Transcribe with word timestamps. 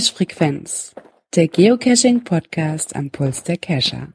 Cache 0.00 0.14
Frequenz, 0.14 0.94
der 1.34 1.46
Geocaching 1.46 2.24
Podcast 2.24 2.96
am 2.96 3.10
Puls 3.10 3.42
der 3.42 3.58
Cacher. 3.58 4.14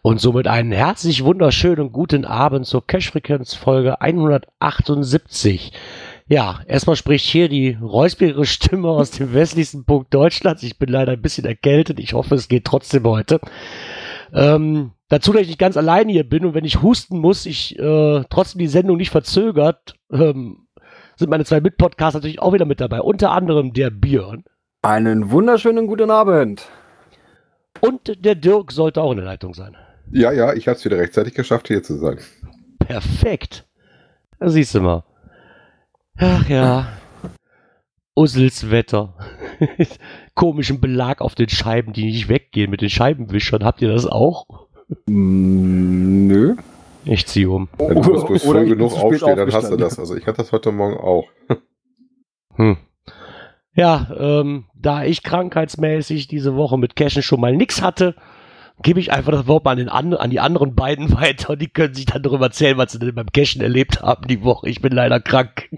Und 0.00 0.18
somit 0.18 0.46
einen 0.46 0.72
herzlich 0.72 1.22
wunderschönen 1.22 1.92
guten 1.92 2.24
Abend 2.24 2.64
zur 2.64 2.86
Cache 2.86 3.10
Frequenz 3.10 3.52
Folge 3.52 4.00
178. 4.00 5.72
Ja, 6.26 6.60
erstmal 6.66 6.96
spricht 6.96 7.26
hier 7.26 7.50
die 7.50 7.76
räuspige 7.78 8.46
Stimme 8.46 8.88
aus 8.88 9.10
dem 9.10 9.34
westlichsten 9.34 9.84
Punkt 9.84 10.14
Deutschlands. 10.14 10.62
Ich 10.62 10.78
bin 10.78 10.88
leider 10.88 11.12
ein 11.12 11.20
bisschen 11.20 11.44
erkältet. 11.44 12.00
Ich 12.00 12.14
hoffe, 12.14 12.34
es 12.34 12.48
geht 12.48 12.64
trotzdem 12.64 13.04
heute. 13.04 13.40
Ähm, 14.32 14.92
dazu, 15.10 15.34
dass 15.34 15.42
ich 15.42 15.48
nicht 15.48 15.58
ganz 15.58 15.76
allein 15.76 16.08
hier 16.08 16.26
bin 16.26 16.46
und 16.46 16.54
wenn 16.54 16.64
ich 16.64 16.80
husten 16.80 17.18
muss, 17.18 17.44
ich 17.44 17.78
äh, 17.78 18.24
trotzdem 18.30 18.60
die 18.60 18.68
Sendung 18.68 18.96
nicht 18.96 19.10
verzögert, 19.10 19.96
ähm, 20.10 20.67
sind 21.18 21.30
meine 21.30 21.44
zwei 21.44 21.60
Mitpodcasts 21.60 22.14
natürlich 22.14 22.40
auch 22.40 22.52
wieder 22.52 22.64
mit 22.64 22.80
dabei. 22.80 23.00
Unter 23.00 23.32
anderem 23.32 23.72
der 23.72 23.90
Björn. 23.90 24.44
Einen 24.82 25.30
wunderschönen 25.30 25.86
guten 25.88 26.10
Abend. 26.10 26.68
Und 27.80 28.24
der 28.24 28.36
Dirk 28.36 28.72
sollte 28.72 29.02
auch 29.02 29.10
in 29.10 29.18
der 29.18 29.26
Leitung 29.26 29.54
sein. 29.54 29.76
Ja, 30.10 30.32
ja, 30.32 30.54
ich 30.54 30.68
habe 30.68 30.76
es 30.76 30.84
wieder 30.84 30.98
rechtzeitig 30.98 31.34
geschafft, 31.34 31.68
hier 31.68 31.82
zu 31.82 31.96
sein. 31.98 32.18
Perfekt. 32.78 33.66
Da 34.38 34.48
siehst 34.48 34.74
du 34.74 34.80
mal. 34.80 35.04
Ach 36.16 36.48
ja. 36.48 36.88
Ussels 38.14 38.70
Wetter. 38.70 39.14
Komischen 40.34 40.80
Belag 40.80 41.20
auf 41.20 41.34
den 41.34 41.48
Scheiben, 41.48 41.92
die 41.92 42.04
nicht 42.04 42.28
weggehen 42.28 42.70
mit 42.70 42.80
den 42.80 42.90
Scheibenwischern. 42.90 43.64
Habt 43.64 43.82
ihr 43.82 43.92
das 43.92 44.06
auch? 44.06 44.46
Mm, 45.06 46.26
nö. 46.26 46.56
Ich 47.04 47.26
ziehe 47.26 47.50
um. 47.50 47.68
Ja, 47.78 47.94
du 47.94 48.02
musst 48.02 48.26
bloß 48.26 48.46
Oder 48.46 48.60
früh 48.60 48.68
genug 48.68 48.92
aufstehen, 48.92 49.36
dann 49.36 49.52
hast 49.52 49.70
du 49.70 49.76
das. 49.76 49.98
Also 49.98 50.16
ich 50.16 50.26
hatte 50.26 50.38
das 50.38 50.52
heute 50.52 50.72
Morgen 50.72 50.96
auch. 50.96 51.26
Hm. 52.56 52.76
Ja, 53.72 54.08
ähm, 54.18 54.64
da 54.74 55.04
ich 55.04 55.22
krankheitsmäßig 55.22 56.26
diese 56.26 56.56
Woche 56.56 56.76
mit 56.76 56.96
Cashen 56.96 57.22
schon 57.22 57.40
mal 57.40 57.54
nix 57.56 57.82
hatte, 57.82 58.16
gebe 58.82 58.98
ich 58.98 59.12
einfach 59.12 59.30
das 59.30 59.46
Wort 59.46 59.64
mal 59.64 59.78
an, 59.88 60.14
an 60.14 60.30
die 60.30 60.40
anderen 60.40 60.74
beiden 60.74 61.12
weiter 61.20 61.50
und 61.50 61.62
die 61.62 61.68
können 61.68 61.94
sich 61.94 62.06
dann 62.06 62.24
darüber 62.24 62.46
erzählen, 62.46 62.76
was 62.76 62.90
sie 62.90 62.98
denn 62.98 63.14
beim 63.14 63.30
Cashen 63.32 63.62
erlebt 63.62 64.02
haben 64.02 64.26
die 64.26 64.42
Woche. 64.42 64.68
Ich 64.68 64.80
bin 64.80 64.92
leider 64.92 65.20
krank. 65.20 65.70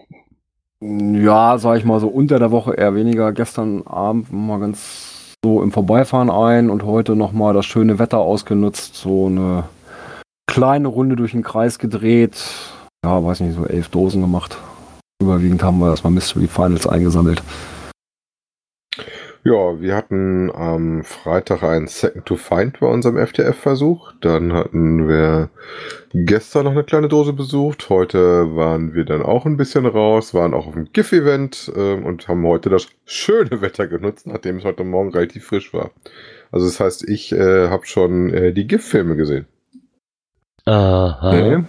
Ja, 0.81 1.59
sag 1.59 1.77
ich 1.77 1.85
mal 1.85 2.01
so 2.01 2.09
unter 2.09 2.39
der 2.39 2.51
Woche 2.51 2.73
eher 2.73 2.95
weniger. 2.95 3.33
Gestern 3.33 3.87
Abend 3.87 4.33
mal 4.33 4.61
ganz 4.61 5.37
so 5.45 5.63
im 5.63 5.73
Vorbeifahren 5.73 6.31
ein 6.31 6.71
und 6.71 6.85
heute 6.85 7.17
nochmal 7.17 7.53
das 7.53 7.67
schöne 7.67 7.98
Wetter 7.98 8.19
ausgenutzt. 8.19 8.95
So 8.95 9.27
eine 9.27 9.65
kleine 10.51 10.89
Runde 10.89 11.17
durch 11.17 11.33
den 11.33 11.43
Kreis 11.43 11.79
gedreht. 11.79 12.37
Ja, 13.05 13.25
weiß 13.25 13.41
nicht, 13.41 13.55
so 13.55 13.67
elf 13.67 13.89
Dosen 13.89 14.20
gemacht. 14.20 14.59
Überwiegend 15.23 15.62
haben 15.62 15.79
wir 15.79 15.91
erstmal 15.91 16.12
Mystery 16.12 16.48
Finals 16.48 16.87
eingesammelt. 16.87 17.42
Ja, 19.42 19.81
wir 19.81 19.97
hatten 19.97 20.51
am 20.51 21.03
Freitag 21.03 21.62
einen 21.62 21.87
Second 21.87 22.27
to 22.27 22.37
Find 22.37 22.81
bei 22.81 22.87
unserem 22.87 23.17
FTF-Versuch. 23.17 24.12
Dann 24.20 24.53
hatten 24.53 25.09
wir 25.09 25.48
gestern 26.12 26.64
noch 26.64 26.73
eine 26.73 26.85
kleine 26.85 27.09
Dose 27.09 27.33
besucht. 27.33 27.89
Heute 27.89 28.55
waren 28.55 28.92
wir 28.92 29.05
dann 29.05 29.23
auch 29.23 29.47
ein 29.47 29.57
bisschen 29.57 29.87
raus, 29.87 30.35
waren 30.35 30.53
auch 30.53 30.67
auf 30.67 30.75
dem 30.75 30.92
GIF-Event 30.92 31.73
ähm, 31.75 32.05
und 32.05 32.29
haben 32.29 32.45
heute 32.47 32.69
das 32.69 32.89
schöne 33.07 33.62
Wetter 33.62 33.87
genutzt, 33.87 34.27
nachdem 34.27 34.57
es 34.59 34.64
heute 34.64 34.85
Morgen 34.85 35.11
relativ 35.11 35.47
frisch 35.47 35.73
war. 35.73 35.91
Also 36.53 36.67
das 36.67 36.81
heißt, 36.81 37.09
ich 37.09 37.33
äh, 37.33 37.69
habe 37.69 37.87
schon 37.87 38.35
äh, 38.35 38.53
die 38.53 38.67
GIF-Filme 38.67 39.17
gesehen. 39.17 39.47
Aha. 40.66 41.33
Nee. 41.33 41.64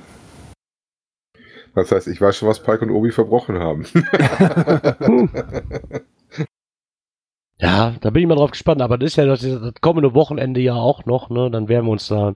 Das 1.76 1.92
heißt, 1.92 2.08
ich 2.08 2.20
weiß 2.20 2.36
schon, 2.36 2.50
was 2.50 2.62
Pike 2.62 2.84
und 2.86 2.92
Obi 2.92 3.12
verbrochen 3.12 3.60
haben. 3.60 3.86
Ja, 7.60 7.94
da 8.02 8.10
bin 8.10 8.24
ich 8.24 8.28
mal 8.28 8.36
drauf 8.36 8.52
gespannt, 8.52 8.82
aber 8.82 8.98
das 8.98 9.12
ist 9.12 9.18
ja 9.18 9.26
das, 9.28 9.42
das 9.42 9.74
kommende 9.82 10.16
Wochenende 10.16 10.60
ja 10.62 10.74
auch 10.74 11.06
noch, 11.06 11.30
ne? 11.30 11.52
Dann 11.52 11.70
werden 11.70 11.86
wir 11.86 11.92
uns 11.92 12.08
da 12.08 12.34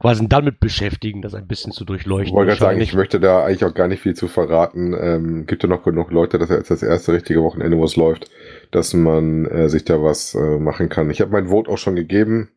quasi 0.00 0.26
damit 0.26 0.58
beschäftigen, 0.58 1.20
das 1.20 1.34
ein 1.34 1.46
bisschen 1.46 1.70
zu 1.72 1.82
Ich 1.82 1.86
durchleuchten. 1.86 2.34
wollte 2.34 2.52
gerade 2.52 2.60
sagen, 2.60 2.80
ich 2.80 2.94
möchte 2.94 3.20
da 3.20 3.44
eigentlich 3.44 3.64
auch 3.66 3.74
gar 3.74 3.88
nicht 3.88 4.00
viel 4.00 4.14
zu 4.14 4.26
verraten. 4.26 4.94
Ähm, 4.98 5.46
gibt 5.46 5.62
ja 5.62 5.68
noch 5.68 5.82
genug 5.82 6.10
Leute, 6.10 6.38
das 6.38 6.48
ist 6.48 6.56
jetzt 6.56 6.70
das 6.70 6.82
erste 6.82 7.12
richtige 7.12 7.42
Wochenende, 7.42 7.76
wo 7.76 7.84
es 7.84 7.96
läuft, 7.96 8.30
dass 8.70 8.94
man 8.94 9.44
äh, 9.46 9.68
sich 9.68 9.84
da 9.84 10.02
was 10.02 10.34
äh, 10.34 10.58
machen 10.58 10.88
kann. 10.88 11.10
Ich 11.10 11.20
habe 11.20 11.30
mein 11.32 11.48
Vote 11.48 11.70
auch 11.70 11.78
schon 11.78 11.94
gegeben, 11.94 12.48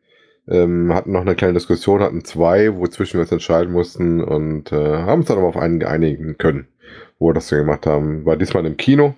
ähm, 0.50 0.92
hatten 0.94 1.12
noch 1.12 1.20
eine 1.20 1.34
kleine 1.34 1.54
Diskussion, 1.54 2.00
hatten 2.00 2.24
zwei, 2.24 2.74
wozwischen 2.76 3.14
wir 3.14 3.22
uns 3.22 3.32
entscheiden 3.32 3.72
mussten 3.72 4.22
und 4.22 4.72
äh, 4.72 4.98
haben 4.98 5.20
uns 5.20 5.28
dann 5.28 5.38
aber 5.38 5.48
auf 5.48 5.56
einen 5.56 5.80
geeinigen 5.80 6.38
können, 6.38 6.68
wo 7.18 7.28
wir 7.28 7.34
das 7.34 7.48
so 7.48 7.56
gemacht 7.56 7.86
haben. 7.86 8.24
War 8.24 8.36
diesmal 8.36 8.66
im 8.66 8.76
Kino. 8.76 9.14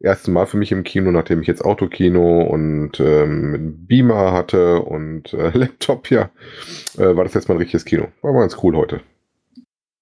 Erstes 0.00 0.28
Mal 0.28 0.46
für 0.46 0.56
mich 0.56 0.72
im 0.72 0.82
Kino, 0.82 1.12
nachdem 1.12 1.42
ich 1.42 1.46
jetzt 1.46 1.64
Autokino 1.64 2.42
und 2.42 2.98
ähm, 2.98 3.86
Beamer 3.86 4.32
hatte 4.32 4.80
und 4.80 5.32
äh, 5.32 5.50
Laptop 5.54 6.10
ja, 6.10 6.30
äh, 6.98 7.14
war 7.16 7.22
das 7.22 7.34
jetzt 7.34 7.48
mal 7.48 7.54
ein 7.54 7.58
richtiges 7.58 7.84
Kino. 7.84 8.08
War 8.20 8.32
ganz 8.32 8.56
cool 8.62 8.76
heute. 8.76 9.00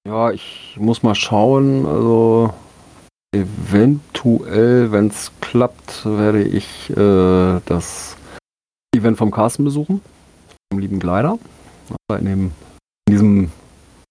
Ja, 0.06 0.30
ich 0.30 0.76
muss 0.80 1.02
mal 1.02 1.14
schauen. 1.14 1.84
Also 1.84 2.54
eventuell, 3.32 4.90
wenn 4.90 5.08
es 5.08 5.32
klappt, 5.42 6.06
werde 6.06 6.42
ich 6.42 6.88
äh, 6.90 7.60
das 7.66 8.16
Event 8.96 9.18
vom 9.18 9.30
Carsten 9.30 9.64
besuchen. 9.64 10.00
Vom 10.72 10.78
lieben 10.80 11.00
Gleider. 11.00 11.38
In, 12.18 12.24
dem, 12.24 12.50
in 13.08 13.12
diesem 13.12 13.50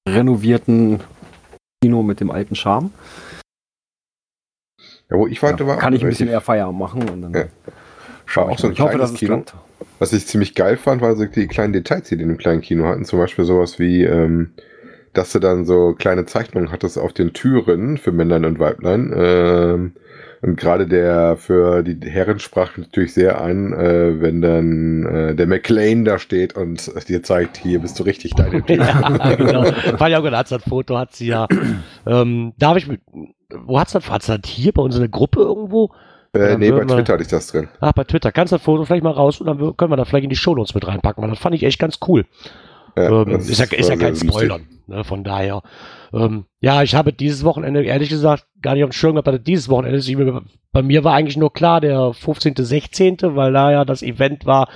renovierten 0.07 0.99
Kino 1.81 2.03
mit 2.03 2.19
dem 2.19 2.31
alten 2.31 2.55
Charme. 2.55 2.91
Ja, 5.09 5.17
wo 5.17 5.25
ich 5.27 5.41
warte, 5.41 5.63
Ja, 5.63 5.69
war 5.69 5.77
kann 5.77 5.93
ich 5.93 6.03
ein 6.03 6.09
bisschen 6.09 6.27
relativ- 6.27 6.45
Feierabend 6.45 6.79
machen 6.79 7.09
und 7.09 7.21
dann 7.21 7.33
Ja. 7.33 7.45
schaue 8.25 8.45
War 8.45 8.51
auch 8.51 8.55
ich, 8.55 8.61
so 8.61 8.67
ein 8.67 8.73
ich 8.73 8.79
hoffe, 8.81 8.97
dass 8.97 9.13
Kino. 9.13 9.35
klappt. 9.35 9.55
Was 9.99 10.11
ich 10.13 10.27
ziemlich 10.27 10.53
geil 10.53 10.75
fand, 10.75 11.01
war 11.01 11.15
so 11.15 11.25
die 11.25 11.47
kleinen 11.47 11.71
Details, 11.73 12.09
die 12.09 12.17
die 12.17 12.23
in 12.23 12.29
dem 12.29 12.37
kleinen 12.37 12.61
Kino 12.61 12.85
hatten. 12.85 13.05
Zum 13.05 13.19
Beispiel 13.19 13.45
sowas 13.45 13.79
wie, 13.79 14.03
ähm, 14.03 14.53
dass 15.13 15.31
du 15.31 15.39
dann 15.39 15.63
so 15.65 15.93
kleine 15.97 16.25
Zeichnungen 16.25 16.71
hattest 16.71 16.97
auf 16.97 17.13
den 17.13 17.31
Türen 17.33 17.97
für 17.97 18.11
Männlein 18.11 18.43
und 18.45 18.59
Weiblein. 18.59 19.13
Ähm, 19.15 19.93
und 20.41 20.55
gerade 20.57 20.87
der 20.87 21.35
für 21.37 21.83
die 21.83 22.09
Herren 22.09 22.39
sprach 22.39 22.77
natürlich 22.77 23.13
sehr 23.13 23.41
ein, 23.41 23.73
äh, 23.73 24.21
wenn 24.21 24.41
dann 24.41 25.05
äh, 25.05 25.35
der 25.35 25.47
McLean 25.47 26.05
da 26.05 26.17
steht 26.17 26.55
und 26.55 26.91
dir 27.09 27.23
zeigt, 27.23 27.57
hier 27.57 27.79
bist 27.79 27.99
du 27.99 28.03
richtig 28.03 28.35
deine 28.35 28.61
Tür. 28.65 28.77
ja, 28.77 29.35
genau. 29.35 29.63
Fand 29.63 30.09
ich 30.09 30.15
auch 30.15 30.23
gedacht, 30.23 30.51
das 30.51 30.63
Foto 30.63 30.97
hat 30.97 31.13
sie 31.13 31.27
ja. 31.27 31.47
Ähm, 32.05 32.53
darf 32.57 32.77
ich 32.77 32.87
mit, 32.87 33.01
wo 33.49 33.79
hat's 33.79 33.91
das? 33.91 34.09
Hat's 34.09 34.27
das 34.27 34.39
hier 34.45 34.71
bei 34.71 34.81
uns 34.81 34.95
in 34.95 35.01
der 35.01 35.09
Gruppe 35.09 35.41
irgendwo? 35.41 35.91
äh, 36.33 36.57
nee, 36.57 36.71
bei 36.71 36.85
Twitter 36.85 37.13
hatte 37.13 37.23
ich 37.23 37.29
das 37.29 37.47
drin. 37.47 37.67
Ach, 37.79 37.91
bei 37.93 38.03
Twitter. 38.03 38.31
Kannst 38.31 38.51
du 38.53 38.57
das 38.57 38.63
Foto 38.63 38.85
vielleicht 38.85 39.03
mal 39.03 39.11
raus 39.11 39.41
und 39.41 39.47
dann 39.47 39.75
können 39.77 39.91
wir 39.91 39.97
das 39.97 40.07
vielleicht 40.09 40.25
in 40.25 40.29
die 40.29 40.35
Shownotes 40.35 40.75
mit 40.75 40.87
reinpacken, 40.87 41.23
weil 41.23 41.29
das 41.29 41.39
fand 41.39 41.55
ich 41.55 41.63
echt 41.63 41.79
ganz 41.79 41.99
cool. 42.07 42.25
Ja, 42.97 43.21
Ähm, 43.21 43.35
ist 43.35 43.59
ja, 43.59 43.65
ist 43.65 43.89
ja 43.89 43.95
kein 43.95 44.15
sehr 44.15 44.27
lustig. 44.27 44.29
Spoiler. 44.29 44.59
Ne, 44.87 45.03
von 45.03 45.23
daher. 45.23 45.61
Ähm, 46.13 46.45
ja, 46.59 46.81
ich 46.81 46.95
habe 46.95 47.13
dieses 47.13 47.43
Wochenende, 47.43 47.83
ehrlich 47.83 48.09
gesagt, 48.09 48.47
gar 48.61 48.73
nicht 48.73 48.83
auf 48.83 48.89
dem 48.89 48.93
Schirm 48.93 49.13
gehabt, 49.13 49.27
dass 49.27 49.35
es 49.35 49.43
dieses 49.43 49.69
Wochenende 49.69 49.97
ist. 49.97 50.11
Bei 50.71 50.81
mir 50.81 51.03
war 51.03 51.13
eigentlich 51.13 51.37
nur 51.37 51.53
klar, 51.53 51.81
der 51.81 52.13
15., 52.13 52.55
16., 52.57 53.17
weil 53.21 53.53
da 53.53 53.71
ja 53.71 53.85
das 53.85 54.01
Event 54.01 54.45
war, 54.45 54.67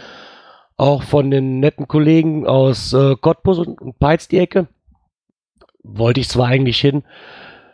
auch 0.78 1.04
von 1.04 1.32
den 1.32 1.60
netten 1.60 1.88
Kollegen 1.88 2.48
aus 2.48 2.94
äh, 2.94 3.16
Cottbus 3.16 3.60
und, 3.60 3.82
und 3.82 4.00
Peitz 4.00 4.28
die 4.28 4.40
Ecke. 4.40 4.68
Wollte 5.84 6.20
ich 6.20 6.30
zwar 6.30 6.48
eigentlich 6.48 6.80
hin, 6.80 7.04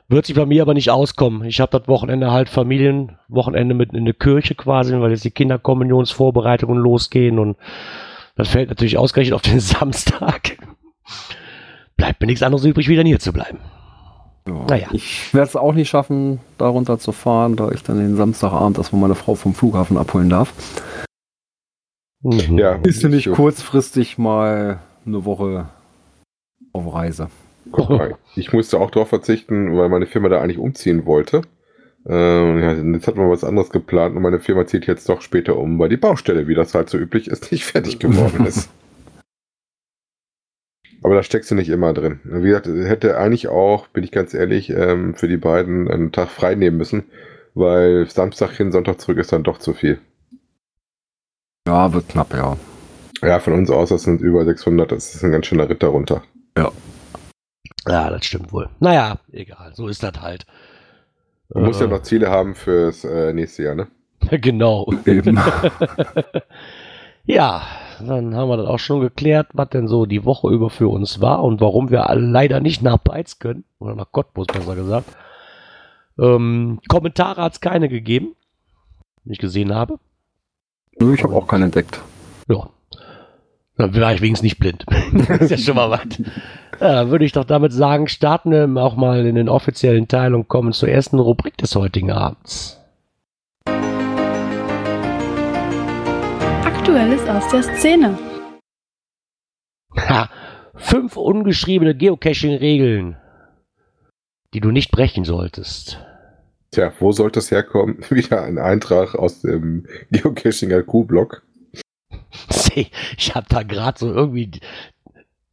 wird 0.07 0.25
sich 0.25 0.35
bei 0.35 0.45
mir 0.45 0.63
aber 0.63 0.73
nicht 0.73 0.89
auskommen. 0.89 1.44
Ich 1.45 1.59
habe 1.59 1.78
das 1.78 1.88
Wochenende 1.88 2.31
halt 2.31 2.49
Familienwochenende 2.49 3.75
mit 3.75 3.94
in 3.94 4.05
der 4.05 4.16
Kirche 4.16 4.55
quasi, 4.55 4.99
weil 4.99 5.11
jetzt 5.11 5.23
die 5.23 5.31
Kinderkommunionsvorbereitungen 5.31 6.78
losgehen 6.78 7.37
und 7.37 7.58
das 8.40 8.50
fällt 8.50 8.70
natürlich 8.70 8.97
ausgerechnet 8.97 9.36
auf 9.36 9.41
den 9.44 9.59
Samstag. 9.59 10.58
Bleibt 11.97 12.22
mir 12.22 12.28
nichts 12.28 12.41
anderes 12.44 12.66
übrig, 12.66 12.88
wie 12.88 12.96
dann 12.96 13.06
hier 13.06 13.20
zu 13.20 13.34
bleiben. 13.34 13.59
Ja. 14.47 14.66
Naja. 14.68 14.88
Ich 14.94 15.34
werde 15.34 15.47
es 15.50 15.56
auch 15.56 15.74
nicht 15.74 15.90
schaffen, 15.90 16.40
da 16.58 16.68
runter 16.68 16.97
zu 16.97 17.12
fahren, 17.12 17.56
da 17.56 17.70
ich 17.72 17.84
dann 17.84 17.97
den 18.00 18.16
Samstagabend 18.16 18.78
erstmal 18.78 19.02
meine 19.02 19.16
Frau 19.16 19.36
vom 19.36 19.53
Flughafen 19.53 19.97
abholen 19.97 20.30
darf. 20.30 20.53
Mhm. 22.22 22.58
Ja, 22.58 22.76
Ist 22.84 23.03
ja 23.03 23.09
nicht 23.09 23.28
ich- 23.28 23.34
kurzfristig 23.34 24.18
mal 24.18 24.80
eine 25.06 25.26
Woche 25.26 25.70
auf 26.74 26.94
Reise. 26.94 27.30
Guck 27.72 27.90
mal, 27.90 28.18
ich 28.36 28.52
musste 28.52 28.80
auch 28.80 28.90
darauf 28.90 29.09
verzichten, 29.09 29.78
weil 29.78 29.90
meine 29.90 30.08
Firma 30.08 30.30
da 30.30 30.41
eigentlich 30.41 30.58
umziehen 30.58 31.06
wollte. 31.06 31.41
Ähm, 32.05 32.59
ja, 32.59 32.73
jetzt 32.73 33.07
hat 33.07 33.16
man 33.16 33.29
was 33.29 33.43
anderes 33.43 33.69
geplant 33.69 34.16
und 34.16 34.22
meine 34.22 34.40
Firma 34.40 34.66
zieht 34.66 34.87
jetzt 34.87 35.09
doch 35.09 35.22
später 35.22 35.57
um, 35.57 35.78
weil 35.79 35.90
die 35.90 35.97
Baustelle, 35.97 36.47
wie 36.47 36.55
das 36.55 36.73
halt 36.73 36.90
so 36.90 36.97
üblich 36.97 37.28
ist, 37.28 37.51
nicht 37.51 37.66
fertig 37.66 37.99
geworden 37.99 38.46
ist. 38.46 38.69
Aber 41.01 41.16
da 41.16 41.23
steckst 41.23 41.49
du 41.49 41.55
nicht 41.55 41.69
immer 41.69 41.93
drin. 41.93 42.19
Wie 42.23 42.47
gesagt, 42.47 42.67
hätte 42.67 43.17
eigentlich 43.17 43.47
auch, 43.47 43.87
bin 43.87 44.03
ich 44.03 44.11
ganz 44.11 44.34
ehrlich, 44.34 44.69
ähm, 44.69 45.16
für 45.16 45.28
die 45.28 45.37
beiden 45.37 45.90
einen 45.90 46.11
Tag 46.11 46.29
frei 46.29 46.55
nehmen 46.55 46.78
müssen, 46.78 47.05
weil 47.53 48.09
Samstag 48.09 48.52
hin, 48.52 48.72
Sonntag 48.72 48.99
zurück 48.99 49.17
ist 49.17 49.31
dann 49.31 49.43
doch 49.43 49.59
zu 49.59 49.73
viel. 49.73 49.99
Ja, 51.67 51.93
wird 51.93 52.09
knapp, 52.09 52.34
ja. 52.34 52.57
Ja, 53.22 53.40
von 53.40 53.53
uns 53.53 53.69
aus, 53.69 53.90
das 53.90 54.03
sind 54.03 54.22
über 54.22 54.45
600, 54.45 54.91
das 54.91 55.16
ist 55.16 55.23
ein 55.23 55.31
ganz 55.31 55.45
schöner 55.45 55.69
Ritt 55.69 55.84
darunter. 55.84 56.23
Ja, 57.87 58.09
das 58.09 58.25
stimmt 58.25 58.52
wohl. 58.52 58.69
Naja, 58.79 59.19
egal, 59.31 59.73
so 59.73 59.87
ist 59.87 60.03
das 60.03 60.19
halt. 60.22 60.45
Du 61.49 61.59
musst 61.59 61.81
ja 61.81 61.87
noch 61.87 62.03
Ziele 62.03 62.29
haben 62.29 62.55
fürs 62.55 63.03
äh, 63.03 63.34
nächste 63.34 63.63
Jahr, 63.63 63.75
ne? 63.75 63.87
genau. 64.40 64.91
Eben. 65.05 65.40
Ja, 67.29 67.61
dann 67.99 68.35
haben 68.35 68.49
wir 68.49 68.57
das 68.57 68.66
auch 68.66 68.79
schon 68.79 69.01
geklärt, 69.01 69.49
was 69.53 69.69
denn 69.69 69.87
so 69.87 70.07
die 70.07 70.25
Woche 70.25 70.49
über 70.49 70.72
für 70.72 70.87
uns 70.87 71.22
war 71.22 71.43
und 71.43 71.61
warum 71.61 71.91
wir 71.91 72.09
alle 72.09 72.25
leider 72.25 72.59
nicht 72.59 72.81
nach 72.81 72.97
Beiz 72.97 73.37
können. 73.37 73.66
Oder 73.78 73.93
nach 73.93 74.11
Cottbus, 74.11 74.47
besser 74.47 74.75
gesagt. 74.75 75.16
Ähm, 76.17 76.79
Kommentare 76.87 77.43
hat 77.43 77.53
es 77.53 77.61
keine 77.61 77.87
gegeben. 77.87 78.35
die 79.25 79.34
Ich 79.34 79.37
gesehen 79.37 79.75
habe. 79.75 79.99
Nö, 80.99 81.13
ich 81.13 81.23
habe 81.23 81.35
auch 81.35 81.47
keinen 81.47 81.66
entdeckt. 81.66 82.02
Ja. 82.47 82.67
Dann 83.78 83.95
war 83.95 84.11
ich 84.11 84.22
wenigstens 84.22 84.45
nicht 84.45 84.57
blind. 84.57 84.85
das 85.13 85.40
ist 85.41 85.52
ja 85.52 85.57
schon 85.59 85.75
mal 85.75 85.91
was. 85.91 86.07
Ja, 86.79 87.09
würde 87.09 87.26
ich 87.26 87.34
doch 87.34 87.43
damit 87.43 87.73
sagen, 87.73 88.08
starten 88.08 88.52
wir 88.52 88.81
auch 88.81 88.96
mal 88.96 89.26
in 89.26 89.35
den 89.35 89.49
offiziellen 89.49 90.08
Teil 90.08 90.34
und 90.34 90.47
kommen 90.47 90.72
zur 90.72 90.87
ersten 90.87 91.20
Rubrik 91.20 91.58
des 91.58 91.76
heutigen 91.76 92.09
Abends. 92.09 92.79
Aktuelles 96.64 97.28
aus 97.28 97.49
der 97.49 97.64
Szene. 97.64 98.17
Ha, 99.97 100.29
fünf 100.76 101.17
ungeschriebene 101.17 101.96
Geocaching-Regeln, 101.96 103.17
die 104.53 104.61
du 104.61 104.72
nicht 104.72 104.91
brechen 104.91 105.26
solltest. 105.26 105.99
Tja, 106.72 106.93
wo 106.99 107.11
sollte 107.11 107.40
es 107.40 107.52
herkommen? 107.52 107.97
Wieder 108.09 108.43
ein 108.43 108.58
Eintrag 108.58 109.16
aus 109.16 109.41
dem 109.41 109.85
Geocaching 110.11 110.72
LQ-Blog. 110.72 111.43
Ich 113.17 113.34
habe 113.35 113.47
da 113.49 113.64
gerade 113.64 113.97
so 113.97 114.14
irgendwie 114.14 114.52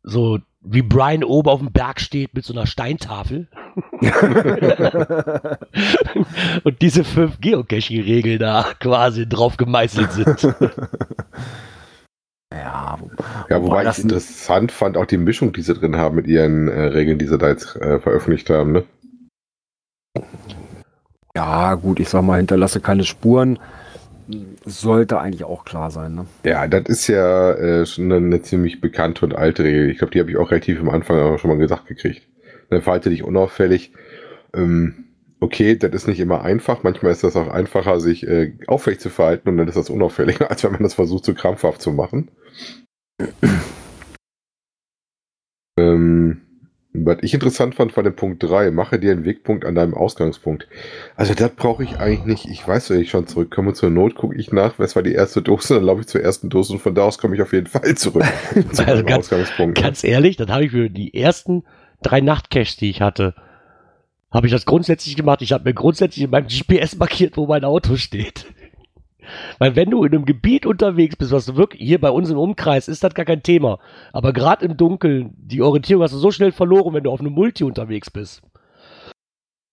so 0.06 0.38
wie 0.61 0.82
Brian 0.82 1.23
oben 1.25 1.49
auf 1.49 1.61
dem 1.61 1.73
Berg 1.73 2.00
steht 2.00 2.32
mit 2.35 2.44
so 2.44 2.53
einer 2.55 2.67
Steintafel. 2.67 3.49
und 6.64 6.81
diese 6.81 7.05
fünf 7.05 7.41
Geocaching-Regeln 7.41 8.38
da 8.38 8.64
quasi 8.81 9.29
drauf 9.29 9.56
gemeißelt 9.58 10.12
sind. 10.12 10.55
Ja, 12.55 12.97
Ja, 13.50 13.62
wobei 13.62 13.82
das 13.82 13.99
ich 13.99 14.05
interessant 14.05 14.70
fand, 14.70 14.97
auch 14.97 15.05
die 15.05 15.19
Mischung, 15.19 15.53
die 15.53 15.62
sie 15.62 15.75
drin 15.75 15.97
haben 15.97 16.14
mit 16.14 16.29
ihren 16.29 16.69
äh, 16.69 16.81
Regeln, 16.81 17.19
die 17.19 17.26
sie 17.26 17.37
da 17.37 17.49
jetzt 17.49 17.75
äh, 17.76 17.99
veröffentlicht 17.99 18.49
haben. 18.49 18.73
Ne? 18.73 18.85
ja, 21.35 21.75
gut, 21.75 21.99
ich 22.00 22.09
sag 22.09 22.23
mal, 22.23 22.38
hinterlasse 22.38 22.81
keine 22.81 23.02
Spuren. 23.05 23.59
Sollte 24.64 25.20
eigentlich 25.20 25.44
auch 25.44 25.64
klar 25.64 25.90
sein, 25.90 26.14
ne? 26.14 26.26
Ja, 26.44 26.67
das 26.67 26.84
ist 26.87 27.06
ja 27.06 27.52
äh, 27.52 27.87
schon 27.87 28.12
eine 28.12 28.43
ziemlich 28.43 28.81
bekannte 28.81 29.25
und 29.25 29.34
alte 29.34 29.64
Regel. 29.64 29.90
Ich 29.90 29.99
glaube, 29.99 30.12
die 30.12 30.20
habe 30.20 30.31
ich 30.31 30.37
auch 30.37 30.50
relativ 30.50 30.81
am 30.81 30.90
Anfang 30.90 31.19
auch 31.19 31.38
schon 31.38 31.50
mal 31.50 31.58
gesagt 31.58 31.87
gekriegt. 31.87 32.23
Dann 32.69 32.82
verhalte 32.82 33.11
dich 33.11 33.23
unauffällig. 33.23 33.93
Ähm, 34.55 35.05
okay, 35.40 35.76
das 35.76 35.93
ist 35.93 36.08
nicht 36.08 36.20
immer 36.20 36.43
einfach. 36.43 36.82
Manchmal 36.82 37.12
ist 37.12 37.23
das 37.23 37.37
auch 37.37 37.49
einfacher, 37.49 38.00
sich 38.00 38.26
äh, 38.26 38.55
auffällig 38.67 39.00
zu 39.00 39.11
verhalten 39.11 39.49
und 39.49 39.58
dann 39.58 39.69
ist 39.69 39.76
das 39.76 39.90
unauffälliger, 39.90 40.50
als 40.50 40.64
wenn 40.64 40.73
man 40.73 40.82
das 40.82 40.94
versucht, 40.94 41.25
so 41.25 41.34
krampfhaft 41.34 41.81
zu 41.81 41.93
machen. 41.93 42.31
ähm, 45.78 46.45
was 47.04 47.19
ich 47.22 47.34
interessant 47.34 47.75
fand, 47.75 47.96
war 47.96 48.02
der 48.04 48.10
Punkt 48.12 48.43
3. 48.43 48.70
Mache 48.70 48.98
dir 48.98 49.12
einen 49.12 49.25
Wegpunkt 49.25 49.64
an 49.64 49.75
deinem 49.75 49.94
Ausgangspunkt. 49.94 50.69
Also 51.16 51.34
das 51.34 51.50
brauche 51.50 51.82
ich 51.84 51.98
eigentlich 51.98 52.25
nicht. 52.25 52.46
Ich 52.50 52.66
weiß, 52.66 52.90
wenn 52.90 53.00
ich 53.00 53.10
schon 53.10 53.26
zurückkomme 53.26 53.75
zur 53.75 53.90
Not, 53.90 54.14
gucke 54.14 54.37
ich 54.37 54.52
nach, 54.52 54.78
was 54.78 54.96
war 54.96 55.02
die 55.02 55.12
erste 55.12 55.43
Dose, 55.43 55.75
dann 55.75 55.84
laufe 55.84 56.00
ich 56.02 56.06
zur 56.06 56.22
ersten 56.22 56.48
Dose 56.48 56.72
und 56.75 56.78
von 56.81 56.94
da 56.94 57.02
aus 57.02 57.19
komme 57.19 57.34
ich 57.34 57.43
auf 57.43 57.52
jeden 57.52 57.66
Fall 57.66 57.94
zurück 57.96 58.25
zu 58.72 58.87
Also 58.87 59.04
ganz- 59.04 59.26
Ausgangspunkt. 59.26 59.81
Ganz 59.81 60.04
ehrlich, 60.04 60.37
dann 60.37 60.50
habe 60.50 60.64
ich 60.64 60.70
für 60.70 60.88
die 60.88 61.12
ersten 61.14 61.64
drei 62.02 62.20
Nachtcaches, 62.20 62.76
die 62.76 62.90
ich 62.90 63.00
hatte, 63.00 63.34
habe 64.31 64.46
ich 64.46 64.52
das 64.52 64.66
grundsätzlich 64.66 65.16
gemacht. 65.16 65.40
Ich 65.42 65.52
habe 65.52 65.64
mir 65.64 65.75
grundsätzlich 65.75 66.25
in 66.25 66.31
meinem 66.31 66.46
GPS 66.49 66.96
markiert, 66.96 67.37
wo 67.37 67.46
mein 67.46 67.64
Auto 67.64 67.96
steht. 67.96 68.46
Weil 69.58 69.76
wenn 69.76 69.90
du 69.90 70.05
in 70.05 70.14
einem 70.14 70.25
Gebiet 70.25 70.67
unterwegs 70.67 71.17
bist, 71.17 71.32
was 71.32 71.46
du 71.46 71.56
wirklich, 71.56 71.82
hier 71.82 72.00
bei 72.00 72.11
uns 72.11 72.31
im 72.31 72.38
Umkreis 72.38 72.88
ist 72.88 73.05
das 73.05 73.14
gar 73.14 73.25
kein 73.25 73.43
Thema. 73.43 73.78
Aber 74.12 74.32
gerade 74.32 74.64
im 74.64 74.76
Dunkeln, 74.76 75.34
die 75.37 75.62
Orientierung 75.62 76.02
hast 76.02 76.14
du 76.14 76.19
so 76.19 76.31
schnell 76.31 76.52
verloren, 76.52 76.94
wenn 76.94 77.05
du 77.05 77.11
auf 77.11 77.20
einem 77.20 77.32
Multi 77.32 77.64
unterwegs 77.64 78.11
bist. 78.11 78.43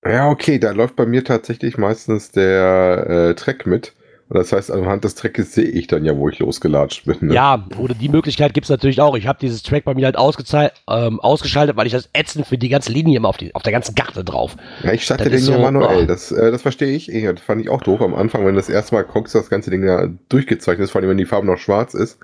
Ja, 0.05 0.29
okay, 0.29 0.59
da 0.59 0.71
läuft 0.71 0.95
bei 0.95 1.05
mir 1.05 1.23
tatsächlich 1.23 1.77
meistens 1.77 2.31
der 2.31 3.07
äh, 3.07 3.35
Track 3.35 3.65
mit. 3.65 3.93
Und 4.29 4.37
das 4.37 4.51
heißt, 4.51 4.71
anhand 4.71 5.03
des 5.03 5.15
Trackes 5.15 5.53
sehe 5.53 5.65
ich 5.65 5.87
dann 5.87 6.05
ja, 6.05 6.17
wo 6.17 6.29
ich 6.29 6.39
losgelatscht 6.39 7.05
bin. 7.05 7.17
Ne? 7.27 7.33
Ja, 7.35 7.67
oder 7.77 7.93
die 7.93 8.09
Möglichkeit 8.09 8.53
gibt 8.53 8.65
es 8.65 8.69
natürlich 8.69 9.01
auch. 9.01 9.15
Ich 9.15 9.27
habe 9.27 9.37
dieses 9.39 9.63
Track 9.63 9.83
bei 9.83 9.93
mir 9.93 10.05
halt 10.05 10.17
ähm, 10.17 11.19
ausgeschaltet, 11.19 11.75
weil 11.75 11.87
ich 11.87 11.93
das 11.93 12.09
ätzend 12.13 12.47
für 12.47 12.57
die 12.57 12.69
ganze 12.69 12.91
Linie 12.91 13.17
immer 13.17 13.29
auf, 13.29 13.37
die, 13.37 13.53
auf 13.53 13.63
der 13.63 13.73
ganzen 13.73 13.95
Karte 13.95 14.23
drauf. 14.23 14.55
Ja, 14.83 14.93
ich 14.93 15.03
starte 15.03 15.29
Das 15.29 15.33
den 15.33 15.51
ja 15.51 15.57
so, 15.57 15.61
manuell. 15.61 16.03
oh. 16.03 16.05
Das, 16.05 16.31
äh, 16.31 16.51
das 16.51 16.61
verstehe 16.61 16.95
ich. 16.95 17.07
Das 17.07 17.41
fand 17.41 17.61
ich 17.61 17.69
auch 17.69 17.81
doof 17.81 18.01
am 18.01 18.15
Anfang, 18.15 18.45
wenn 18.45 18.55
das 18.55 18.69
erste 18.69 18.95
Mal 18.95 19.03
guckst, 19.03 19.35
das 19.35 19.49
ganze 19.49 19.69
Ding 19.69 19.83
ja 19.83 20.07
durchgezeichnet 20.29 20.85
ist, 20.85 20.91
vor 20.91 21.01
allem 21.01 21.09
wenn 21.09 21.17
die 21.17 21.25
Farbe 21.25 21.45
noch 21.45 21.57
schwarz 21.57 21.93
ist. 21.93 22.17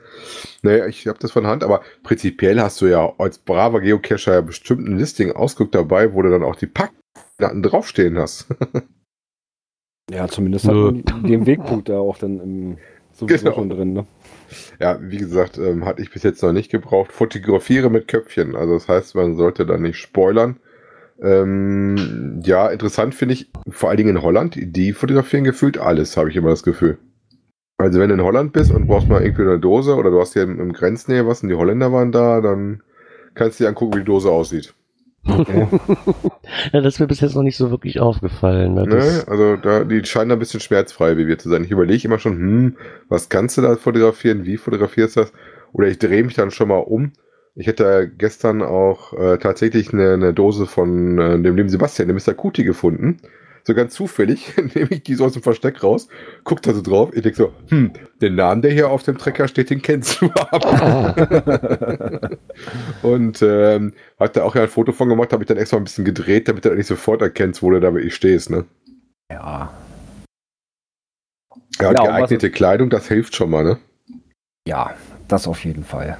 Naja, 0.61 0.87
ich 0.87 1.05
habe 1.07 1.19
das 1.19 1.31
von 1.31 1.47
Hand, 1.47 1.63
aber 1.63 1.81
prinzipiell 2.03 2.59
hast 2.61 2.81
du 2.81 2.87
ja 2.87 3.13
als 3.17 3.37
braver 3.37 3.81
Geocacher 3.81 4.33
ja 4.33 4.41
bestimmt 4.41 4.87
ein 4.87 4.97
Listing 4.97 5.31
ausguckt 5.31 5.75
dabei, 5.75 6.13
wo 6.13 6.21
du 6.21 6.29
dann 6.29 6.43
auch 6.43 6.55
die 6.55 6.67
Packdaten 6.67 7.61
draufstehen 7.61 8.17
hast. 8.17 8.47
Ja, 10.11 10.27
zumindest 10.27 10.67
hat 10.67 10.75
man 10.75 11.03
den 11.23 11.45
Wegpunkt 11.45 11.89
da 11.89 11.99
auch 11.99 12.17
dann 12.17 12.39
im, 12.39 12.77
sowieso 13.13 13.45
Genau. 13.45 13.55
schon 13.55 13.69
drin, 13.69 13.93
ne? 13.93 14.05
Ja, 14.79 14.97
wie 15.01 15.17
gesagt, 15.17 15.57
ähm, 15.57 15.85
hatte 15.85 16.01
ich 16.01 16.11
bis 16.11 16.23
jetzt 16.23 16.41
noch 16.41 16.53
nicht 16.53 16.71
gebraucht. 16.71 17.11
Fotografiere 17.11 17.89
mit 17.89 18.07
Köpfchen. 18.07 18.55
Also 18.55 18.73
das 18.73 18.87
heißt, 18.87 19.15
man 19.15 19.35
sollte 19.35 19.65
da 19.65 19.77
nicht 19.77 19.97
spoilern. 19.97 20.57
Ähm, 21.21 22.41
ja, 22.43 22.67
interessant 22.69 23.13
finde 23.13 23.33
ich, 23.33 23.51
vor 23.69 23.89
allen 23.89 23.97
Dingen 23.97 24.15
in 24.17 24.21
Holland, 24.21 24.57
die 24.57 24.93
fotografieren 24.93 25.43
gefühlt 25.43 25.77
alles, 25.77 26.17
habe 26.17 26.29
ich 26.29 26.35
immer 26.35 26.49
das 26.49 26.63
Gefühl. 26.63 26.97
Also 27.77 27.99
wenn 27.99 28.09
du 28.09 28.15
in 28.15 28.23
Holland 28.23 28.53
bist 28.53 28.71
und 28.71 28.87
brauchst 28.87 29.07
mal 29.09 29.21
irgendwie 29.21 29.43
eine 29.43 29.59
Dose 29.59 29.95
oder 29.95 30.11
du 30.11 30.19
hast 30.19 30.33
hier 30.33 30.43
im, 30.43 30.59
im 30.59 30.73
Grenznähe 30.73 31.27
was 31.27 31.43
und 31.43 31.49
die 31.49 31.55
Holländer 31.55 31.91
waren 31.91 32.11
da, 32.11 32.41
dann 32.41 32.81
kannst 33.35 33.59
du 33.59 33.63
dir 33.63 33.69
angucken, 33.69 33.93
wie 33.95 33.99
die 33.99 34.05
Dose 34.05 34.31
aussieht. 34.31 34.73
Okay. 35.31 35.67
Ja, 36.73 36.81
das 36.81 36.95
ist 36.95 36.99
mir 36.99 37.07
bis 37.07 37.19
jetzt 37.21 37.35
noch 37.35 37.43
nicht 37.43 37.57
so 37.57 37.69
wirklich 37.69 37.99
aufgefallen. 37.99 38.73
Ne? 38.73 38.83
Ne? 38.83 38.95
Das, 38.95 39.27
Also 39.27 39.55
da, 39.55 39.83
die 39.83 40.03
scheinen 40.03 40.29
da 40.29 40.35
ein 40.35 40.39
bisschen 40.39 40.59
schmerzfrei, 40.59 41.15
wie 41.17 41.27
wir 41.27 41.37
zu 41.37 41.47
sein. 41.47 41.63
Ich 41.63 41.71
überlege 41.71 42.07
immer 42.07 42.19
schon, 42.19 42.37
hm, 42.37 42.77
was 43.07 43.29
kannst 43.29 43.57
du 43.57 43.61
da 43.61 43.75
fotografieren, 43.75 44.45
wie 44.45 44.57
fotografierst 44.57 45.15
du 45.15 45.19
das? 45.21 45.33
Oder 45.73 45.87
ich 45.87 45.99
drehe 45.99 46.23
mich 46.23 46.33
dann 46.33 46.51
schon 46.51 46.69
mal 46.69 46.77
um. 46.77 47.13
Ich 47.55 47.67
hätte 47.67 48.11
gestern 48.17 48.61
auch 48.61 49.13
äh, 49.13 49.37
tatsächlich 49.37 49.93
eine, 49.93 50.13
eine 50.13 50.33
Dose 50.33 50.65
von 50.65 51.19
äh, 51.19 51.41
dem 51.41 51.55
lieben 51.55 51.69
Sebastian, 51.69 52.07
dem 52.07 52.17
Mr. 52.17 52.33
Kuti, 52.33 52.63
gefunden. 52.63 53.17
So 53.69 53.75
ganz 53.75 53.93
zufällig 53.93 54.57
nehme 54.73 54.87
ich 54.89 55.03
die 55.03 55.13
so 55.13 55.25
aus 55.25 55.33
dem 55.33 55.43
Versteck 55.43 55.83
raus, 55.83 56.07
guck 56.43 56.63
da 56.63 56.73
so 56.73 56.81
drauf, 56.81 57.11
ich 57.13 57.21
denke 57.21 57.37
so, 57.37 57.53
hm, 57.67 57.93
den 58.19 58.33
Namen, 58.33 58.63
der 58.63 58.71
hier 58.71 58.89
auf 58.89 59.03
dem 59.03 59.19
Trecker 59.19 59.47
steht, 59.47 59.69
den 59.69 59.83
kennst 59.83 60.19
du 60.19 60.31
aber. 60.33 62.31
Und 63.03 63.43
ähm, 63.43 63.93
hat 64.19 64.35
da 64.35 64.41
auch 64.41 64.55
ja 64.55 64.63
ein 64.63 64.69
Foto 64.69 64.91
von 64.91 65.07
gemacht, 65.07 65.33
habe 65.33 65.43
ich 65.43 65.47
dann 65.47 65.57
extra 65.57 65.77
ein 65.77 65.83
bisschen 65.83 66.03
gedreht, 66.03 66.47
damit 66.47 66.65
du 66.65 66.73
nicht 66.73 66.87
sofort 66.87 67.21
erkennst, 67.21 67.61
wo 67.61 67.69
du 67.69 67.79
da 67.79 67.93
wirklich 67.93 68.15
stehst, 68.15 68.49
ne? 68.49 68.65
Ja. 69.31 69.71
Ja, 71.79 71.89
und 71.89 71.93
Ja, 71.93 72.01
und 72.01 72.07
was 72.07 72.07
geeignete 72.07 72.49
Kleidung, 72.49 72.89
das 72.89 73.07
hilft 73.07 73.35
schon 73.35 73.51
mal, 73.51 73.63
ne? 73.63 73.77
Ja, 74.67 74.95
das 75.27 75.47
auf 75.47 75.63
jeden 75.63 75.83
Fall. 75.83 76.17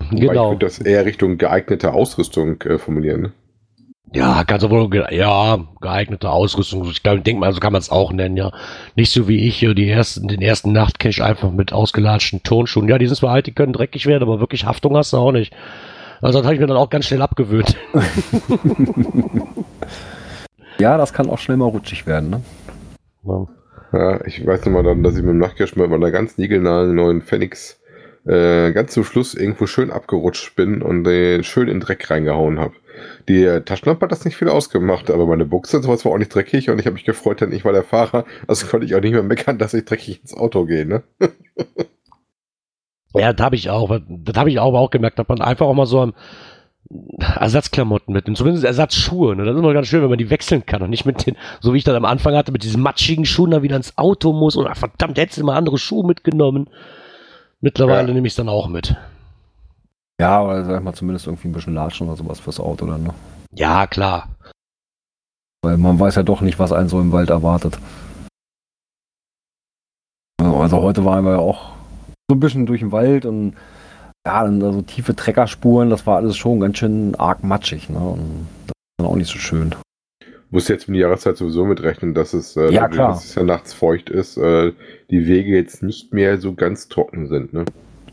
Weil 0.00 0.12
ich 0.12 0.28
genau. 0.28 0.50
würde 0.50 0.66
das 0.66 0.80
eher 0.80 1.06
Richtung 1.06 1.38
geeignete 1.38 1.92
Ausrüstung 1.92 2.60
äh, 2.62 2.78
formulieren. 2.78 3.22
Ne? 3.22 3.32
Ja, 4.14 4.42
ganz 4.42 4.62
wohl, 4.68 4.90
ge- 4.90 5.14
ja, 5.16 5.58
geeignete 5.80 6.28
Ausrüstung. 6.30 6.84
Ich 6.90 7.02
glaube, 7.02 7.22
denk 7.22 7.38
mal, 7.38 7.52
so 7.52 7.60
kann 7.60 7.72
man 7.72 7.80
es 7.80 7.90
auch 7.90 8.12
nennen, 8.12 8.36
ja. 8.36 8.52
Nicht 8.94 9.10
so 9.10 9.26
wie 9.26 9.46
ich 9.48 9.56
hier 9.56 9.74
die 9.74 9.88
ersten, 9.88 10.28
den 10.28 10.42
ersten 10.42 10.72
Nachtcache 10.72 11.24
einfach 11.24 11.50
mit 11.50 11.72
ausgelatschten 11.72 12.42
Turnschuhen. 12.42 12.88
Ja, 12.88 12.98
die 12.98 13.06
sind 13.06 13.16
zwar 13.16 13.32
alt, 13.32 13.46
die 13.46 13.52
können 13.52 13.72
dreckig 13.72 14.04
werden, 14.06 14.22
aber 14.22 14.38
wirklich 14.38 14.66
Haftung 14.66 14.96
hast 14.96 15.14
du 15.14 15.16
auch 15.16 15.32
nicht. 15.32 15.54
Also 16.20 16.38
das 16.38 16.44
habe 16.44 16.54
ich 16.54 16.60
mir 16.60 16.66
dann 16.66 16.76
auch 16.76 16.90
ganz 16.90 17.06
schnell 17.06 17.22
abgewöhnt. 17.22 17.74
Ja, 20.78 20.96
das 20.96 21.12
kann 21.12 21.28
auch 21.30 21.38
schnell 21.38 21.58
mal 21.58 21.66
rutschig 21.68 22.06
werden, 22.06 22.30
ne? 22.30 22.40
Ja. 23.24 23.46
Ja, 23.92 24.24
ich 24.24 24.44
weiß 24.44 24.64
noch 24.64 24.72
mal 24.72 24.82
dann, 24.82 25.02
dass 25.02 25.14
ich 25.16 25.20
mit 25.22 25.30
dem 25.30 25.38
Nachtcash 25.38 25.76
mit 25.76 25.88
meiner 25.90 26.10
ganz 26.10 26.38
niegelnahen 26.38 26.94
neuen 26.94 27.20
Phoenix 27.20 27.78
äh, 28.26 28.72
ganz 28.72 28.92
zum 28.92 29.04
Schluss 29.04 29.34
irgendwo 29.34 29.66
schön 29.66 29.90
abgerutscht 29.90 30.56
bin 30.56 30.80
und 30.82 31.06
äh, 31.06 31.42
schön 31.42 31.68
in 31.68 31.74
den 31.74 31.80
Dreck 31.80 32.10
reingehauen 32.10 32.58
habe. 32.58 32.72
Die 33.28 33.44
Taschenlampe 33.64 34.04
hat 34.04 34.12
das 34.12 34.24
nicht 34.24 34.36
viel 34.36 34.48
ausgemacht, 34.48 35.10
aber 35.10 35.26
meine 35.26 35.44
Buchse 35.44 35.76
und 35.76 35.82
sowas 35.82 36.04
war 36.04 36.12
auch 36.12 36.18
nicht 36.18 36.34
dreckig 36.34 36.70
und 36.70 36.78
ich 36.78 36.86
habe 36.86 36.94
mich 36.94 37.04
gefreut, 37.04 37.40
denn 37.40 37.52
ich 37.52 37.64
war 37.64 37.72
der 37.72 37.84
Fahrer, 37.84 38.24
also 38.48 38.66
konnte 38.66 38.86
ich 38.86 38.94
auch 38.94 39.00
nicht 39.00 39.12
mehr 39.12 39.22
meckern, 39.22 39.58
dass 39.58 39.74
ich 39.74 39.84
dreckig 39.84 40.20
ins 40.20 40.34
Auto 40.34 40.64
gehe, 40.64 40.86
ne? 40.86 41.02
Ja, 43.14 43.32
das 43.32 43.44
habe 43.44 43.56
ich 43.56 43.68
auch. 43.68 43.98
Das 44.08 44.36
habe 44.36 44.50
ich 44.50 44.58
auch, 44.58 44.74
auch 44.74 44.90
gemerkt, 44.90 45.18
dass 45.18 45.28
man 45.28 45.40
einfach 45.42 45.66
auch 45.66 45.74
mal 45.74 45.86
so 45.86 46.00
am 46.00 46.14
Ersatzklamotten 47.18 48.12
mitnimmt, 48.12 48.36
zumindest 48.38 48.64
Ersatzschuhe. 48.64 49.36
Ne? 49.36 49.44
Das 49.44 49.54
ist 49.54 49.58
immer 49.58 49.72
ganz 49.72 49.86
schön, 49.86 50.02
wenn 50.02 50.08
man 50.10 50.18
die 50.18 50.30
wechseln 50.30 50.66
kann 50.66 50.82
und 50.82 50.90
nicht 50.90 51.04
mit 51.06 51.26
den, 51.26 51.36
so 51.60 51.72
wie 51.72 51.78
ich 51.78 51.84
das 51.84 51.94
am 51.94 52.04
Anfang 52.04 52.34
hatte, 52.34 52.52
mit 52.52 52.64
diesen 52.64 52.82
matschigen 52.82 53.24
Schuhen 53.24 53.50
da 53.50 53.62
wieder 53.62 53.76
ins 53.76 53.96
Auto 53.98 54.32
muss 54.32 54.56
und 54.56 54.66
ach, 54.66 54.76
verdammt, 54.76 55.18
hättest 55.18 55.38
du 55.38 55.44
mal 55.44 55.56
andere 55.56 55.78
Schuhe 55.78 56.06
mitgenommen. 56.06 56.68
Mittlerweile 57.60 58.08
Ja. 58.08 58.14
nehme 58.14 58.26
ich 58.26 58.32
es 58.32 58.36
dann 58.36 58.48
auch 58.48 58.68
mit. 58.68 58.96
Ja, 60.22 60.40
oder 60.40 60.64
sag 60.64 60.78
ich 60.78 60.84
mal 60.84 60.94
zumindest 60.94 61.26
irgendwie 61.26 61.48
ein 61.48 61.52
bisschen 61.52 61.74
Latschen 61.74 62.06
oder 62.06 62.16
sowas 62.16 62.38
fürs 62.38 62.60
Auto 62.60 62.86
dann, 62.86 63.02
ne? 63.02 63.12
Ja, 63.52 63.88
klar. 63.88 64.28
Weil 65.64 65.76
man 65.78 65.98
weiß 65.98 66.14
ja 66.14 66.22
doch 66.22 66.42
nicht, 66.42 66.60
was 66.60 66.70
einen 66.70 66.88
so 66.88 67.00
im 67.00 67.10
Wald 67.10 67.30
erwartet. 67.30 67.76
Also 70.40 70.80
heute 70.80 71.04
waren 71.04 71.24
wir 71.24 71.32
ja 71.32 71.38
auch 71.38 71.72
so 72.30 72.36
ein 72.36 72.40
bisschen 72.40 72.66
durch 72.66 72.78
den 72.80 72.92
Wald 72.92 73.26
und 73.26 73.54
ja, 74.24 74.44
dann 74.44 74.60
so 74.60 74.82
tiefe 74.82 75.16
Treckerspuren, 75.16 75.90
das 75.90 76.06
war 76.06 76.18
alles 76.18 76.36
schon 76.36 76.60
ganz 76.60 76.78
schön 76.78 77.16
arg 77.16 77.42
matschig. 77.42 77.90
Ne? 77.90 77.98
Und 77.98 78.46
das 78.68 78.74
war 79.04 79.10
auch 79.10 79.16
nicht 79.16 79.32
so 79.32 79.38
schön. 79.38 79.74
Muss 80.50 80.68
jetzt 80.68 80.86
mit 80.86 81.00
der 81.00 81.08
Jahreszeit 81.08 81.36
sowieso 81.36 81.64
mitrechnen, 81.64 82.14
dass 82.14 82.32
es, 82.32 82.56
äh, 82.56 82.70
Ja, 82.70 82.82
dadurch, 82.82 82.92
klar. 82.92 83.08
dass 83.08 83.24
es 83.24 83.34
ja 83.34 83.42
nachts 83.42 83.72
feucht 83.74 84.08
ist, 84.08 84.36
äh, 84.36 84.72
die 85.10 85.26
Wege 85.26 85.56
jetzt 85.56 85.82
nicht 85.82 86.12
mehr 86.12 86.38
so 86.38 86.54
ganz 86.54 86.86
trocken 86.86 87.26
sind. 87.26 87.52
Ne? 87.52 87.64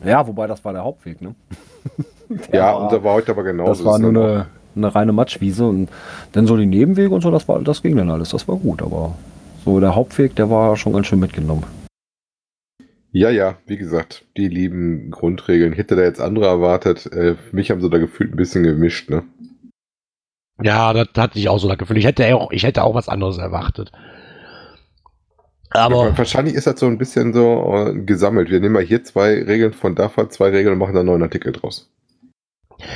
Ja, 0.04 0.26
wobei 0.28 0.48
das 0.48 0.64
war 0.64 0.74
der 0.74 0.84
Hauptweg, 0.84 1.22
ne? 1.22 1.36
Ja, 2.54 2.74
war- 2.76 2.84
unser 2.84 3.04
war 3.04 3.14
heute 3.16 3.32
aber 3.32 3.44
genauso. 3.44 3.72
Das 3.84 3.86
war 3.86 3.98
nur 3.98 4.10
eine, 4.12 4.46
eine 4.76 4.94
reine 4.96 5.12
Matschwiese 5.14 5.66
und 5.66 5.90
dann 6.34 6.46
so 6.46 6.56
die 6.58 6.68
Nebenwege 6.68 7.10
und 7.14 7.22
so, 7.22 7.32
das 7.32 7.48
war, 7.48 7.60
das 7.62 7.82
ging 7.82 7.96
dann 7.98 8.12
alles, 8.12 8.30
das 8.30 8.48
war 8.48 8.56
gut, 8.58 8.82
aber 8.84 9.16
so 9.66 9.80
der 9.80 9.96
Hauptweg, 9.96 10.36
der 10.36 10.50
war 10.50 10.78
schon 10.78 10.94
ganz 10.94 11.08
schön 11.08 11.20
mitgenommen. 11.20 11.64
Ja, 13.12 13.32
ja, 13.32 13.58
wie 13.66 13.78
gesagt, 13.78 14.26
die 14.38 14.48
lieben 14.48 15.10
Grundregeln. 15.10 15.74
Hätte 15.74 15.96
da 15.96 16.04
jetzt 16.04 16.22
andere 16.22 16.46
erwartet. 16.46 17.08
Äh, 17.12 17.36
mich 17.52 17.72
haben 17.72 17.82
sie 17.82 17.90
da 17.90 17.98
gefühlt 17.98 18.32
ein 18.32 18.38
bisschen 18.38 18.64
gemischt, 18.64 19.10
ne? 19.10 19.24
Ja, 20.62 20.94
das 20.94 21.08
hatte 21.18 21.40
ich 21.40 21.50
auch 21.50 21.58
so 21.58 21.68
das 21.68 21.80
Gefühl. 21.80 21.98
Ich 21.98 22.06
hätte 22.06 22.36
auch, 22.36 22.52
ich 22.52 22.62
hätte 22.64 22.84
auch 22.84 22.94
was 22.94 23.10
anderes 23.10 23.40
erwartet. 23.40 23.92
Aber 25.72 26.18
Wahrscheinlich 26.18 26.56
ist 26.56 26.68
das 26.68 26.80
so 26.80 26.88
ein 26.88 26.98
bisschen 26.98 27.34
so 27.34 27.74
äh, 27.76 27.94
gesammelt. 27.94 28.50
Wir 28.50 28.60
nehmen 28.60 28.74
mal 28.74 28.84
hier 28.84 29.04
zwei 29.04 29.44
Regeln 29.44 29.74
von 29.74 29.96
DAFA, 29.96 30.30
zwei 30.30 30.50
Regeln 30.50 30.74
und 30.74 30.80
machen 30.80 30.94
da 30.94 31.02
einen 31.02 31.08
neuen 31.08 31.24
Artikel 31.24 31.52
draus. 31.52 31.92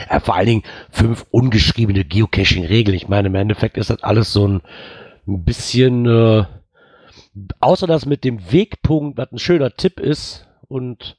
Ja, 0.09 0.19
vor 0.19 0.35
allen 0.35 0.47
Dingen 0.47 0.63
fünf 0.89 1.25
ungeschriebene 1.29 2.05
Geocaching-Regeln. 2.05 2.95
Ich 2.95 3.09
meine, 3.09 3.27
im 3.27 3.35
Endeffekt 3.35 3.77
ist 3.77 3.89
das 3.89 4.01
alles 4.01 4.31
so 4.31 4.47
ein, 4.47 4.61
ein 5.27 5.43
bisschen, 5.43 6.05
äh, 6.05 6.45
außer 7.59 7.85
das 7.85 8.05
mit 8.05 8.23
dem 8.23 8.51
Wegpunkt, 8.51 9.17
was 9.17 9.31
ein 9.31 9.39
schöner 9.39 9.75
Tipp 9.75 9.99
ist 9.99 10.47
und 10.67 11.17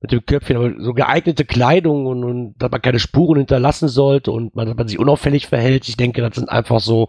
mit 0.00 0.12
dem 0.12 0.26
Köpfchen, 0.26 0.56
aber 0.56 0.72
so 0.78 0.92
geeignete 0.92 1.44
Kleidung 1.44 2.06
und, 2.06 2.24
und 2.24 2.54
dass 2.58 2.70
man 2.70 2.82
keine 2.82 2.98
Spuren 2.98 3.38
hinterlassen 3.38 3.88
sollte 3.88 4.30
und 4.30 4.54
man, 4.54 4.66
dass 4.66 4.76
man 4.76 4.88
sich 4.88 4.98
unauffällig 4.98 5.46
verhält. 5.46 5.88
Ich 5.88 5.96
denke, 5.96 6.20
das 6.20 6.34
sind 6.34 6.50
einfach 6.50 6.80
so 6.80 7.08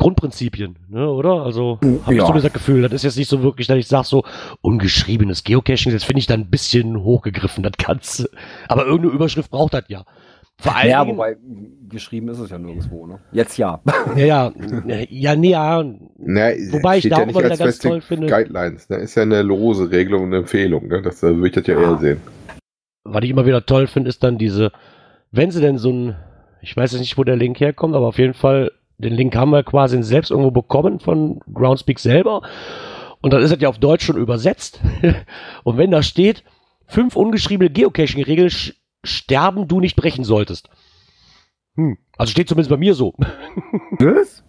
Grundprinzipien, 0.00 0.76
ne, 0.88 1.08
oder? 1.08 1.42
Also 1.44 1.78
habe 1.82 2.14
ich 2.14 2.18
Ja. 2.18 2.24
zumindest 2.24 2.46
das 2.46 2.52
Gefühl, 2.54 2.82
das 2.82 2.92
ist 2.92 3.02
jetzt 3.04 3.16
nicht 3.18 3.28
so 3.28 3.42
wirklich, 3.42 3.66
dass 3.66 3.76
ich 3.78 3.86
sage, 3.86 4.06
so 4.06 4.24
ungeschriebenes 4.62 5.44
Geocaching, 5.44 5.92
das 5.92 6.04
finde 6.04 6.20
ich 6.20 6.26
dann 6.26 6.40
ein 6.40 6.50
bisschen 6.50 7.02
hochgegriffen, 7.02 7.62
das 7.62 7.72
Ganze. 7.76 8.30
Aber 8.68 8.84
irgendeine 8.86 9.12
Überschrift 9.14 9.50
braucht 9.50 9.74
das 9.74 9.84
ja. 9.88 10.04
Vor 10.58 10.76
allen 10.76 10.90
Ja, 10.90 11.04
Dingen, 11.04 11.16
wobei 11.16 11.36
geschrieben 11.88 12.28
ist 12.28 12.38
es 12.38 12.50
ja 12.50 12.58
nirgendwo, 12.58 13.06
ne? 13.06 13.18
Jetzt 13.32 13.56
ja. 13.58 13.80
ja, 14.16 14.24
ja, 14.26 14.52
ja, 15.08 15.36
nee, 15.36 15.50
ja, 15.50 15.82
Na, 16.18 16.50
Wobei 16.72 16.98
ich 16.98 17.08
da 17.08 17.20
ja 17.20 17.26
nicht 17.26 17.34
mal 17.34 17.40
wieder 17.44 17.50
als 17.50 17.58
ganz 17.58 17.78
toll 17.78 18.00
finde- 18.00 18.26
Guidelines. 18.26 18.88
Ne? 18.90 18.96
Ist 18.96 19.14
ja 19.14 19.22
eine 19.22 19.42
lose 19.42 19.90
Regelung 19.90 20.24
und 20.24 20.32
Empfehlung. 20.32 20.88
Ne? 20.88 21.00
Das 21.02 21.22
würde 21.22 21.46
ich 21.46 21.52
das 21.54 21.66
ja 21.66 21.74
Ja. 21.80 21.90
eher 21.92 21.98
sehen. 21.98 22.20
was 23.04 23.24
ich 23.24 23.30
immer 23.30 23.46
wieder 23.46 23.64
toll 23.64 23.86
finde, 23.86 24.08
ist 24.10 24.22
dann 24.22 24.36
diese, 24.38 24.70
wenn 25.30 25.50
sie 25.50 25.60
denn 25.62 25.78
so 25.78 25.90
ein, 25.90 26.16
ich 26.60 26.76
weiß 26.76 26.92
jetzt 26.92 27.00
nicht, 27.00 27.16
wo 27.16 27.24
der 27.24 27.36
Link 27.36 27.58
herkommt, 27.60 27.94
aber 27.94 28.06
auf 28.08 28.18
jeden 28.18 28.34
Fall, 28.34 28.70
den 29.00 29.14
Link 29.14 29.34
haben 29.34 29.50
wir 29.50 29.62
quasi 29.62 30.02
selbst 30.02 30.30
irgendwo 30.30 30.50
bekommen 30.50 31.00
von 31.00 31.40
Groundspeak 31.52 31.98
selber. 31.98 32.42
Und 33.20 33.32
dann 33.32 33.42
ist 33.42 33.50
das 33.50 33.60
ja 33.60 33.68
auf 33.68 33.78
Deutsch 33.78 34.04
schon 34.04 34.16
übersetzt. 34.16 34.80
Und 35.64 35.76
wenn 35.76 35.90
da 35.90 36.02
steht, 36.02 36.44
fünf 36.86 37.16
ungeschriebene 37.16 37.70
Geocaching-Regeln 37.70 38.50
sterben 39.02 39.68
du 39.68 39.80
nicht 39.80 39.96
brechen 39.96 40.24
solltest. 40.24 40.68
Hm. 41.76 41.98
Also 42.16 42.32
steht 42.32 42.48
zumindest 42.48 42.70
bei 42.70 42.76
mir 42.76 42.94
so. 42.94 43.14
Was? 43.98 44.44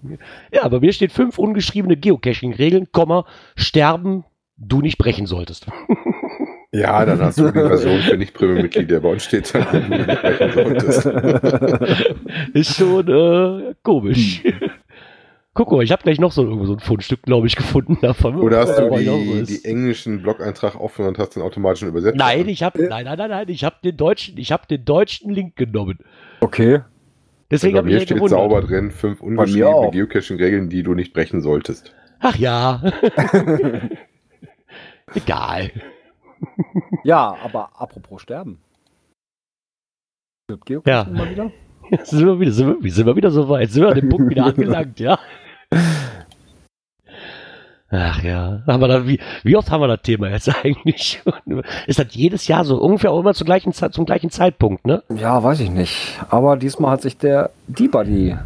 Ja, 0.51 0.67
bei 0.67 0.79
mir 0.79 0.93
steht 0.93 1.11
fünf 1.11 1.37
ungeschriebene 1.37 1.97
Geocaching-Regeln, 1.97 2.91
Komma, 2.91 3.25
sterben 3.55 4.25
du 4.57 4.81
nicht 4.81 4.97
brechen 4.97 5.25
solltest. 5.25 5.67
Ja, 6.73 7.05
dann 7.05 7.19
hast 7.19 7.37
du 7.37 7.47
die 7.47 7.51
Version 7.51 7.99
für 7.99 8.15
Nicht-Premium-Mitglieder. 8.17 9.01
Bei 9.01 9.09
uns 9.09 9.25
steht 9.25 9.53
halt, 9.53 9.73
wenn 9.73 9.89
du 9.89 9.97
nicht 9.97 10.17
sprechen 10.17 10.51
solltest. 10.53 11.05
Ist 12.53 12.75
schon 12.77 13.07
äh, 13.09 13.73
komisch. 13.83 14.41
Guck 15.53 15.69
mal, 15.73 15.83
ich 15.83 15.91
habe 15.91 16.01
gleich 16.01 16.17
noch 16.17 16.31
so, 16.31 16.43
irgendwo 16.43 16.65
so 16.65 16.73
ein 16.73 16.79
Fundstück, 16.79 17.23
glaube 17.23 17.47
ich, 17.47 17.57
gefunden 17.57 17.97
davon. 18.01 18.37
Oder 18.37 18.59
hast 18.59 18.77
du 18.79 18.89
die, 18.89 19.43
die 19.43 19.65
englischen 19.65 20.21
Blog-Eintrag 20.21 20.79
offen 20.79 21.05
und 21.05 21.17
hast 21.19 21.35
den 21.35 21.43
automatischen 21.43 21.89
übersetzt? 21.89 22.17
Nein, 22.17 22.47
ich 22.47 22.63
habe 22.63 22.81
nein, 22.87 23.03
nein, 23.03 23.17
nein, 23.17 23.29
nein, 23.29 23.49
ich 23.49 23.65
habe 23.65 23.75
den 23.83 23.97
deutschen, 23.97 24.37
ich 24.37 24.53
habe 24.53 24.65
den 24.67 24.85
deutschen 24.85 25.29
Link 25.33 25.57
genommen. 25.57 25.99
Okay. 26.39 26.79
Deswegen 27.51 27.73
Bei 27.73 27.79
habe 27.79 27.89
ich 27.89 27.93
mir 27.95 27.99
ja 27.99 28.05
steht 28.05 28.15
gewundert. 28.15 28.39
sauber 28.39 28.61
drin, 28.61 28.91
fünf 28.91 29.19
ungeschriebene. 29.19 29.89
Geocaching-Regeln, 29.91 30.69
die 30.69 30.83
du 30.83 30.93
nicht 30.93 31.11
brechen 31.13 31.41
solltest. 31.41 31.93
Ach 32.21 32.37
ja. 32.37 32.81
Egal. 35.15 35.71
Ja, 37.03 37.35
aber 37.43 37.69
apropos 37.79 38.21
sterben. 38.21 38.59
Geocaching 40.65 40.81
Ja. 40.85 41.03
mal 41.05 41.29
wieder? 41.29 41.51
Sind 42.03 42.25
wir 42.25 42.39
wieder, 42.39 42.51
sind 42.51 42.83
wir, 42.83 42.91
sind 42.91 43.05
wir 43.05 43.15
wieder 43.15 43.31
so 43.31 43.49
weit, 43.49 43.69
sind 43.71 43.83
wir 43.83 43.89
an 43.89 43.95
dem 43.95 44.09
Punkt 44.09 44.29
wieder 44.29 44.45
angelangt, 44.45 44.99
ja. 44.99 45.19
Ach 47.93 48.23
ja, 48.23 48.63
haben 48.67 48.79
wir 48.81 48.87
da, 48.87 49.05
wie, 49.05 49.19
wie 49.43 49.57
oft 49.57 49.69
haben 49.69 49.81
wir 49.81 49.87
das 49.89 50.01
Thema 50.01 50.29
jetzt 50.29 50.47
eigentlich? 50.63 51.21
Ist 51.87 51.99
das 51.99 52.07
jedes 52.15 52.47
Jahr 52.47 52.63
so 52.63 52.77
ungefähr 52.81 53.11
auch 53.11 53.19
immer 53.19 53.33
zur 53.33 53.45
gleichen, 53.45 53.73
Zeit- 53.73 53.93
zum 53.93 54.05
gleichen 54.05 54.29
Zeitpunkt, 54.29 54.85
ne? 54.85 55.03
Ja, 55.13 55.43
weiß 55.43 55.59
ich 55.59 55.69
nicht. 55.69 56.17
Aber 56.29 56.55
diesmal 56.55 56.91
hat 56.91 57.01
sich 57.01 57.17
der 57.17 57.51
D-Buddy, 57.67 58.37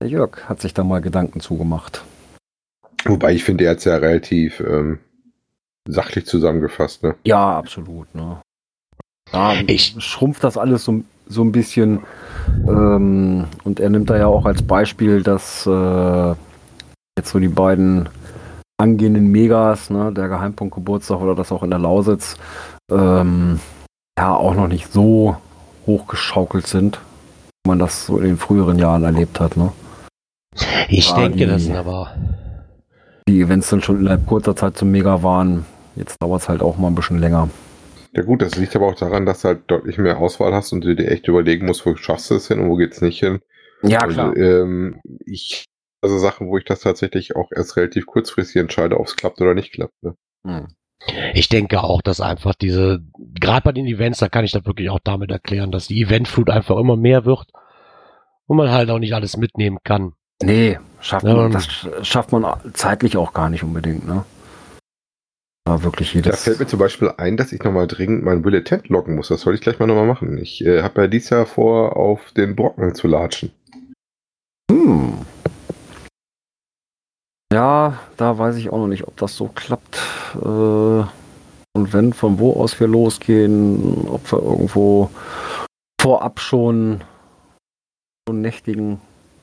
der 0.00 0.08
Jörg, 0.08 0.48
hat 0.48 0.62
sich 0.62 0.72
da 0.72 0.82
mal 0.84 1.02
Gedanken 1.02 1.40
zugemacht. 1.40 2.02
Wobei 3.04 3.34
ich 3.34 3.44
finde, 3.44 3.64
er 3.64 3.72
hat 3.72 3.78
es 3.78 3.84
ja 3.84 3.96
relativ 3.96 4.60
ähm, 4.60 5.00
sachlich 5.88 6.26
zusammengefasst. 6.26 7.02
Ne? 7.02 7.14
Ja, 7.24 7.58
absolut. 7.58 8.14
Ne? 8.14 8.38
Ja, 9.32 9.54
Ich- 9.66 9.94
schrumpft 9.98 10.44
das 10.44 10.56
alles 10.58 10.84
so, 10.84 11.02
so 11.28 11.42
ein 11.42 11.52
bisschen. 11.52 12.00
Ähm, 12.68 13.46
und 13.64 13.80
er 13.80 13.90
nimmt 13.90 14.10
da 14.10 14.16
ja 14.16 14.26
auch 14.26 14.44
als 14.46 14.62
Beispiel, 14.62 15.22
dass 15.22 15.66
äh, 15.66 16.30
jetzt 17.18 17.30
so 17.30 17.38
die 17.38 17.48
beiden 17.48 18.08
angehenden 18.80 19.28
Megas, 19.30 19.90
ne, 19.90 20.12
der 20.12 20.28
Geheimpunkt 20.28 20.74
Geburtstag 20.74 21.20
oder 21.20 21.34
das 21.34 21.52
auch 21.52 21.62
in 21.62 21.70
der 21.70 21.78
Lausitz, 21.78 22.36
ähm, 22.90 23.60
ja 24.18 24.34
auch 24.34 24.54
noch 24.54 24.66
nicht 24.68 24.92
so 24.92 25.36
hochgeschaukelt 25.86 26.66
sind, 26.66 26.98
wie 27.64 27.68
man 27.68 27.78
das 27.78 28.06
so 28.06 28.18
in 28.18 28.24
den 28.24 28.36
früheren 28.38 28.78
Jahren 28.78 29.04
erlebt 29.04 29.38
hat. 29.40 29.56
Ne? 29.56 29.72
Ich 30.88 31.10
Ah, 31.12 31.16
denke, 31.20 31.38
die- 31.38 31.46
das 31.46 31.62
sind 31.62 31.76
aber. 31.76 32.12
Die 33.28 33.40
Events 33.40 33.70
dann 33.70 33.82
schon 33.82 34.00
innerhalb 34.00 34.26
kurzer 34.26 34.56
Zeit 34.56 34.76
zum 34.76 34.90
Mega 34.90 35.22
waren. 35.22 35.64
Jetzt 35.96 36.16
dauert 36.20 36.42
es 36.42 36.48
halt 36.48 36.62
auch 36.62 36.78
mal 36.78 36.88
ein 36.88 36.94
bisschen 36.94 37.18
länger. 37.18 37.50
Ja 38.14 38.22
gut, 38.22 38.42
das 38.42 38.56
liegt 38.56 38.76
aber 38.76 38.88
auch 38.88 38.94
daran, 38.94 39.24
dass 39.24 39.42
du 39.42 39.48
halt 39.48 39.62
deutlich 39.68 39.96
mehr 39.98 40.18
Auswahl 40.18 40.52
hast 40.52 40.72
und 40.72 40.84
du 40.84 40.94
dir 40.94 41.10
echt 41.10 41.28
überlegen 41.28 41.66
musst, 41.66 41.86
wo 41.86 41.96
schaffst 41.96 42.30
du 42.30 42.34
es 42.34 42.48
hin 42.48 42.60
und 42.60 42.68
wo 42.68 42.76
geht's 42.76 43.00
nicht 43.00 43.20
hin. 43.20 43.40
Ja, 43.82 44.00
Also, 44.00 44.34
ähm, 44.36 45.00
ich, 45.24 45.64
also 46.02 46.18
Sachen, 46.18 46.48
wo 46.48 46.58
ich 46.58 46.64
das 46.64 46.80
tatsächlich 46.80 47.34
auch 47.36 47.50
erst 47.54 47.76
relativ 47.76 48.06
kurzfristig 48.06 48.60
entscheide, 48.60 49.00
ob 49.00 49.06
es 49.06 49.16
klappt 49.16 49.40
oder 49.40 49.54
nicht 49.54 49.72
klappt. 49.72 49.94
Ne? 50.02 50.14
Hm. 50.44 50.68
Ich 51.34 51.48
denke 51.48 51.82
auch, 51.82 52.02
dass 52.02 52.20
einfach 52.20 52.54
diese, 52.54 53.00
gerade 53.18 53.64
bei 53.64 53.72
den 53.72 53.86
Events, 53.86 54.18
da 54.18 54.28
kann 54.28 54.44
ich 54.44 54.52
das 54.52 54.66
wirklich 54.66 54.90
auch 54.90 55.00
damit 55.02 55.30
erklären, 55.30 55.72
dass 55.72 55.88
die 55.88 56.00
Eventflut 56.00 56.50
einfach 56.50 56.76
immer 56.76 56.96
mehr 56.96 57.24
wird 57.24 57.46
und 58.46 58.56
man 58.56 58.70
halt 58.70 58.90
auch 58.90 58.98
nicht 58.98 59.14
alles 59.14 59.36
mitnehmen 59.36 59.78
kann. 59.82 60.12
Nee, 60.42 60.78
schafft 61.00 61.24
Ja, 61.26 61.34
man, 61.34 61.52
das 61.52 61.66
schafft 62.02 62.32
man 62.32 62.44
zeitlich 62.74 63.16
auch 63.16 63.32
gar 63.32 63.48
nicht 63.50 63.62
unbedingt, 63.62 64.06
ne? 64.06 64.24
Da 65.64 65.82
wirklich 65.84 66.10
Da 66.12 66.16
jedes. 66.18 66.42
fällt 66.42 66.58
mir 66.58 66.66
zum 66.66 66.78
Beispiel 66.80 67.12
ein, 67.16 67.36
dass 67.36 67.52
ich 67.52 67.62
nochmal 67.62 67.86
dringend 67.86 68.24
mein 68.24 68.42
Bullet 68.42 68.62
Tent 68.62 68.88
locken 68.88 69.14
muss. 69.14 69.28
Das 69.28 69.42
soll 69.42 69.54
ich 69.54 69.60
gleich 69.60 69.78
mal 69.78 69.86
nochmal 69.86 70.06
machen. 70.06 70.36
Ich 70.38 70.64
äh, 70.64 70.82
habe 70.82 71.02
ja 71.02 71.06
dieses 71.06 71.30
Jahr 71.30 71.46
vor, 71.46 71.96
auf 71.96 72.32
den 72.32 72.56
Brocken 72.56 72.94
zu 72.94 73.06
latschen. 73.06 73.52
Hm. 74.70 75.14
Ja, 77.52 77.98
da 78.16 78.38
weiß 78.38 78.56
ich 78.56 78.70
auch 78.70 78.78
noch 78.78 78.88
nicht, 78.88 79.06
ob 79.06 79.16
das 79.18 79.36
so 79.36 79.48
klappt. 79.48 80.00
Äh, 80.34 81.04
und 81.74 81.92
wenn, 81.92 82.12
von 82.12 82.38
wo 82.38 82.54
aus 82.54 82.78
wir 82.80 82.88
losgehen, 82.88 84.08
ob 84.08 84.30
wir 84.32 84.42
irgendwo 84.42 85.10
vorab 86.00 86.40
schon, 86.40 87.02
schon 88.28 88.40
nächtigen, 88.40 89.00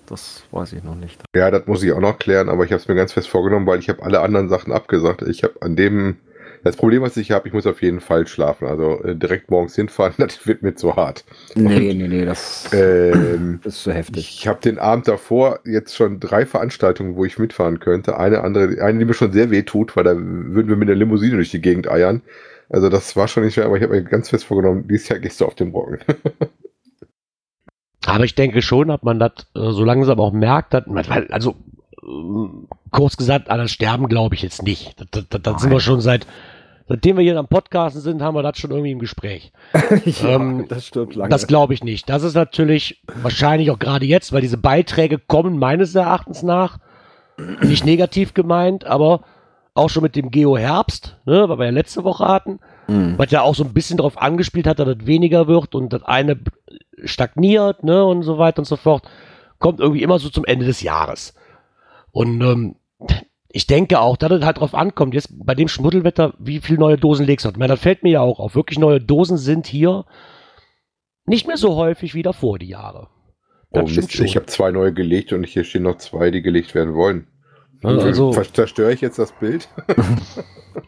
das 0.09 0.43
weiß 0.51 0.73
ich 0.73 0.83
noch 0.83 0.95
nicht. 0.95 1.21
Ja, 1.35 1.51
das 1.51 1.67
muss 1.67 1.83
ich 1.83 1.91
auch 1.91 1.99
noch 1.99 2.19
klären, 2.19 2.49
aber 2.49 2.65
ich 2.65 2.71
habe 2.71 2.81
es 2.81 2.87
mir 2.87 2.95
ganz 2.95 3.13
fest 3.13 3.29
vorgenommen, 3.29 3.65
weil 3.67 3.79
ich 3.79 3.89
habe 3.89 4.03
alle 4.03 4.21
anderen 4.21 4.49
Sachen 4.49 4.73
abgesagt. 4.73 5.21
Ich 5.23 5.43
habe 5.43 5.61
an 5.61 5.75
dem, 5.75 6.17
das 6.63 6.75
Problem, 6.75 7.01
was 7.01 7.15
ich 7.17 7.31
habe, 7.31 7.47
ich 7.47 7.53
muss 7.53 7.65
auf 7.67 7.81
jeden 7.81 7.99
Fall 8.01 8.27
schlafen. 8.27 8.67
Also 8.67 9.01
äh, 9.03 9.15
direkt 9.15 9.49
morgens 9.51 9.75
hinfahren, 9.75 10.13
das 10.17 10.45
wird 10.47 10.61
mir 10.63 10.75
zu 10.75 10.95
hart. 10.95 11.25
Nee, 11.55 11.93
nee, 11.93 12.07
nee, 12.07 12.25
das 12.25 12.69
Ähm, 12.73 13.59
ist 13.63 13.83
zu 13.83 13.91
heftig. 13.93 14.37
ich 14.39 14.47
habe 14.47 14.59
den 14.61 14.79
Abend 14.79 15.07
davor 15.07 15.59
jetzt 15.65 15.95
schon 15.95 16.19
drei 16.19 16.45
Veranstaltungen, 16.45 17.15
wo 17.15 17.25
ich 17.25 17.37
mitfahren 17.39 17.79
könnte. 17.79 18.17
Eine 18.17 18.41
andere, 18.43 18.81
eine, 18.83 18.99
die 18.99 19.05
mir 19.05 19.13
schon 19.13 19.31
sehr 19.31 19.51
weh 19.51 19.63
tut, 19.63 19.95
weil 19.95 20.03
da 20.03 20.15
würden 20.15 20.67
wir 20.69 20.75
mit 20.75 20.89
der 20.89 20.95
Limousine 20.95 21.35
durch 21.35 21.51
die 21.51 21.61
Gegend 21.61 21.89
eiern. 21.89 22.21
Also 22.69 22.89
das 22.89 23.15
war 23.15 23.27
schon 23.27 23.43
nicht 23.43 23.55
schwer, 23.55 23.65
aber 23.65 23.77
ich 23.77 23.83
habe 23.83 23.95
mir 23.95 24.03
ganz 24.03 24.29
fest 24.29 24.45
vorgenommen, 24.45 24.87
dieses 24.87 25.09
Jahr 25.09 25.19
gehst 25.19 25.41
du 25.41 25.45
auf 25.45 25.55
den 25.55 25.71
Brocken. 25.71 25.99
Aber 28.09 28.23
ich 28.25 28.35
denke 28.35 28.61
schon, 28.61 28.87
dass 28.89 29.01
man 29.03 29.19
das 29.19 29.31
äh, 29.55 29.71
so 29.71 29.83
langsam 29.83 30.19
auch 30.19 30.31
merkt, 30.31 30.73
dass, 30.73 30.83
also 31.31 31.55
äh, 32.01 32.05
kurz 32.91 33.17
gesagt, 33.17 33.49
an 33.49 33.59
das 33.59 33.71
Sterben 33.71 34.07
glaube 34.07 34.35
ich 34.35 34.41
jetzt 34.41 34.63
nicht. 34.63 34.95
Das, 34.99 35.25
das, 35.29 35.41
das 35.41 35.61
sind 35.61 35.71
wir 35.71 35.79
schon 35.79 36.01
seit, 36.01 36.25
seitdem 36.87 37.17
wir 37.17 37.23
hier 37.23 37.37
am 37.37 37.47
Podcasten 37.47 38.01
sind, 38.01 38.21
haben 38.21 38.35
wir 38.35 38.43
das 38.43 38.57
schon 38.57 38.71
irgendwie 38.71 38.91
im 38.91 38.99
Gespräch. 38.99 39.51
ja, 40.05 40.29
Ähm, 40.35 40.65
das 40.67 40.87
stimmt 40.87 41.15
lange. 41.15 41.29
Das 41.29 41.47
glaube 41.47 41.73
ich 41.73 41.83
nicht. 41.83 42.09
Das 42.09 42.23
ist 42.23 42.35
natürlich 42.35 43.01
wahrscheinlich 43.21 43.71
auch 43.71 43.79
gerade 43.79 44.05
jetzt, 44.05 44.33
weil 44.33 44.41
diese 44.41 44.57
Beiträge 44.57 45.17
kommen 45.19 45.57
meines 45.57 45.95
Erachtens 45.95 46.43
nach, 46.43 46.79
nicht 47.61 47.85
negativ 47.85 48.33
gemeint, 48.33 48.85
aber 48.85 49.21
auch 49.73 49.89
schon 49.89 50.03
mit 50.03 50.15
dem 50.17 50.29
Geo 50.29 50.57
Herbst, 50.57 51.17
ne, 51.25 51.47
weil 51.47 51.57
wir 51.57 51.65
ja 51.65 51.71
letzte 51.71 52.03
Woche 52.03 52.27
hatten, 52.27 52.59
Mhm. 52.89 53.13
was 53.17 53.29
ja 53.29 53.43
auch 53.43 53.53
so 53.53 53.63
ein 53.63 53.71
bisschen 53.73 53.97
darauf 53.97 54.19
angespielt 54.19 54.65
hat, 54.65 54.79
dass 54.79 54.87
das 54.87 55.05
weniger 55.05 55.47
wird 55.47 55.75
und 55.75 55.93
das 55.93 56.01
eine 56.03 56.37
stagniert, 57.03 57.83
ne, 57.83 58.03
und 58.05 58.23
so 58.23 58.37
weiter 58.37 58.59
und 58.59 58.65
so 58.65 58.75
fort, 58.75 59.03
kommt 59.59 59.79
irgendwie 59.79 60.03
immer 60.03 60.19
so 60.19 60.29
zum 60.29 60.45
Ende 60.45 60.65
des 60.65 60.81
Jahres. 60.81 61.33
Und 62.11 62.41
ähm, 62.41 62.75
ich 63.51 63.67
denke 63.67 63.99
auch, 63.99 64.17
dass 64.17 64.31
es 64.31 64.45
halt 64.45 64.59
drauf 64.59 64.73
ankommt, 64.75 65.13
jetzt 65.13 65.29
bei 65.45 65.55
dem 65.55 65.67
Schmuddelwetter, 65.67 66.33
wie 66.39 66.59
viele 66.59 66.79
neue 66.79 66.97
Dosen 66.97 67.25
legst 67.25 67.45
du? 67.45 67.49
Ich 67.49 67.57
meine, 67.57 67.73
das 67.73 67.81
fällt 67.81 68.03
mir 68.03 68.11
ja 68.11 68.21
auch 68.21 68.39
auf. 68.39 68.55
Wirklich 68.55 68.79
neue 68.79 69.01
Dosen 69.01 69.37
sind 69.37 69.67
hier 69.67 70.05
nicht 71.25 71.47
mehr 71.47 71.57
so 71.57 71.75
häufig 71.75 72.13
wie 72.13 72.23
davor 72.23 72.59
die 72.59 72.67
Jahre. 72.69 73.07
Oh, 73.71 73.83
Mist, 73.83 74.19
ich 74.19 74.35
habe 74.35 74.47
zwei 74.47 74.71
neue 74.71 74.93
gelegt 74.93 75.31
und 75.31 75.45
hier 75.45 75.63
stehen 75.63 75.83
noch 75.83 75.97
zwei, 75.97 76.31
die 76.31 76.41
gelegt 76.41 76.73
werden 76.73 76.95
wollen. 76.95 77.27
Also- 77.83 78.31
Zerstöre 78.31 78.93
ich 78.93 79.01
jetzt 79.01 79.19
das 79.19 79.31
Bild? 79.33 79.69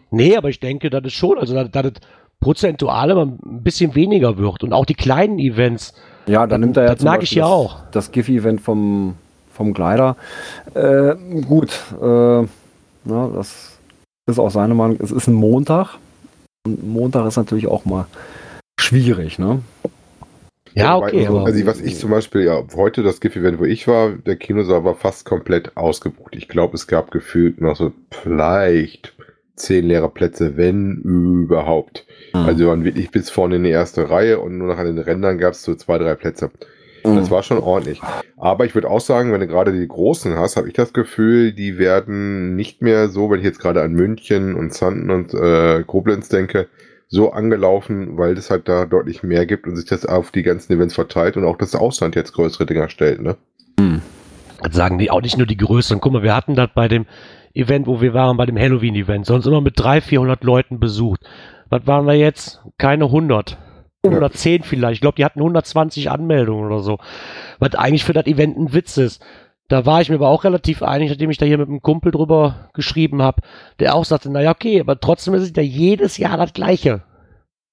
Nee, 0.10 0.36
aber 0.38 0.50
ich 0.50 0.60
denke, 0.60 0.90
das 0.90 1.04
ist 1.06 1.14
schon, 1.14 1.38
also 1.38 1.56
dass 1.56 1.72
das 1.72 1.94
prozentual 2.42 3.12
immer 3.12 3.26
ein 3.28 3.64
bisschen 3.64 3.96
weniger 3.96 4.38
wird. 4.38 4.64
Und 4.64 4.74
auch 4.74 4.86
die 4.86 4.96
kleinen 4.96 5.40
Events, 5.40 5.94
Ja, 6.26 6.46
dann 6.48 6.60
nimmt 6.62 6.76
er 6.76 6.84
ja 6.84 6.90
das 6.90 7.00
zum 7.00 7.06
mag 7.06 7.24
ich 7.24 7.32
ja 7.32 7.46
auch. 7.46 7.78
Das 7.92 8.12
GIF-Event 8.12 8.60
vom, 8.60 9.16
vom 9.54 9.74
Glider. 9.74 10.18
Äh, 10.74 11.16
gut, 11.48 11.70
äh, 12.02 12.46
na, 13.06 13.28
das 13.34 13.78
ist 14.30 14.40
auch 14.40 14.50
seine 14.52 14.74
Meinung. 14.74 14.98
Es 15.02 15.12
ist 15.12 15.28
ein 15.28 15.34
Montag. 15.34 15.98
Und 16.66 16.86
Montag 16.88 17.26
ist 17.28 17.38
natürlich 17.38 17.68
auch 17.68 17.86
mal 17.86 18.06
schwierig, 18.80 19.40
ne? 19.40 19.62
Ja, 20.74 20.96
okay, 20.98 21.26
Also, 21.26 21.38
aber- 21.40 21.46
also 21.48 21.66
was 21.66 21.82
ich 21.82 21.98
zum 21.98 22.12
Beispiel, 22.12 22.44
ja, 22.46 22.62
heute 22.76 23.04
das 23.04 23.20
GIF-Event, 23.20 23.60
wo 23.60 23.66
ich 23.66 23.88
war, 23.88 24.12
der 24.12 24.36
Kinosaal 24.38 24.84
war 24.86 24.96
fast 24.96 25.26
komplett 25.26 25.76
ausgebucht. 25.76 26.36
Ich 26.36 26.48
glaube, 26.48 26.76
es 26.76 26.88
gab 26.88 27.12
gefühlt 27.12 27.60
noch 27.62 27.76
so 27.76 27.92
vielleicht 28.12 29.14
zehn 29.62 29.86
leere 29.86 30.10
Plätze, 30.10 30.58
wenn 30.58 30.98
überhaupt. 30.98 32.06
Mhm. 32.34 32.40
Also 32.42 32.68
waren 32.68 32.84
wirklich 32.84 33.12
bis 33.12 33.30
vorne 33.30 33.58
in 33.58 33.64
die 33.64 33.70
erste 33.70 34.10
Reihe 34.10 34.40
und 34.40 34.58
nur 34.58 34.68
noch 34.68 34.78
an 34.78 34.86
den 34.86 35.00
Rändern 35.00 35.38
gab 35.38 35.54
es 35.54 35.64
so 35.64 35.76
zwei, 35.76 35.98
drei 35.98 36.16
Plätze. 36.16 36.52
Das 37.04 37.32
war 37.32 37.42
schon 37.42 37.58
ordentlich. 37.58 38.00
Aber 38.38 38.66
ich 38.66 38.76
würde 38.76 38.90
auch 38.90 39.02
sagen, 39.02 39.32
wenn 39.32 39.40
du 39.40 39.48
gerade 39.48 39.72
die 39.72 39.88
Großen 39.88 40.38
hast, 40.38 40.56
habe 40.56 40.68
ich 40.68 40.74
das 40.74 40.94
Gefühl, 40.94 41.52
die 41.52 41.78
werden 41.78 42.56
nicht 42.56 42.82
mehr 42.82 43.10
so, 43.10 43.30
wenn 43.30 43.40
ich 43.40 43.46
jetzt 43.46 43.60
gerade 43.60 43.82
an 43.82 43.94
München 43.94 44.56
und 44.56 44.72
Zanten 44.72 45.10
und 45.10 45.34
äh, 45.34 45.84
Koblenz 45.84 46.30
denke, 46.30 46.68
so 47.08 47.32
angelaufen, 47.32 48.18
weil 48.18 48.38
es 48.38 48.50
halt 48.50 48.70
da 48.70 48.86
deutlich 48.86 49.24
mehr 49.24 49.46
gibt 49.46 49.68
und 49.68 49.76
sich 49.76 49.86
das 49.86 50.06
auf 50.06 50.32
die 50.32 50.44
ganzen 50.44 50.74
Events 50.74 50.94
verteilt 50.94 51.38
und 51.38 51.44
auch 51.44 51.58
das 51.58 51.76
Ausland 51.76 52.16
jetzt 52.16 52.34
größere 52.34 52.66
Dinger 52.66 52.88
stellt. 52.90 53.22
Ne? 53.22 53.36
Mhm. 53.80 54.02
Sagen 54.70 55.00
die 55.00 55.10
auch 55.10 55.22
nicht 55.22 55.38
nur 55.38 55.48
die 55.48 55.58
größeren. 55.58 56.00
Guck 56.00 56.14
mal, 56.14 56.24
wir 56.24 56.36
hatten 56.36 56.56
das 56.56 56.70
bei 56.74 56.88
dem 56.88 57.08
Event, 57.54 57.88
wo 57.88 58.02
wir 58.02 58.14
waren, 58.14 58.38
bei 58.38 58.46
dem 58.46 58.58
Halloween-Event, 58.58 59.26
sonst 59.26 59.46
immer 59.46 59.62
mit 59.62 59.80
300, 59.80 60.04
400 60.04 60.44
Leuten 60.44 60.80
besucht. 60.80 61.22
Was 61.70 61.88
waren 61.88 62.06
wir 62.06 62.16
jetzt? 62.16 62.62
Keine 62.78 63.06
100. 63.06 63.58
110 64.06 64.64
vielleicht. 64.64 64.96
Ich 64.96 65.02
glaube, 65.02 65.16
die 65.16 65.26
hatten 65.26 65.40
120 65.40 66.10
Anmeldungen 66.10 66.66
oder 66.66 66.80
so. 66.80 66.98
Was 67.60 67.76
eigentlich 67.76 68.04
für 68.04 68.14
das 68.14 68.26
Event 68.26 68.58
ein 68.58 68.74
Witz 68.74 68.98
ist. 68.98 69.24
Da 69.68 69.86
war 69.86 70.02
ich 70.02 70.10
mir 70.10 70.16
aber 70.16 70.28
auch 70.28 70.44
relativ 70.44 70.84
einig, 70.84 71.10
nachdem 71.10 71.30
ich 71.30 71.38
da 71.38 71.46
hier 71.46 71.58
mit 71.58 71.70
einem 71.70 71.82
Kumpel 71.82 72.12
drüber 72.12 72.70
geschrieben 72.74 73.22
habe, 73.22 73.42
der 73.80 73.96
auch 73.96 74.04
sagte, 74.04 74.30
naja, 74.30 74.52
okay, 74.52 74.82
aber 74.82 75.00
trotzdem 75.00 75.34
ist 75.34 75.44
es 75.44 75.54
ja 75.56 75.64
jedes 75.64 76.18
Jahr 76.18 76.36
das 76.36 76.52
Gleiche. 76.52 77.04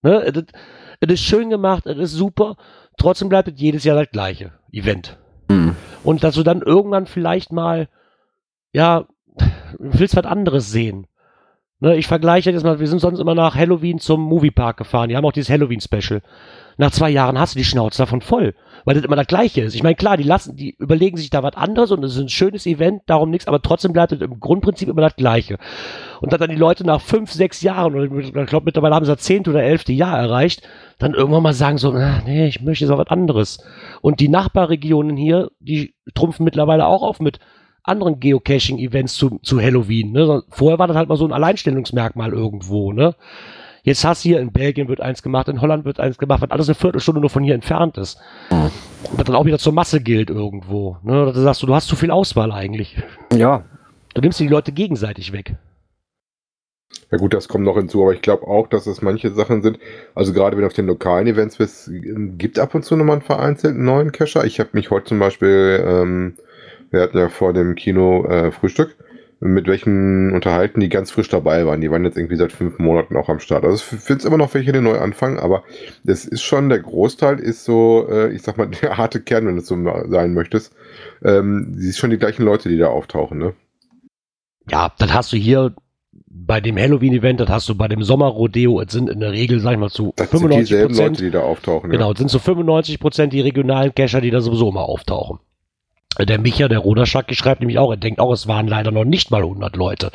Ne? 0.02 0.22
Es 0.22 0.36
ist- 0.36 0.52
es 1.00 1.12
ist 1.14 1.20
schön 1.22 1.50
gemacht, 1.50 1.86
es 1.86 1.96
ist 1.98 2.12
super, 2.12 2.56
trotzdem 2.98 3.28
bleibt 3.28 3.48
es 3.48 3.60
jedes 3.60 3.82
Jahr 3.84 3.96
das 3.96 4.10
Gleiche 4.12 4.52
Event. 4.70 5.18
Mhm. 5.48 5.74
Und 6.04 6.22
dass 6.22 6.36
du 6.36 6.42
dann 6.44 6.62
irgendwann 6.62 7.06
vielleicht 7.06 7.50
mal, 7.52 7.88
ja, 8.72 9.06
willst 9.78 10.16
was 10.16 10.26
anderes 10.26 10.70
sehen. 10.70 11.06
Ne, 11.80 11.96
ich 11.96 12.08
vergleiche 12.08 12.50
jetzt 12.50 12.64
mal, 12.64 12.80
wir 12.80 12.88
sind 12.88 12.98
sonst 12.98 13.20
immer 13.20 13.36
nach 13.36 13.54
Halloween 13.54 14.00
zum 14.00 14.20
Moviepark 14.20 14.76
gefahren. 14.78 15.08
Die 15.08 15.16
haben 15.16 15.24
auch 15.24 15.32
dieses 15.32 15.50
Halloween-Special. 15.50 16.22
Nach 16.76 16.90
zwei 16.90 17.08
Jahren 17.08 17.38
hast 17.38 17.54
du 17.54 17.58
die 17.58 17.64
Schnauze 17.64 17.98
davon 17.98 18.20
voll, 18.20 18.54
weil 18.84 18.96
das 18.96 19.04
immer 19.04 19.14
das 19.14 19.28
Gleiche 19.28 19.60
ist. 19.62 19.74
Ich 19.74 19.84
meine, 19.84 19.94
klar, 19.94 20.16
die 20.16 20.24
lassen, 20.24 20.56
die 20.56 20.74
überlegen 20.78 21.16
sich 21.16 21.30
da 21.30 21.44
was 21.44 21.54
anderes 21.54 21.92
und 21.92 22.04
es 22.04 22.14
ist 22.14 22.20
ein 22.20 22.28
schönes 22.28 22.66
Event, 22.66 23.02
darum 23.06 23.30
nichts, 23.30 23.46
aber 23.46 23.62
trotzdem 23.62 23.92
bleibt 23.92 24.10
es 24.10 24.20
im 24.20 24.40
Grundprinzip 24.40 24.88
immer 24.88 25.02
das 25.02 25.14
Gleiche. 25.14 25.58
Und 26.20 26.32
dass 26.32 26.40
dann 26.40 26.50
die 26.50 26.56
Leute 26.56 26.84
nach 26.84 27.00
fünf, 27.00 27.32
sechs 27.32 27.62
Jahren, 27.62 27.94
oder 27.94 28.04
ich 28.18 28.32
glaube 28.32 28.64
mittlerweile 28.64 28.96
haben 28.96 29.04
sie 29.04 29.12
das 29.12 29.22
zehnte 29.22 29.50
oder 29.50 29.62
elfte 29.62 29.92
Jahr 29.92 30.18
erreicht, 30.18 30.62
dann 30.98 31.14
irgendwann 31.14 31.44
mal 31.44 31.52
sagen 31.52 31.78
so, 31.78 31.92
ah, 31.92 32.22
nee, 32.24 32.48
ich 32.48 32.60
möchte 32.60 32.84
jetzt 32.84 32.92
auch 32.92 32.98
was 32.98 33.08
anderes. 33.08 33.58
Und 34.00 34.18
die 34.18 34.28
Nachbarregionen 34.28 35.16
hier, 35.16 35.50
die 35.60 35.94
trumpfen 36.14 36.44
mittlerweile 36.44 36.86
auch 36.86 37.02
auf 37.02 37.20
mit 37.20 37.38
anderen 37.82 38.20
Geocaching-Events 38.20 39.14
zu, 39.14 39.38
zu 39.42 39.60
Halloween. 39.60 40.12
Ne? 40.12 40.42
Vorher 40.50 40.78
war 40.78 40.86
das 40.86 40.96
halt 40.96 41.08
mal 41.08 41.16
so 41.16 41.26
ein 41.26 41.32
Alleinstellungsmerkmal 41.32 42.32
irgendwo. 42.32 42.92
Ne? 42.92 43.14
Jetzt 43.82 44.04
hast 44.04 44.24
du 44.24 44.30
hier 44.30 44.40
in 44.40 44.52
Belgien 44.52 44.88
wird 44.88 45.00
eins 45.00 45.22
gemacht, 45.22 45.48
in 45.48 45.60
Holland 45.60 45.84
wird 45.84 46.00
eins 46.00 46.18
gemacht, 46.18 46.42
was 46.42 46.50
alles 46.50 46.68
eine 46.68 46.74
Viertelstunde 46.74 47.20
nur 47.20 47.30
von 47.30 47.42
hier 47.42 47.54
entfernt 47.54 47.96
ist. 47.96 48.18
Und 48.50 48.72
das 49.16 49.24
dann 49.24 49.36
auch 49.36 49.46
wieder 49.46 49.58
zur 49.58 49.72
Masse 49.72 50.00
gilt 50.00 50.28
irgendwo. 50.28 50.98
Ne? 51.02 51.26
Da 51.26 51.32
sagst 51.32 51.62
du, 51.62 51.66
du 51.66 51.74
hast 51.74 51.88
zu 51.88 51.96
viel 51.96 52.10
Auswahl 52.10 52.52
eigentlich. 52.52 52.96
Ja, 53.34 53.64
Du 54.18 54.22
nimmst 54.22 54.40
dir 54.40 54.44
die 54.44 54.52
Leute 54.52 54.72
gegenseitig 54.72 55.32
weg. 55.32 55.54
Ja 57.12 57.18
gut, 57.18 57.34
das 57.34 57.46
kommt 57.46 57.64
noch 57.64 57.76
hinzu, 57.76 58.02
aber 58.02 58.14
ich 58.14 58.20
glaube 58.20 58.48
auch, 58.48 58.66
dass 58.66 58.88
es 58.88 59.00
manche 59.00 59.30
Sachen 59.30 59.62
sind, 59.62 59.78
also 60.14 60.32
gerade 60.32 60.56
wenn 60.56 60.62
du 60.62 60.66
auf 60.66 60.72
den 60.72 60.88
lokalen 60.88 61.28
Events 61.28 61.58
bist, 61.58 61.88
gibt 62.36 62.58
ab 62.58 62.74
und 62.74 62.84
zu 62.84 62.96
nochmal 62.96 63.16
einen 63.16 63.24
vereinzelten 63.24 63.84
neuen 63.84 64.10
Cacher. 64.10 64.44
Ich 64.44 64.58
habe 64.58 64.70
mich 64.72 64.90
heute 64.90 65.06
zum 65.06 65.20
Beispiel, 65.20 65.84
ähm, 65.86 66.34
wir 66.90 67.00
hatten 67.00 67.18
ja 67.18 67.28
vor 67.28 67.52
dem 67.52 67.74
Kino 67.74 68.24
äh, 68.26 68.50
Frühstück, 68.50 68.96
mit 69.40 69.66
welchen 69.68 70.32
unterhalten, 70.32 70.80
die 70.80 70.88
ganz 70.88 71.10
frisch 71.10 71.28
dabei 71.28 71.64
waren. 71.64 71.80
Die 71.80 71.90
waren 71.90 72.04
jetzt 72.04 72.16
irgendwie 72.16 72.36
seit 72.36 72.52
fünf 72.52 72.78
Monaten 72.78 73.16
auch 73.16 73.28
am 73.28 73.38
Start. 73.38 73.64
Also 73.64 73.96
es 73.96 74.24
immer 74.24 74.36
noch 74.36 74.52
welche, 74.54 74.72
die 74.72 74.80
neu 74.80 74.98
anfangen, 74.98 75.38
aber 75.38 75.62
das 76.02 76.24
ist 76.24 76.42
schon, 76.42 76.68
der 76.68 76.80
Großteil 76.80 77.38
ist 77.38 77.64
so, 77.64 78.06
äh, 78.10 78.32
ich 78.32 78.42
sag 78.42 78.58
mal, 78.58 78.66
der 78.82 78.96
harte 78.96 79.20
Kern, 79.20 79.46
wenn 79.46 79.56
du 79.56 79.62
so 79.62 79.76
sein 80.08 80.34
möchtest. 80.34 80.74
Ähm, 81.22 81.74
die 81.76 81.82
sind 81.82 81.96
schon 81.96 82.10
die 82.10 82.18
gleichen 82.18 82.44
Leute, 82.44 82.68
die 82.68 82.78
da 82.78 82.88
auftauchen, 82.88 83.38
ne? 83.38 83.54
Ja, 84.70 84.92
das 84.98 85.14
hast 85.14 85.32
du 85.32 85.36
hier 85.36 85.74
bei 86.26 86.60
dem 86.60 86.76
Halloween-Event, 86.76 87.40
das 87.40 87.48
hast 87.48 87.68
du 87.68 87.74
bei 87.74 87.88
dem 87.88 88.02
Sommerrodeo, 88.02 88.80
es 88.80 88.92
sind 88.92 89.08
in 89.08 89.20
der 89.20 89.32
Regel, 89.32 89.60
sag 89.60 89.72
ich 89.72 89.78
mal, 89.78 89.90
zu 89.90 90.12
Das 90.16 90.30
sind 90.30 90.40
95 90.40 90.68
dieselben 90.68 90.94
Leute, 90.94 91.02
Prozent. 91.10 91.20
die 91.20 91.30
da 91.30 91.40
auftauchen. 91.40 91.90
Genau, 91.90 92.12
es 92.12 92.18
sind 92.18 92.28
zu 92.30 92.38
95 92.38 93.00
Prozent 93.00 93.32
die 93.32 93.40
regionalen 93.40 93.94
Cacher, 93.94 94.20
die 94.20 94.30
da 94.30 94.40
sowieso 94.40 94.68
immer 94.68 94.82
auftauchen. 94.82 95.38
Der 96.16 96.38
Micha, 96.40 96.68
der 96.68 96.78
Roderschacki, 96.80 97.34
schreibt 97.34 97.60
nämlich 97.60 97.78
auch, 97.78 97.90
er 97.90 97.96
denkt 97.96 98.18
auch, 98.18 98.32
es 98.32 98.48
waren 98.48 98.66
leider 98.66 98.90
noch 98.90 99.04
nicht 99.04 99.30
mal 99.30 99.42
100 99.42 99.76
Leute. 99.76 100.10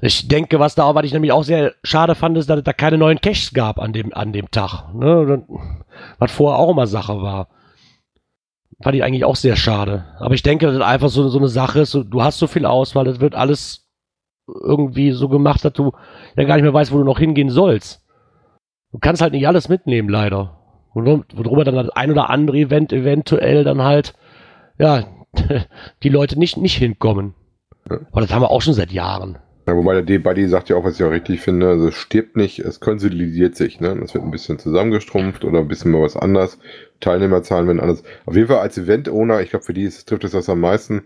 Ich 0.00 0.28
denke, 0.28 0.60
was 0.60 0.74
da, 0.76 0.94
was 0.94 1.04
ich 1.04 1.12
nämlich 1.12 1.32
auch 1.32 1.42
sehr 1.42 1.74
schade 1.82 2.14
fand, 2.14 2.36
ist, 2.36 2.48
dass 2.48 2.58
es 2.58 2.64
da 2.64 2.72
keine 2.72 2.98
neuen 2.98 3.20
Caches 3.20 3.52
gab 3.52 3.80
an 3.80 3.92
dem, 3.92 4.14
an 4.14 4.32
dem 4.32 4.50
Tag. 4.50 4.94
Ne? 4.94 5.42
Was 6.18 6.30
vorher 6.30 6.58
auch 6.60 6.70
immer 6.70 6.86
Sache 6.86 7.20
war. 7.20 7.48
Fand 8.80 8.94
ich 8.94 9.02
eigentlich 9.02 9.24
auch 9.24 9.34
sehr 9.34 9.56
schade. 9.56 10.04
Aber 10.20 10.34
ich 10.34 10.44
denke, 10.44 10.66
dass 10.66 10.76
es 10.76 10.80
einfach 10.82 11.08
so, 11.08 11.28
so 11.28 11.38
eine 11.38 11.48
Sache 11.48 11.80
ist, 11.80 11.94
du 11.94 12.22
hast 12.22 12.38
so 12.38 12.46
viel 12.46 12.64
Auswahl, 12.64 13.04
das 13.04 13.18
wird 13.18 13.34
alles 13.34 13.88
irgendwie 14.46 15.10
so 15.10 15.28
gemacht, 15.28 15.64
dass 15.64 15.72
du 15.72 15.92
ja 16.36 16.44
gar 16.44 16.54
nicht 16.54 16.62
mehr 16.62 16.72
weißt, 16.74 16.92
wo 16.92 16.98
du 16.98 17.04
noch 17.04 17.18
hingehen 17.18 17.50
sollst. 17.50 18.04
Du 18.92 18.98
kannst 19.00 19.20
halt 19.20 19.32
nicht 19.32 19.48
alles 19.48 19.68
mitnehmen, 19.68 20.08
leider. 20.08 20.58
Wor- 20.94 21.24
Worüber 21.34 21.64
dann 21.64 21.74
das 21.74 21.88
ein 21.90 22.12
oder 22.12 22.30
andere 22.30 22.56
Event 22.56 22.92
eventuell 22.92 23.64
dann 23.64 23.82
halt, 23.82 24.14
ja, 24.78 25.04
die 26.02 26.08
Leute 26.08 26.38
nicht, 26.38 26.56
nicht 26.56 26.76
hinkommen. 26.76 27.34
Ja. 27.90 28.00
Aber 28.12 28.20
das 28.20 28.32
haben 28.32 28.42
wir 28.42 28.50
auch 28.50 28.62
schon 28.62 28.74
seit 28.74 28.92
Jahren. 28.92 29.38
Ja, 29.66 29.76
wobei 29.76 29.92
der 29.92 30.02
D-Buddy 30.02 30.48
sagt 30.48 30.70
ja 30.70 30.76
auch, 30.76 30.84
was 30.84 30.98
ich 30.98 31.04
auch 31.04 31.10
richtig 31.10 31.40
finde, 31.40 31.68
also 31.68 31.88
es 31.88 31.94
stirbt 31.94 32.36
nicht, 32.36 32.58
es 32.58 32.80
konsolidiert 32.80 33.54
sich, 33.54 33.80
ne? 33.80 33.88
Es 34.02 34.14
wird 34.14 34.24
ein 34.24 34.30
bisschen 34.30 34.58
zusammengestrumpft 34.58 35.44
oder 35.44 35.58
ein 35.58 35.68
bisschen 35.68 35.90
mal 35.90 36.00
was 36.00 36.16
anders. 36.16 36.58
Teilnehmerzahlen 37.00 37.66
werden 37.66 37.80
anders. 37.80 38.02
Auf 38.24 38.34
jeden 38.34 38.48
Fall 38.48 38.60
als 38.60 38.78
Event-Owner, 38.78 39.42
ich 39.42 39.50
glaube, 39.50 39.66
für 39.66 39.74
die 39.74 39.82
ist, 39.82 40.08
trifft 40.08 40.24
es 40.24 40.32
das 40.32 40.48
am 40.48 40.60
meisten. 40.60 41.02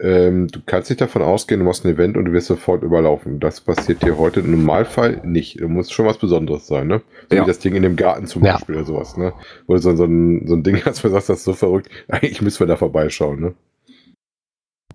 Ähm, 0.00 0.48
du 0.48 0.60
kannst 0.66 0.90
nicht 0.90 1.00
davon 1.00 1.22
ausgehen, 1.22 1.60
du 1.60 1.66
machst 1.66 1.84
ein 1.84 1.92
Event 1.92 2.16
und 2.16 2.24
du 2.24 2.32
wirst 2.32 2.48
sofort 2.48 2.82
überlaufen. 2.82 3.38
Das 3.38 3.60
passiert 3.60 4.02
dir 4.02 4.18
heute 4.18 4.40
im 4.40 4.50
Normalfall 4.50 5.20
nicht. 5.24 5.60
Du 5.60 5.68
musst 5.68 5.92
schon 5.92 6.06
was 6.06 6.18
Besonderes 6.18 6.66
sein, 6.66 6.88
ne? 6.88 7.02
So 7.30 7.36
Ja. 7.36 7.42
wie 7.42 7.46
das 7.46 7.60
Ding 7.60 7.76
in 7.76 7.82
dem 7.84 7.94
Garten 7.96 8.26
zum 8.26 8.44
Ja. 8.44 8.54
Beispiel 8.54 8.74
oder 8.74 8.84
sowas, 8.84 9.16
ne? 9.16 9.32
Wo 9.66 9.74
du 9.74 9.80
so, 9.80 9.94
so, 9.94 10.04
ein, 10.04 10.46
so 10.48 10.54
ein 10.54 10.64
Ding 10.64 10.84
hast, 10.84 11.04
wo 11.04 11.08
du 11.08 11.14
sagst, 11.14 11.28
das 11.28 11.38
ist 11.38 11.44
so 11.44 11.52
verrückt, 11.52 11.88
eigentlich 12.08 12.42
müssen 12.42 12.58
wir 12.60 12.66
da 12.66 12.76
vorbeischauen, 12.76 13.40
ne? 13.40 13.54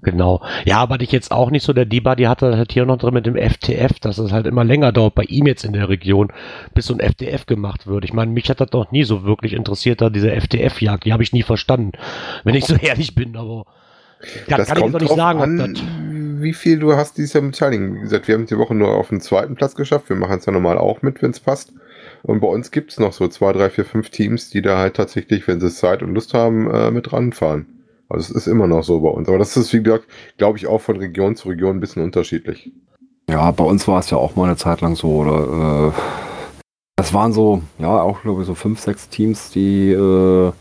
Genau. 0.01 0.41
Ja, 0.65 0.77
aber 0.77 1.01
ich 1.01 1.11
jetzt 1.11 1.31
auch 1.31 1.51
nicht 1.51 1.63
so, 1.63 1.73
der 1.73 1.85
Diba, 1.85 2.15
die 2.15 2.27
hatte 2.29 2.55
halt 2.55 2.71
hier 2.71 2.85
noch 2.85 2.97
drin 2.97 3.13
mit 3.13 3.25
dem 3.25 3.35
FTF, 3.35 3.99
dass 3.99 4.17
es 4.17 4.31
halt 4.31 4.47
immer 4.47 4.63
länger 4.63 4.93
dauert 4.93 5.15
bei 5.15 5.23
ihm 5.23 5.45
jetzt 5.45 5.65
in 5.65 5.73
der 5.73 5.89
Region, 5.89 6.31
bis 6.73 6.85
so 6.85 6.93
ein 6.93 7.01
FTF 7.01 7.45
gemacht 7.47 7.85
wird. 7.85 8.05
Ich 8.05 8.13
meine, 8.13 8.31
mich 8.31 8.49
hat 8.49 8.61
das 8.61 8.69
doch 8.69 8.91
nie 8.91 9.03
so 9.03 9.23
wirklich 9.25 9.51
interessiert, 9.53 9.99
da 10.01 10.09
diese 10.09 10.31
FTF-Jagd, 10.31 11.03
die 11.03 11.11
habe 11.11 11.23
ich 11.23 11.33
nie 11.33 11.43
verstanden, 11.43 11.91
wenn 12.45 12.55
ich 12.55 12.65
so 12.65 12.75
ehrlich 12.81 13.13
bin, 13.13 13.35
aber 13.35 13.65
kann, 14.47 14.57
das 14.57 14.67
kann 14.67 14.77
kommt 14.77 14.87
ich 14.87 14.93
doch 14.93 15.01
nicht 15.01 15.15
sagen, 15.15 15.39
an, 15.39 16.39
wie 16.41 16.53
viel 16.53 16.79
du 16.79 16.93
hast 16.93 17.17
dieses 17.17 17.33
Jahr 17.33 17.43
mit 17.43 17.53
Beteiligung. 17.53 17.95
Wie 17.95 18.01
gesagt, 18.01 18.27
wir 18.27 18.35
haben 18.35 18.45
die 18.45 18.57
Woche 18.57 18.75
nur 18.75 18.89
auf 18.89 19.09
den 19.09 19.21
zweiten 19.21 19.55
Platz 19.55 19.75
geschafft, 19.75 20.09
wir 20.09 20.15
machen 20.15 20.39
es 20.39 20.45
ja 20.45 20.51
normal 20.51 20.77
auch 20.77 21.01
mit, 21.01 21.21
wenn 21.21 21.31
es 21.31 21.39
passt. 21.39 21.73
Und 22.23 22.41
bei 22.41 22.47
uns 22.47 22.71
gibt 22.71 22.91
es 22.91 22.99
noch 22.99 23.13
so 23.13 23.27
zwei, 23.27 23.53
drei, 23.53 23.69
vier, 23.69 23.85
fünf 23.85 24.09
Teams, 24.09 24.49
die 24.49 24.61
da 24.61 24.77
halt 24.77 24.95
tatsächlich, 24.95 25.47
wenn 25.47 25.59
sie 25.59 25.69
Zeit 25.69 26.03
und 26.03 26.13
Lust 26.13 26.33
haben, 26.33 26.69
äh, 26.69 26.91
mit 26.91 27.13
ranfahren. 27.13 27.65
Also 28.09 28.31
es 28.31 28.35
ist 28.35 28.47
immer 28.47 28.67
noch 28.67 28.83
so 28.83 28.99
bei 29.01 29.09
uns. 29.09 29.29
Aber 29.29 29.37
das 29.37 29.55
ist, 29.55 29.71
wie 29.71 29.83
gesagt, 29.83 30.05
glaube 30.37 30.57
ich, 30.57 30.67
auch 30.67 30.81
von 30.81 30.97
Region 30.97 31.35
zu 31.35 31.49
Region 31.49 31.77
ein 31.77 31.79
bisschen 31.79 32.03
unterschiedlich. 32.03 32.71
Ja, 33.29 33.51
bei 33.51 33.63
uns 33.63 33.87
war 33.87 33.99
es 33.99 34.09
ja 34.09 34.17
auch 34.17 34.35
mal 34.35 34.45
eine 34.45 34.57
Zeit 34.57 34.81
lang 34.81 34.95
so, 34.95 35.17
oder 35.17 35.89
äh, 35.89 36.01
das 36.95 37.13
waren 37.13 37.31
so, 37.31 37.61
ja, 37.77 38.01
auch 38.01 38.23
glaube 38.23 38.41
ich 38.41 38.47
so 38.47 38.55
fünf, 38.55 38.79
sechs 38.79 39.07
Teams, 39.07 39.51
die 39.51 39.91
äh, 39.91 40.51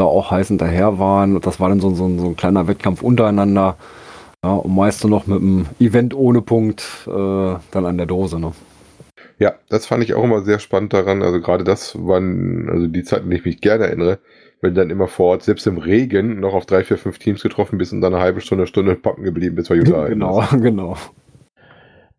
da 0.00 0.04
auch 0.04 0.30
heiß 0.30 0.48
hinterher 0.48 0.98
waren. 0.98 1.40
Das 1.40 1.60
war 1.60 1.68
dann 1.68 1.80
so, 1.80 1.90
so, 1.90 2.08
so 2.18 2.26
ein 2.26 2.36
kleiner 2.36 2.66
Wettkampf 2.66 3.02
untereinander. 3.02 3.76
Ja, 4.42 4.54
und 4.54 4.74
meist 4.74 5.04
noch 5.04 5.26
mit 5.26 5.40
einem 5.40 5.66
Event 5.78 6.14
ohne 6.14 6.40
Punkt 6.40 7.06
äh, 7.06 7.10
dann 7.70 7.86
an 7.86 7.98
der 7.98 8.06
Dose, 8.06 8.40
ne? 8.40 8.52
Ja, 9.38 9.54
das 9.68 9.86
fand 9.86 10.02
ich 10.02 10.14
auch 10.14 10.24
immer 10.24 10.42
sehr 10.42 10.58
spannend 10.58 10.92
daran. 10.92 11.22
Also 11.22 11.40
gerade 11.40 11.64
das 11.64 11.96
waren, 11.98 12.68
also 12.68 12.86
die 12.86 13.02
Zeiten, 13.02 13.24
an 13.24 13.30
die 13.30 13.36
ich 13.36 13.44
mich 13.44 13.60
gerne 13.60 13.86
erinnere, 13.86 14.18
wenn 14.60 14.74
dann 14.74 14.90
immer 14.90 15.08
vor 15.08 15.28
Ort, 15.28 15.42
selbst 15.42 15.66
im 15.66 15.78
Regen, 15.78 16.40
noch 16.40 16.54
auf 16.54 16.66
drei, 16.66 16.84
vier, 16.84 16.98
fünf 16.98 17.18
Teams 17.18 17.42
getroffen 17.42 17.78
bist 17.78 17.92
und 17.92 18.00
dann 18.00 18.14
eine 18.14 18.22
halbe 18.22 18.40
Stunde, 18.40 18.66
Stunde 18.66 18.96
packen 18.96 19.22
geblieben 19.22 19.56
bist, 19.56 19.70
weil 19.70 19.78
Jutta 19.78 20.08
Genau, 20.08 20.42
genau. 20.52 20.96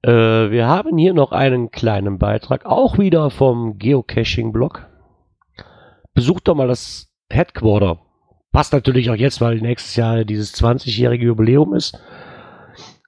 Äh, 0.03 0.11
wir 0.51 0.67
haben 0.67 0.97
hier 0.97 1.13
noch 1.13 1.31
einen 1.31 1.69
kleinen 1.69 2.17
Beitrag, 2.17 2.65
auch 2.65 2.97
wieder 2.97 3.29
vom 3.29 3.77
Geocaching-Blog. 3.77 4.87
Besucht 6.13 6.47
doch 6.47 6.55
mal 6.55 6.67
das 6.67 7.10
Headquarter. 7.31 7.99
Passt 8.51 8.73
natürlich 8.73 9.09
auch 9.09 9.15
jetzt, 9.15 9.41
weil 9.41 9.61
nächstes 9.61 9.95
Jahr 9.95 10.25
dieses 10.25 10.53
20-jährige 10.55 11.25
Jubiläum 11.25 11.73
ist. 11.73 11.97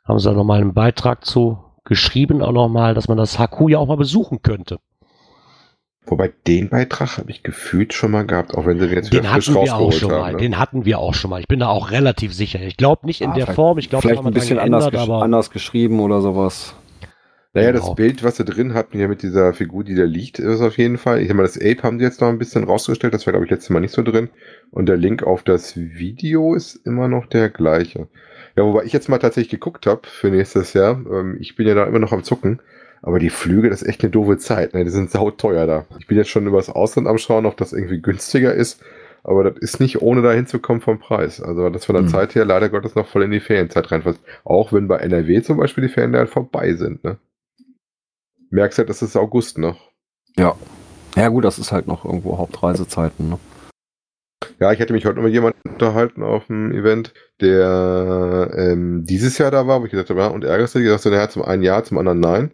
Haben 0.05 0.19
sie 0.19 0.29
da 0.29 0.35
nochmal 0.35 0.61
einen 0.61 0.73
Beitrag 0.73 1.25
zu 1.25 1.57
geschrieben, 1.83 2.41
auch 2.41 2.51
nochmal, 2.51 2.93
dass 2.93 3.07
man 3.07 3.17
das 3.17 3.37
HQ 3.37 3.69
ja 3.69 3.77
auch 3.77 3.87
mal 3.87 3.97
besuchen 3.97 4.41
könnte. 4.41 4.79
Wobei 6.05 6.33
den 6.47 6.69
Beitrag 6.69 7.17
habe 7.17 7.31
ich 7.31 7.43
gefühlt 7.43 7.93
schon 7.93 8.11
mal 8.11 8.25
gehabt, 8.25 8.55
auch 8.55 8.65
wenn 8.65 8.79
sie 8.79 8.87
jetzt 8.87 9.13
den 9.13 9.19
wieder 9.23 9.29
frisch 9.29 9.47
hatten 9.47 9.65
wir 9.65 9.75
auch 9.75 9.91
schon 9.93 10.11
haben, 10.11 10.19
mal. 10.19 10.31
Ne? 10.33 10.37
Den 10.37 10.59
hatten 10.59 10.85
wir 10.85 10.99
auch 10.99 11.13
schon 11.13 11.29
mal. 11.29 11.39
Ich 11.39 11.47
bin 11.47 11.59
da 11.59 11.69
auch 11.69 11.91
relativ 11.91 12.33
sicher. 12.33 12.59
Ich 12.61 12.75
glaube 12.75 13.05
nicht 13.05 13.21
in 13.21 13.31
ah, 13.31 13.35
der 13.35 13.47
Form. 13.47 13.77
Ich 13.77 13.89
glaube, 13.89 14.09
vielleicht 14.09 14.25
ein 14.25 14.33
bisschen 14.33 14.59
anders, 14.59 14.91
gesch 14.91 15.09
anders 15.09 15.49
geschrieben 15.49 16.01
oder 16.01 16.21
sowas. 16.21 16.75
Naja, 17.55 17.71
genau. 17.71 17.85
das 17.85 17.95
Bild, 17.95 18.23
was 18.23 18.37
sie 18.37 18.45
drin 18.45 18.73
hatten, 18.73 18.97
hier 18.97 19.07
mit 19.07 19.21
dieser 19.21 19.53
Figur, 19.53 19.83
die 19.83 19.93
da 19.93 20.05
liegt, 20.05 20.39
ist 20.39 20.61
auf 20.61 20.77
jeden 20.77 20.97
Fall. 20.97 21.21
Ich 21.21 21.27
sag 21.27 21.37
mal, 21.37 21.43
das 21.43 21.57
Ape 21.57 21.83
haben 21.83 21.99
sie 21.99 22.05
jetzt 22.05 22.19
noch 22.19 22.29
ein 22.29 22.39
bisschen 22.39 22.63
rausgestellt. 22.63 23.13
Das 23.13 23.27
war, 23.27 23.31
glaube 23.31 23.45
ich, 23.45 23.51
letztes 23.51 23.69
Mal 23.69 23.79
nicht 23.79 23.93
so 23.93 24.01
drin. 24.01 24.29
Und 24.71 24.87
der 24.87 24.97
Link 24.97 25.21
auf 25.21 25.43
das 25.43 25.77
Video 25.77 26.55
ist 26.55 26.75
immer 26.83 27.07
noch 27.07 27.27
der 27.27 27.51
gleiche. 27.51 28.07
Ja, 28.55 28.63
wobei 28.63 28.85
ich 28.85 28.93
jetzt 28.93 29.07
mal 29.07 29.19
tatsächlich 29.19 29.51
geguckt 29.51 29.85
habe 29.85 30.01
für 30.07 30.31
nächstes 30.31 30.73
Jahr. 30.73 30.99
Ähm, 31.11 31.37
ich 31.39 31.55
bin 31.55 31.67
ja 31.67 31.75
da 31.75 31.85
immer 31.85 31.99
noch 31.99 32.11
am 32.11 32.23
Zucken. 32.23 32.59
Aber 33.03 33.19
die 33.19 33.29
Flüge, 33.29 33.69
das 33.69 33.83
ist 33.83 33.87
echt 33.87 34.01
eine 34.01 34.11
doofe 34.11 34.37
Zeit. 34.37 34.73
Ne? 34.73 34.83
Die 34.83 34.89
sind 34.89 35.11
sauteuer 35.11 35.67
da. 35.67 35.85
Ich 35.99 36.07
bin 36.07 36.17
jetzt 36.17 36.29
schon 36.29 36.47
übers 36.47 36.69
Ausland 36.69 37.07
am 37.07 37.19
Schauen, 37.19 37.45
ob 37.45 37.57
das 37.57 37.73
irgendwie 37.73 38.01
günstiger 38.01 38.53
ist. 38.53 38.81
Aber 39.23 39.43
das 39.43 39.57
ist 39.57 39.79
nicht 39.79 40.01
ohne 40.01 40.23
da 40.23 40.31
hinzukommen 40.31 40.81
vom 40.81 40.99
Preis. 40.99 41.39
Also 41.39 41.69
das 41.69 41.85
von 41.85 41.95
der 41.95 42.03
mhm. 42.03 42.09
Zeit 42.09 42.33
her 42.33 42.45
leider 42.45 42.69
Gottes 42.69 42.95
noch 42.95 43.07
voll 43.07 43.23
in 43.23 43.31
die 43.31 43.39
Ferienzeit 43.39 43.91
reinfasst. 43.91 44.19
Auch 44.43 44.73
wenn 44.73 44.87
bei 44.87 44.97
NRW 44.97 45.41
zum 45.43 45.57
Beispiel 45.57 45.83
die 45.83 45.93
Ferien 45.93 46.15
halt 46.15 46.29
vorbei 46.29 46.73
sind. 46.73 47.03
Ne? 47.03 47.17
Merkst 48.53 48.77
halt, 48.77 48.89
das 48.89 49.01
ist 49.01 49.17
August 49.17 49.57
noch. 49.57 49.91
Ja. 50.37 50.55
Ja 51.15 51.29
gut, 51.29 51.43
das 51.43 51.57
ist 51.57 51.71
halt 51.71 51.87
noch 51.87 52.05
irgendwo 52.05 52.37
Hauptreisezeiten. 52.37 53.29
Ne? 53.29 53.39
Ja, 54.59 54.71
ich 54.71 54.79
hätte 54.79 54.93
mich 54.93 55.05
heute 55.05 55.15
noch 55.15 55.23
mit 55.23 55.33
jemandem 55.33 55.59
unterhalten 55.71 56.21
auf 56.21 56.45
dem 56.45 56.71
Event, 56.71 57.15
der 57.41 58.51
ähm, 58.55 59.05
dieses 59.05 59.39
Jahr 59.39 59.49
da 59.49 59.65
war, 59.65 59.81
wo 59.81 59.85
ich 59.85 59.91
gesagt 59.91 60.11
habe, 60.11 60.19
ja, 60.19 60.27
und 60.27 60.43
ärgerst 60.43 60.75
du 60.75 60.79
dich? 60.79 60.87
Sagst 60.89 61.05
du, 61.05 61.09
naja, 61.09 61.29
zum 61.29 61.41
einen 61.41 61.63
ja, 61.63 61.83
zum 61.83 61.97
anderen 61.97 62.19
nein. 62.19 62.51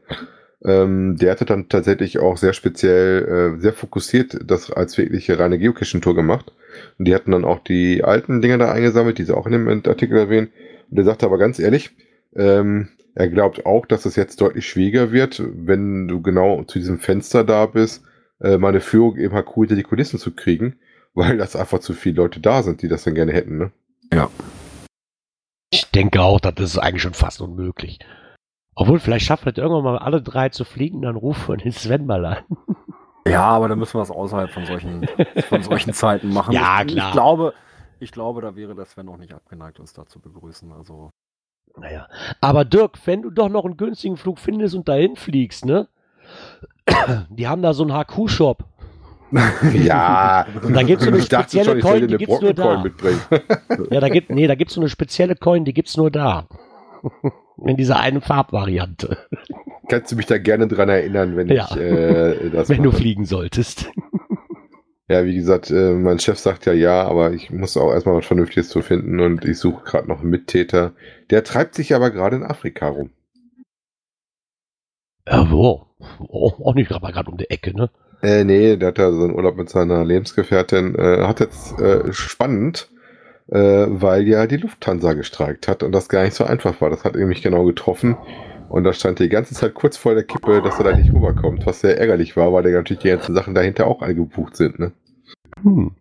Ähm, 0.64 1.18
der 1.18 1.32
hatte 1.32 1.44
dann 1.44 1.68
tatsächlich 1.68 2.18
auch 2.20 2.38
sehr 2.38 2.54
speziell, 2.54 3.58
äh, 3.58 3.60
sehr 3.60 3.74
fokussiert 3.74 4.40
das 4.46 4.72
als 4.72 4.98
wirkliche 4.98 5.38
reine 5.38 5.60
Geocaching-Tour 5.60 6.16
gemacht. 6.16 6.54
Und 6.98 7.10
die 7.10 7.16
hatten 7.16 7.32
dann 7.32 7.44
auch 7.44 7.60
die 7.60 8.06
alten 8.06 8.42
Dinger 8.42 8.58
da 8.58 8.72
eingesammelt, 8.72 9.18
die 9.18 9.26
sie 9.26 9.36
auch 9.36 9.48
in 9.48 9.52
dem 9.52 9.68
Artikel 9.68 10.18
erwähnen. 10.18 10.48
Und 10.90 10.96
der 10.96 11.04
sagte 11.04 11.26
aber 11.26 11.38
ganz 11.38 11.60
ehrlich, 11.60 11.92
ähm, 12.36 12.88
er 13.20 13.28
glaubt 13.28 13.66
auch, 13.66 13.86
dass 13.86 14.06
es 14.06 14.16
jetzt 14.16 14.40
deutlich 14.40 14.66
schwieriger 14.66 15.12
wird, 15.12 15.44
wenn 15.46 16.08
du 16.08 16.22
genau 16.22 16.64
zu 16.64 16.80
diesem 16.80 17.00
Fenster 17.00 17.44
da 17.44 17.66
bist, 17.66 18.02
äh, 18.40 18.58
meine 18.58 18.80
Führung 18.80 19.18
eben 19.18 19.34
halt 19.34 19.48
cool 19.58 19.68
hinter 19.68 19.76
die 19.76 19.84
Kulissen 19.84 20.18
zu 20.18 20.34
kriegen, 20.34 20.80
weil 21.14 21.38
das 21.38 21.58
einfach 21.58 21.80
zu 21.80 21.94
viele 21.94 22.16
Leute 22.16 22.40
da 22.40 22.64
sind, 22.64 22.82
die 22.82 22.88
das 22.88 23.04
dann 23.04 23.16
gerne 23.16 23.34
hätten, 23.34 23.58
ne? 23.58 23.72
Ja. 24.14 24.30
Ich 25.70 25.92
denke 25.92 26.22
auch, 26.22 26.40
das 26.40 26.54
ist 26.58 26.78
eigentlich 26.78 27.02
schon 27.02 27.14
fast 27.14 27.42
unmöglich. 27.42 28.00
Obwohl, 28.74 29.00
vielleicht 29.00 29.26
schaffen 29.26 29.48
wir 29.48 29.58
irgendwann 29.58 29.84
mal 29.84 29.98
alle 29.98 30.22
drei 30.22 30.48
zu 30.48 30.64
fliegen, 30.64 31.02
dann 31.02 31.18
rufen 31.18 31.50
wir 31.50 31.58
den 31.58 31.74
Sven 31.74 32.06
mal 32.06 32.26
an. 32.26 32.38
Ja, 33.28 33.44
aber 33.44 33.68
dann 33.68 33.78
müssen 33.78 33.96
wir 33.96 34.02
es 34.02 34.10
außerhalb 34.10 34.50
von 34.50 34.66
solchen, 34.66 35.06
von 35.50 35.62
solchen 35.62 35.94
Zeiten 35.94 36.30
machen. 36.30 36.54
ja, 36.54 36.82
ich, 36.82 36.94
klar. 36.94 37.08
Ich 37.10 37.12
glaube, 37.12 37.54
ich 38.00 38.12
glaube, 38.12 38.42
da 38.42 38.56
wäre 38.56 38.74
der 38.74 38.86
Sven 38.86 39.06
noch 39.06 39.18
nicht 39.18 39.34
abgeneigt, 39.34 39.80
uns 39.80 39.94
da 39.94 40.06
zu 40.08 40.20
begrüßen. 40.20 40.72
Also. 40.72 41.12
Naja. 41.80 42.08
Aber 42.42 42.66
Dirk, 42.66 42.98
wenn 43.06 43.22
du 43.22 43.30
doch 43.30 43.50
noch 43.50 43.66
einen 43.66 43.78
günstigen 43.78 44.18
Flug 44.18 44.40
findest 44.40 44.76
und 44.76 44.88
dahin 44.88 45.16
fliegst, 45.16 45.66
ne? 45.66 45.88
Die 47.30 47.48
haben 47.48 47.62
da 47.62 47.74
so 47.74 47.84
einen 47.84 47.94
HQ-Shop. 47.94 48.64
ja, 49.74 50.48
da 50.74 50.84
gibt 50.84 51.02
es 51.02 51.08
so 51.08 51.14
eine 51.14 51.22
spezielle 51.22 51.72
schon, 51.74 51.82
Coin, 51.82 52.08
die 52.08 52.18
gibt's 52.18 52.42
nur 52.42 52.54
da. 52.54 52.84
ja, 53.92 54.00
da 54.00 54.10
gibt 54.10 54.32
nee, 54.32 54.48
da 54.48 54.56
gibt's 54.56 54.74
so 54.74 54.82
eine 54.82 54.90
spezielle 54.90 55.36
Coin, 55.36 55.66
die 55.66 55.74
gibt's 55.74 55.98
nur 55.98 56.10
da. 56.10 56.48
In 57.64 57.78
dieser 57.78 58.00
einen 58.00 58.22
Farbvariante. 58.22 59.18
Kannst 59.88 60.12
du 60.12 60.16
mich 60.16 60.26
da 60.26 60.40
gerne 60.40 60.68
dran 60.68 60.90
erinnern, 60.90 61.36
wenn 61.36 61.50
ja. 61.50 61.68
ich 61.70 61.78
äh, 61.78 62.50
das 62.50 62.70
Wenn 62.70 62.78
mache. 62.78 62.90
du 62.90 62.92
fliegen 62.92 63.26
solltest. 63.26 63.92
Ja, 65.10 65.26
wie 65.26 65.36
gesagt, 65.36 65.72
äh, 65.72 65.94
mein 65.94 66.20
Chef 66.20 66.38
sagt 66.38 66.68
ja 66.68 66.74
ja, 66.74 67.02
aber 67.02 67.34
ich 67.34 67.50
muss 67.50 67.76
auch 67.76 67.92
erstmal 67.92 68.18
was 68.18 68.28
Vernünftiges 68.28 68.70
zu 68.70 68.84
finden 68.84 69.20
und 69.20 69.44
ich 69.44 69.58
suche 69.58 69.84
gerade 69.84 70.08
noch 70.08 70.22
einen 70.22 70.30
Mittäter. 70.30 70.94
Der 71.32 71.44
treibt 71.44 71.74
sich 71.74 71.96
aber 71.96 72.12
gerade 72.12 72.36
in 72.36 72.44
Afrika 72.44 72.90
rum. 72.90 73.10
Ja, 75.28 75.50
wo? 75.50 75.88
Oh, 76.20 76.54
auch 76.64 76.76
nicht 76.76 76.90
gerade 76.90 77.30
um 77.30 77.38
die 77.38 77.50
Ecke, 77.50 77.76
ne? 77.76 77.90
Äh, 78.22 78.44
nee, 78.44 78.78
der 78.78 78.90
hat 78.90 79.00
ja 79.00 79.12
so 79.12 79.24
einen 79.24 79.34
Urlaub 79.34 79.58
mit 79.58 79.70
seiner 79.70 80.06
Lebensgefährtin. 80.06 80.94
Äh, 80.94 81.24
hat 81.26 81.40
jetzt 81.40 81.80
äh, 81.80 82.14
spannend, 82.14 82.90
äh, 83.48 83.58
weil 83.90 84.28
ja 84.28 84.46
die 84.46 84.58
Lufthansa 84.58 85.14
gestreikt 85.14 85.68
hat 85.68 85.82
und 85.82 85.92
das 85.92 86.10
gar 86.10 86.24
nicht 86.24 86.36
so 86.36 86.44
einfach 86.44 86.82
war. 86.82 86.92
Das 86.92 87.04
hat 87.04 87.16
nämlich 87.16 87.42
genau 87.42 87.64
getroffen. 87.64 88.16
Und 88.70 88.84
da 88.84 88.94
stand 88.94 89.20
die 89.20 89.30
ganze 89.30 89.56
Zeit 89.56 89.74
kurz 89.74 89.98
vor 89.98 90.14
der 90.14 90.24
Kippe, 90.24 90.62
dass 90.62 90.78
er 90.78 90.86
da 90.86 90.96
nicht 90.96 91.12
rüberkommt, 91.12 91.66
was 91.66 91.82
sehr 91.82 91.98
ärgerlich 91.98 92.38
war, 92.38 92.54
weil 92.54 92.72
natürlich 92.72 93.02
die 93.02 93.10
ganzen 93.10 93.34
Sachen 93.34 93.56
dahinter 93.56 93.88
auch 93.88 94.02
alle 94.02 94.16
gebucht 94.16 94.56
sind. 94.56 94.80
Ne? 94.80 94.92
Hm. 95.64 95.96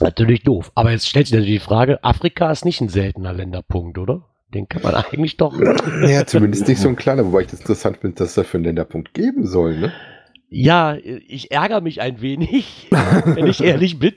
Natürlich 0.00 0.42
doof. 0.42 0.70
Aber 0.74 0.90
jetzt 0.90 1.08
stellt 1.08 1.26
sich 1.26 1.34
natürlich 1.34 1.60
die 1.60 1.64
Frage, 1.64 2.04
Afrika 2.04 2.50
ist 2.50 2.64
nicht 2.64 2.80
ein 2.80 2.88
seltener 2.88 3.32
Länderpunkt, 3.32 3.98
oder? 3.98 4.26
Den 4.52 4.68
kann 4.68 4.82
man 4.82 4.94
eigentlich 5.12 5.38
doch. 5.38 5.58
Ja, 6.06 6.26
zumindest 6.26 6.68
nicht 6.68 6.80
so 6.80 6.88
ein 6.88 6.96
kleiner, 6.96 7.24
wobei 7.24 7.42
ich 7.42 7.48
das 7.48 7.60
interessant 7.60 7.98
finde, 7.98 8.16
dass 8.16 8.30
es 8.30 8.34
dafür 8.34 8.58
einen 8.58 8.64
Länderpunkt 8.64 9.14
geben 9.14 9.46
soll, 9.46 9.78
ne? 9.78 9.92
Ja, 10.50 10.96
ich 11.02 11.50
ärgere 11.50 11.80
mich 11.80 12.02
ein 12.02 12.20
wenig, 12.20 12.88
wenn 13.24 13.46
ich 13.46 13.62
ehrlich 13.62 13.98
bin, 13.98 14.12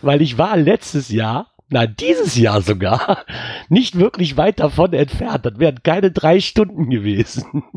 weil 0.00 0.20
ich 0.20 0.36
war 0.36 0.56
letztes 0.56 1.08
Jahr, 1.10 1.51
na 1.72 1.86
dieses 1.86 2.36
Jahr 2.36 2.62
sogar, 2.62 3.24
nicht 3.68 3.98
wirklich 3.98 4.36
weit 4.36 4.60
davon 4.60 4.92
entfernt. 4.92 5.46
Das 5.46 5.58
wären 5.58 5.82
keine 5.82 6.10
drei 6.10 6.40
Stunden 6.40 6.90
gewesen. 6.90 7.64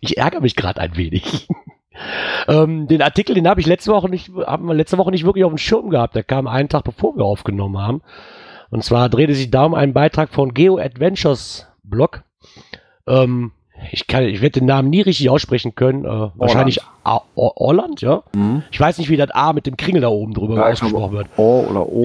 Ich 0.00 0.18
ärgere 0.18 0.40
mich 0.40 0.56
gerade 0.56 0.80
ein 0.80 0.96
wenig. 0.96 1.46
ähm, 2.48 2.88
den 2.88 3.00
Artikel, 3.00 3.36
den 3.36 3.46
habe 3.46 3.60
ich 3.60 3.66
letzte 3.68 3.92
Woche 3.92 4.08
nicht, 4.08 4.28
haben 4.28 4.66
wir 4.66 4.74
letzte 4.74 4.98
Woche 4.98 5.12
nicht 5.12 5.24
wirklich 5.24 5.44
auf 5.44 5.52
dem 5.52 5.58
Schirm 5.58 5.90
gehabt. 5.90 6.16
Der 6.16 6.24
kam 6.24 6.48
einen 6.48 6.68
Tag 6.68 6.82
bevor 6.82 7.16
wir 7.16 7.24
aufgenommen 7.24 7.78
haben. 7.78 8.02
Und 8.70 8.82
zwar 8.82 9.08
drehte 9.08 9.36
sich 9.36 9.52
da 9.52 9.66
um 9.66 9.74
einen 9.74 9.92
Beitrag 9.92 10.30
von 10.30 10.52
Geo 10.52 10.78
Adventures 10.78 11.68
Blog. 11.84 12.24
Ähm, 13.06 13.52
ich 13.92 14.06
kann, 14.06 14.24
ich 14.24 14.40
werde 14.40 14.60
den 14.60 14.66
Namen 14.66 14.90
nie 14.90 15.00
richtig 15.00 15.30
aussprechen 15.30 15.74
können. 15.74 16.04
Äh, 16.04 16.30
wahrscheinlich 16.34 16.80
A 17.04 17.20
Orland, 17.34 18.00
ja. 18.00 18.22
Mhm. 18.34 18.62
Ich 18.70 18.80
weiß 18.80 18.98
nicht, 18.98 19.08
wie 19.08 19.16
das 19.16 19.30
A 19.30 19.52
mit 19.52 19.66
dem 19.66 19.76
Kringel 19.76 20.02
da 20.02 20.08
oben 20.08 20.34
drüber 20.34 20.56
ja, 20.56 20.66
ausgesprochen 20.66 21.12
wird. 21.16 21.28
O 21.36 21.66
oder 21.68 21.86
O. 21.86 22.04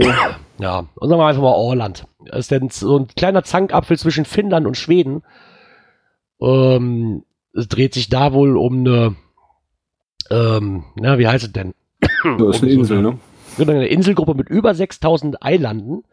Ja, 0.59 0.85
und 0.95 1.09
sagen 1.09 1.19
wir 1.19 1.25
einfach 1.25 1.41
mal 1.41 1.53
Orland. 1.53 2.05
Das 2.25 2.39
ist 2.39 2.51
denn 2.51 2.69
so 2.69 2.97
ein 2.97 3.07
kleiner 3.07 3.43
Zankapfel 3.43 3.97
zwischen 3.97 4.25
Finnland 4.25 4.67
und 4.67 4.77
Schweden. 4.77 5.23
Ähm, 6.41 7.23
es 7.53 7.67
dreht 7.67 7.93
sich 7.93 8.09
da 8.09 8.33
wohl 8.33 8.57
um 8.57 8.79
eine, 8.79 9.15
ähm, 10.29 10.85
na, 10.95 11.17
wie 11.17 11.27
heißt 11.27 11.45
es 11.45 11.51
denn? 11.51 11.73
Das 12.37 12.57
ist 12.57 12.63
eine 12.63 12.71
Insel, 12.71 13.01
ne? 13.01 13.17
Eine 13.59 13.87
Inselgruppe 13.87 14.33
mit 14.33 14.49
über 14.49 14.73
6000 14.73 15.43
Eilanden 15.43 16.03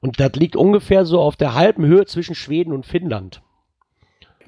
Und 0.00 0.20
das 0.20 0.34
liegt 0.34 0.54
ungefähr 0.56 1.06
so 1.06 1.20
auf 1.20 1.36
der 1.36 1.54
halben 1.54 1.86
Höhe 1.86 2.04
zwischen 2.04 2.34
Schweden 2.34 2.72
und 2.72 2.84
Finnland. 2.84 3.40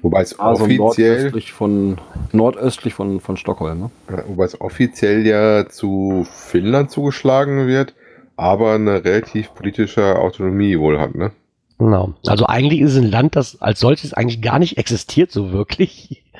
Wobei 0.01 0.21
es 0.21 0.39
Also 0.39 0.65
offiziell, 0.65 1.15
nordöstlich 1.15 1.51
von, 1.51 1.97
nordöstlich 2.31 2.93
von, 2.93 3.19
von 3.19 3.37
Stockholm. 3.37 3.79
Ne? 3.79 3.91
ja, 4.09 4.23
wobei 4.27 4.45
es 4.45 4.59
offiziell 4.61 5.25
ja 5.25 5.67
zu 5.67 6.25
Finnland 6.29 6.91
zugeschlagen 6.91 7.67
wird, 7.67 7.95
aber 8.35 8.73
eine 8.73 9.03
relativ 9.03 9.53
politische 9.55 10.19
Autonomie 10.19 10.77
wohl 10.79 10.99
hat, 10.99 11.15
ne? 11.15 11.31
Genau. 11.79 12.13
Also 12.25 12.45
eigentlich 12.47 12.81
ist 12.81 12.93
es 12.93 12.97
ein 12.97 13.11
Land, 13.11 13.35
das 13.35 13.61
als 13.61 13.79
solches 13.79 14.13
eigentlich 14.13 14.41
gar 14.41 14.59
nicht 14.59 14.77
existiert, 14.77 15.31
so 15.31 15.51
wirklich. 15.51 16.23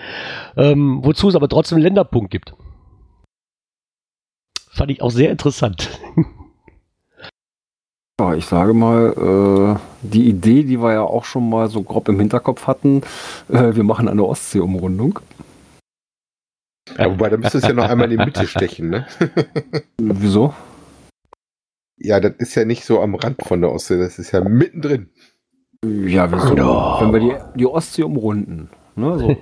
Ähm, 0.55 0.99
wozu 1.03 1.27
es 1.27 1.35
aber 1.35 1.49
trotzdem 1.49 1.77
einen 1.77 1.83
Länderpunkt 1.83 2.29
gibt. 2.29 2.53
Fand 4.69 4.91
ich 4.91 5.01
auch 5.01 5.09
sehr 5.09 5.31
interessant. 5.31 5.89
Ja, 8.27 8.35
ich 8.35 8.45
sage 8.45 8.73
mal, 8.73 9.77
äh, 9.77 9.79
die 10.01 10.27
Idee, 10.27 10.63
die 10.63 10.81
wir 10.81 10.91
ja 10.91 11.01
auch 11.01 11.23
schon 11.23 11.49
mal 11.49 11.69
so 11.69 11.81
grob 11.81 12.09
im 12.09 12.19
Hinterkopf 12.19 12.67
hatten, 12.67 13.01
äh, 13.47 13.73
wir 13.73 13.83
machen 13.83 14.09
eine 14.09 14.25
Ostsee-Umrundung. 14.25 15.19
Ja, 16.97 17.09
wobei, 17.09 17.29
da 17.29 17.37
müsste 17.37 17.59
es 17.59 17.63
ja 17.63 17.73
noch 17.73 17.87
einmal 17.87 18.11
in 18.11 18.17
die 18.17 18.25
Mitte 18.25 18.45
stechen, 18.45 18.89
ne? 18.89 19.07
Wieso? 19.97 20.53
Ja, 21.97 22.19
das 22.19 22.33
ist 22.39 22.55
ja 22.55 22.65
nicht 22.65 22.83
so 22.83 22.99
am 23.01 23.15
Rand 23.15 23.41
von 23.43 23.61
der 23.61 23.71
Ostsee, 23.71 23.97
das 23.97 24.19
ist 24.19 24.31
ja 24.31 24.41
mittendrin. 24.41 25.09
Ja, 25.85 26.31
wieso? 26.31 26.55
Ja. 26.55 26.99
Wenn 27.01 27.13
wir 27.13 27.19
die, 27.19 27.59
die 27.59 27.65
Ostsee 27.65 28.03
umrunden. 28.03 28.69
Ne? 28.97 29.19
So 29.19 29.37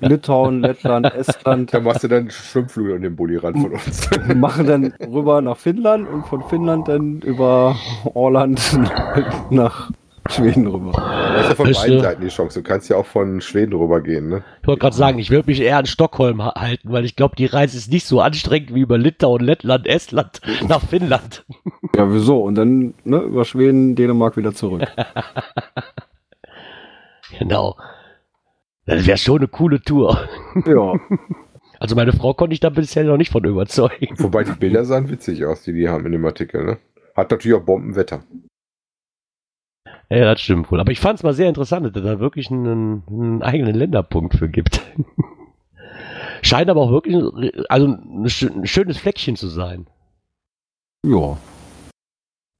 Litauen, 0.06 0.60
Lettland, 0.60 1.06
Estland. 1.14 1.72
Da 1.72 1.80
machst 1.80 2.04
du 2.04 2.08
dann 2.08 2.30
Schwimmflügel 2.30 2.96
an 2.96 3.02
den 3.02 3.16
Bullirand 3.16 3.58
von 3.58 3.72
uns. 3.72 4.10
Wir 4.10 4.34
machen 4.36 4.66
dann 4.66 4.92
rüber 5.12 5.40
nach 5.40 5.56
Finnland 5.56 6.08
und 6.08 6.26
von 6.26 6.42
Finnland 6.44 6.88
dann 6.88 7.20
über 7.22 7.74
Orland 8.14 8.60
nach 9.50 9.90
Schweden 10.28 10.66
rüber. 10.66 10.92
Da 10.92 11.36
ist 11.40 11.48
ja 11.48 11.54
von 11.54 11.68
Weißt 11.70 11.80
beiden 11.80 11.96
du- 11.96 12.02
Seiten 12.02 12.20
die 12.20 12.28
Chance. 12.28 12.60
Du 12.62 12.68
kannst 12.68 12.90
ja 12.90 12.96
auch 12.98 13.06
von 13.06 13.40
Schweden 13.40 13.72
rübergehen, 13.72 14.28
ne? 14.28 14.44
Ich 14.60 14.68
wollte 14.68 14.80
gerade 14.80 14.94
sagen, 14.96 15.18
ich 15.18 15.30
würde 15.30 15.48
mich 15.48 15.62
eher 15.62 15.78
an 15.78 15.86
Stockholm 15.86 16.44
ha- 16.44 16.52
halten, 16.54 16.92
weil 16.92 17.06
ich 17.06 17.16
glaube, 17.16 17.34
die 17.36 17.46
Reise 17.46 17.78
ist 17.78 17.90
nicht 17.90 18.06
so 18.06 18.20
anstrengend 18.20 18.74
wie 18.74 18.80
über 18.80 18.98
Litauen, 18.98 19.40
Lettland, 19.42 19.86
Estland 19.86 20.42
nach 20.68 20.82
Finnland. 20.82 21.46
Ja, 21.96 22.12
wieso? 22.12 22.42
Und 22.42 22.56
dann 22.56 22.92
ne, 23.04 23.20
über 23.20 23.46
Schweden, 23.46 23.94
Dänemark 23.96 24.36
wieder 24.36 24.52
zurück. 24.52 24.82
Genau. 27.38 27.76
Das 28.88 29.06
wäre 29.06 29.18
schon 29.18 29.38
eine 29.38 29.48
coole 29.48 29.80
Tour. 29.80 30.28
Ja, 30.66 30.94
Also 31.80 31.94
meine 31.94 32.12
Frau 32.12 32.34
konnte 32.34 32.54
ich 32.54 32.60
da 32.60 32.70
bisher 32.70 33.04
noch 33.04 33.16
nicht 33.18 33.30
von 33.30 33.44
überzeugen. 33.44 34.16
Wobei 34.18 34.42
die 34.42 34.50
Bilder 34.52 34.84
sahen 34.84 35.08
witzig 35.10 35.44
aus, 35.44 35.62
die 35.62 35.72
die 35.72 35.88
haben 35.88 36.04
in 36.06 36.12
dem 36.12 36.24
Artikel, 36.24 36.64
ne? 36.64 36.78
Hat 37.14 37.30
natürlich 37.30 37.56
auch 37.56 37.64
Bombenwetter. 37.64 38.24
Ja, 40.10 40.24
das 40.32 40.40
stimmt 40.40 40.72
wohl. 40.72 40.80
Aber 40.80 40.90
ich 40.90 40.98
fand 41.00 41.18
es 41.18 41.22
mal 41.22 41.34
sehr 41.34 41.48
interessant, 41.48 41.84
dass 41.86 41.94
es 41.94 42.02
da 42.02 42.18
wirklich 42.18 42.50
einen, 42.50 43.04
einen 43.08 43.42
eigenen 43.42 43.74
Länderpunkt 43.76 44.34
für 44.34 44.48
gibt. 44.48 44.80
Scheint 46.42 46.70
aber 46.70 46.80
auch 46.80 46.90
wirklich 46.90 47.16
also 47.68 47.86
ein, 47.86 48.26
schö- 48.26 48.52
ein 48.54 48.66
schönes 48.66 48.98
Fleckchen 48.98 49.36
zu 49.36 49.48
sein. 49.48 49.86
ja. 51.04 51.36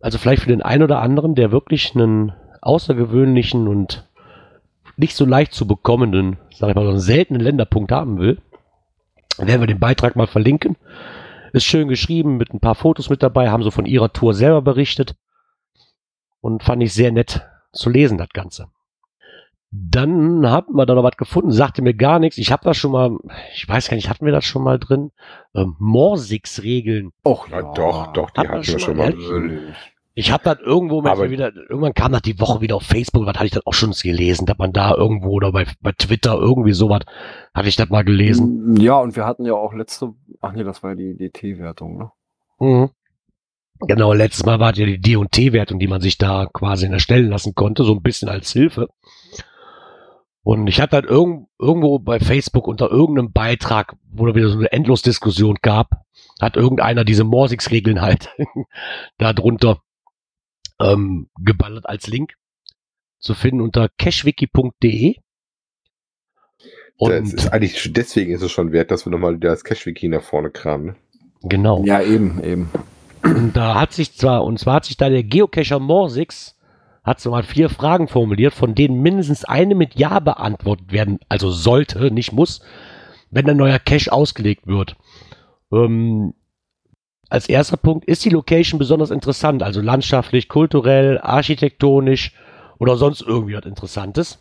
Also 0.00 0.18
vielleicht 0.18 0.42
für 0.42 0.48
den 0.48 0.62
einen 0.62 0.84
oder 0.84 1.00
anderen, 1.00 1.34
der 1.34 1.50
wirklich 1.50 1.92
einen 1.96 2.32
außergewöhnlichen 2.62 3.66
und 3.66 4.07
nicht 4.98 5.16
so 5.16 5.24
leicht 5.24 5.54
zu 5.54 5.66
bekommenden, 5.66 6.38
sag 6.50 6.68
ich 6.68 6.74
mal, 6.74 6.84
so 6.84 6.90
einen 6.90 7.00
seltenen 7.00 7.40
Länderpunkt 7.40 7.92
haben 7.92 8.18
will, 8.18 8.38
werden 9.38 9.60
wir 9.60 9.66
den 9.66 9.78
Beitrag 9.78 10.16
mal 10.16 10.26
verlinken. 10.26 10.76
Ist 11.52 11.64
schön 11.64 11.88
geschrieben, 11.88 12.36
mit 12.36 12.52
ein 12.52 12.60
paar 12.60 12.74
Fotos 12.74 13.08
mit 13.08 13.22
dabei, 13.22 13.48
haben 13.50 13.62
so 13.62 13.70
von 13.70 13.86
ihrer 13.86 14.12
Tour 14.12 14.34
selber 14.34 14.60
berichtet. 14.60 15.16
Und 16.40 16.62
fand 16.62 16.82
ich 16.82 16.92
sehr 16.92 17.12
nett 17.12 17.42
zu 17.72 17.90
lesen, 17.90 18.18
das 18.18 18.28
Ganze. 18.30 18.68
Dann 19.70 20.50
hatten 20.50 20.74
wir 20.74 20.86
da 20.86 20.94
noch 20.94 21.02
was 21.02 21.16
gefunden, 21.16 21.52
sagte 21.52 21.82
mir 21.82 21.94
gar 21.94 22.18
nichts. 22.18 22.38
Ich 22.38 22.50
habe 22.50 22.64
das 22.64 22.76
schon 22.76 22.90
mal, 22.90 23.16
ich 23.54 23.68
weiß 23.68 23.88
gar 23.88 23.96
nicht, 23.96 24.08
hatten 24.08 24.24
wir 24.24 24.32
das 24.32 24.44
schon 24.44 24.62
mal 24.62 24.78
drin? 24.78 25.10
Ähm, 25.54 25.76
Morsix-Regeln. 25.78 27.12
Och, 27.24 27.48
Ja, 27.48 27.62
doch, 27.74 28.12
doch, 28.12 28.30
die 28.30 28.40
hatten 28.40 28.52
wir 28.52 28.64
schon 28.64 28.78
schon 28.80 28.96
mal 28.96 29.10
mal. 29.10 29.18
Natürlich. 29.18 29.74
Ich 30.18 30.32
habe 30.32 30.42
das 30.42 30.58
irgendwo 30.58 31.00
mal 31.00 31.12
Aber- 31.12 31.30
wieder, 31.30 31.54
irgendwann 31.54 31.94
kam 31.94 32.10
das 32.10 32.22
die 32.22 32.40
Woche 32.40 32.60
wieder 32.60 32.74
auf 32.74 32.82
Facebook, 32.82 33.24
was 33.24 33.36
hatte 33.36 33.46
ich 33.46 33.52
das 33.52 33.64
auch 33.64 33.72
schon 33.72 33.92
gelesen, 33.92 34.46
dass 34.46 34.58
man 34.58 34.72
da 34.72 34.92
irgendwo 34.96 35.30
oder 35.30 35.52
bei, 35.52 35.64
bei 35.80 35.92
Twitter 35.92 36.34
irgendwie 36.36 36.72
sowas, 36.72 37.02
hatte 37.54 37.68
ich 37.68 37.76
das 37.76 37.88
mal 37.88 38.02
gelesen. 38.02 38.74
Ja, 38.80 38.98
und 38.98 39.14
wir 39.14 39.24
hatten 39.24 39.46
ja 39.46 39.52
auch 39.52 39.72
letzte, 39.74 40.14
ach 40.40 40.54
nee, 40.54 40.64
das 40.64 40.82
war 40.82 40.90
ja 40.90 40.96
die 40.96 41.16
DT-Wertung, 41.16 41.98
ne? 41.98 42.10
Mhm. 42.58 42.90
Genau, 43.86 44.12
letztes 44.12 44.44
Mal 44.44 44.58
war 44.58 44.74
ja 44.74 44.86
die 44.86 45.00
D&T-Wertung, 45.00 45.78
die 45.78 45.86
man 45.86 46.00
sich 46.00 46.18
da 46.18 46.46
quasi 46.52 46.86
erstellen 46.86 47.30
lassen 47.30 47.54
konnte, 47.54 47.84
so 47.84 47.94
ein 47.94 48.02
bisschen 48.02 48.28
als 48.28 48.50
Hilfe. 48.50 48.88
Und 50.42 50.66
ich 50.66 50.80
hatte 50.80 50.96
halt 50.96 51.06
irgend, 51.06 51.46
irgendwo 51.60 52.00
bei 52.00 52.18
Facebook 52.18 52.66
unter 52.66 52.90
irgendeinem 52.90 53.30
Beitrag, 53.30 53.94
wo 54.10 54.26
da 54.26 54.34
wieder 54.34 54.48
so 54.48 54.58
eine 54.58 54.72
Endlosdiskussion 54.72 55.58
gab, 55.62 55.90
hat 56.40 56.56
irgendeiner 56.56 57.04
diese 57.04 57.22
Morsix-Regeln 57.22 58.00
halt 58.00 58.30
da 59.18 59.32
drunter 59.32 59.78
ähm, 60.80 61.28
geballert 61.38 61.88
als 61.88 62.06
Link 62.06 62.34
zu 63.18 63.34
finden 63.34 63.60
unter 63.60 63.88
cashwiki.de. 63.98 65.16
Das 67.00 67.10
Und 67.10 67.34
ist 67.34 67.52
eigentlich, 67.52 67.92
deswegen 67.92 68.32
ist 68.32 68.42
es 68.42 68.50
schon 68.50 68.72
wert, 68.72 68.90
dass 68.90 69.06
wir 69.06 69.10
nochmal 69.10 69.38
das 69.38 69.62
Cash-Wiki 69.62 70.08
nach 70.08 70.22
vorne 70.22 70.50
kramen. 70.50 70.86
Ne? 70.86 70.96
genau. 71.42 71.84
Ja, 71.84 72.02
eben, 72.02 72.42
eben. 72.42 72.70
Und 73.22 73.56
da 73.56 73.80
hat 73.80 73.92
sich 73.92 74.16
zwar, 74.16 74.44
und 74.44 74.58
zwar 74.58 74.74
hat 74.74 74.84
sich 74.84 74.96
da 74.96 75.08
der 75.08 75.22
Geocacher 75.22 75.78
Morsix, 75.78 76.56
hat 77.04 77.20
so 77.20 77.30
mal 77.30 77.44
vier 77.44 77.70
Fragen 77.70 78.08
formuliert, 78.08 78.52
von 78.52 78.74
denen 78.74 79.00
mindestens 79.00 79.44
eine 79.44 79.74
mit 79.74 79.94
Ja 79.94 80.18
beantwortet 80.18 80.92
werden, 80.92 81.20
also 81.28 81.50
sollte, 81.50 82.10
nicht 82.10 82.32
muss, 82.32 82.62
wenn 83.30 83.48
ein 83.48 83.56
neuer 83.56 83.78
Cache 83.78 84.12
ausgelegt 84.12 84.66
wird. 84.66 84.96
Ähm, 85.72 86.34
als 87.28 87.48
erster 87.48 87.76
Punkt, 87.76 88.06
ist 88.06 88.24
die 88.24 88.30
Location 88.30 88.78
besonders 88.78 89.10
interessant, 89.10 89.62
also 89.62 89.80
landschaftlich, 89.80 90.48
kulturell, 90.48 91.18
architektonisch 91.18 92.32
oder 92.78 92.96
sonst 92.96 93.22
irgendwie 93.22 93.54
was 93.54 93.66
Interessantes? 93.66 94.38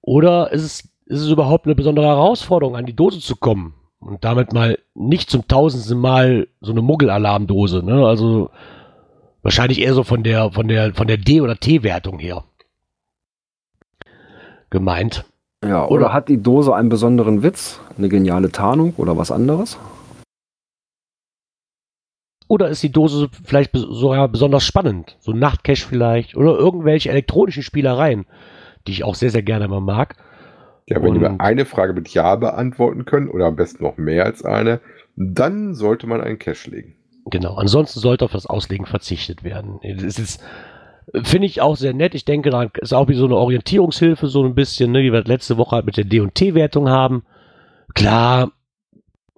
Oder 0.00 0.52
ist 0.52 0.62
es, 0.62 0.88
ist 1.06 1.20
es 1.22 1.28
überhaupt 1.30 1.66
eine 1.66 1.74
besondere 1.74 2.06
Herausforderung, 2.06 2.76
an 2.76 2.86
die 2.86 2.96
Dose 2.96 3.20
zu 3.20 3.36
kommen? 3.36 3.74
Und 4.00 4.24
damit 4.24 4.52
mal 4.52 4.78
nicht 4.94 5.28
zum 5.28 5.48
tausendsten 5.48 5.98
Mal 5.98 6.46
so 6.60 6.70
eine 6.70 6.82
Muggelalarmdose, 6.82 7.82
ne? 7.84 8.06
Also 8.06 8.50
wahrscheinlich 9.42 9.80
eher 9.80 9.94
so 9.94 10.04
von 10.04 10.22
der, 10.22 10.52
von 10.52 10.68
der, 10.68 10.94
von 10.94 11.08
der 11.08 11.16
D- 11.16 11.40
oder 11.40 11.56
T-Wertung 11.56 12.20
her. 12.20 12.44
Gemeint. 14.70 15.24
Ja, 15.64 15.86
oder, 15.86 15.90
Oder- 15.90 16.12
hat 16.12 16.28
die 16.28 16.40
Dose 16.40 16.74
einen 16.74 16.88
besonderen 16.88 17.42
Witz, 17.42 17.80
eine 17.96 18.08
geniale 18.08 18.52
Tarnung 18.52 18.94
oder 18.96 19.16
was 19.16 19.32
anderes? 19.32 19.78
Oder 22.48 22.68
ist 22.68 22.82
die 22.82 22.90
Dose 22.90 23.28
vielleicht 23.44 23.70
sogar 23.74 24.26
besonders 24.28 24.64
spannend? 24.64 25.16
So 25.20 25.32
ein 25.32 25.38
Nachtcache 25.38 25.86
vielleicht. 25.86 26.36
Oder 26.36 26.56
irgendwelche 26.58 27.10
elektronischen 27.10 27.62
Spielereien, 27.62 28.24
die 28.86 28.92
ich 28.92 29.04
auch 29.04 29.14
sehr, 29.14 29.30
sehr 29.30 29.42
gerne 29.42 29.68
mal 29.68 29.80
mag. 29.80 30.16
Ja, 30.86 31.02
wenn 31.02 31.10
Und- 31.10 31.20
wir 31.20 31.40
eine 31.40 31.66
Frage 31.66 31.92
mit 31.92 32.08
Ja 32.08 32.34
beantworten 32.36 33.04
können, 33.04 33.28
oder 33.28 33.46
am 33.46 33.56
besten 33.56 33.84
noch 33.84 33.98
mehr 33.98 34.24
als 34.24 34.42
eine, 34.44 34.80
dann 35.16 35.74
sollte 35.74 36.06
man 36.06 36.22
einen 36.22 36.38
Cash 36.38 36.66
legen. 36.68 36.94
Genau. 37.26 37.56
Ansonsten 37.56 38.00
sollte 38.00 38.24
auf 38.24 38.32
das 38.32 38.46
Auslegen 38.46 38.86
verzichtet 38.86 39.44
werden. 39.44 39.78
Das 39.82 40.18
ist, 40.18 40.42
finde 41.24 41.46
ich 41.46 41.60
auch 41.60 41.76
sehr 41.76 41.92
nett. 41.92 42.14
Ich 42.14 42.24
denke, 42.24 42.48
da 42.48 42.68
ist 42.80 42.94
auch 42.94 43.08
wie 43.08 43.14
so 43.14 43.26
eine 43.26 43.36
Orientierungshilfe, 43.36 44.28
so 44.28 44.42
ein 44.44 44.54
bisschen, 44.54 44.92
ne, 44.92 45.02
wie 45.02 45.12
wir 45.12 45.24
letzte 45.24 45.58
Woche 45.58 45.76
halt 45.76 45.84
mit 45.84 45.98
der 45.98 46.04
D&T-Wertung 46.04 46.88
haben. 46.88 47.24
Klar, 47.94 48.52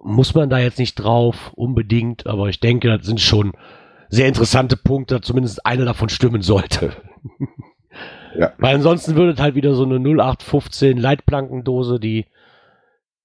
muss 0.03 0.33
man 0.33 0.49
da 0.49 0.59
jetzt 0.59 0.79
nicht 0.79 0.95
drauf, 0.95 1.51
unbedingt, 1.55 2.27
aber 2.27 2.49
ich 2.49 2.59
denke, 2.59 2.97
das 2.97 3.05
sind 3.05 3.21
schon 3.21 3.53
sehr 4.09 4.27
interessante 4.27 4.75
Punkte, 4.77 5.21
zumindest 5.21 5.65
einer 5.65 5.85
davon 5.85 6.09
stimmen 6.09 6.41
sollte. 6.41 6.93
Ja. 8.37 8.53
Weil 8.57 8.75
ansonsten 8.75 9.15
würde 9.15 9.33
es 9.33 9.39
halt 9.39 9.55
wieder 9.55 9.73
so 9.73 9.83
eine 9.83 9.95
0815 9.95 10.97
Leitplankendose, 10.97 11.99
die 11.99 12.25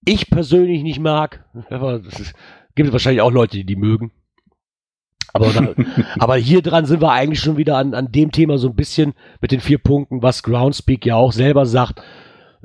ich 0.04 0.30
persönlich 0.30 0.82
nicht 0.82 1.00
mag. 1.00 1.44
Aber 1.70 2.02
es 2.04 2.34
gibt 2.74 2.92
wahrscheinlich 2.92 3.22
auch 3.22 3.30
Leute, 3.30 3.56
die 3.56 3.64
die 3.64 3.76
mögen. 3.76 4.12
Aber, 5.32 5.52
da, 5.52 5.74
aber 6.18 6.36
hier 6.36 6.62
dran 6.62 6.86
sind 6.86 7.02
wir 7.02 7.12
eigentlich 7.12 7.40
schon 7.40 7.58
wieder 7.58 7.76
an, 7.76 7.92
an 7.92 8.10
dem 8.10 8.32
Thema 8.32 8.56
so 8.56 8.68
ein 8.68 8.74
bisschen 8.74 9.12
mit 9.42 9.52
den 9.52 9.60
vier 9.60 9.76
Punkten, 9.76 10.22
was 10.22 10.42
Groundspeak 10.42 11.04
ja 11.04 11.16
auch 11.16 11.32
selber 11.32 11.66
sagt, 11.66 12.00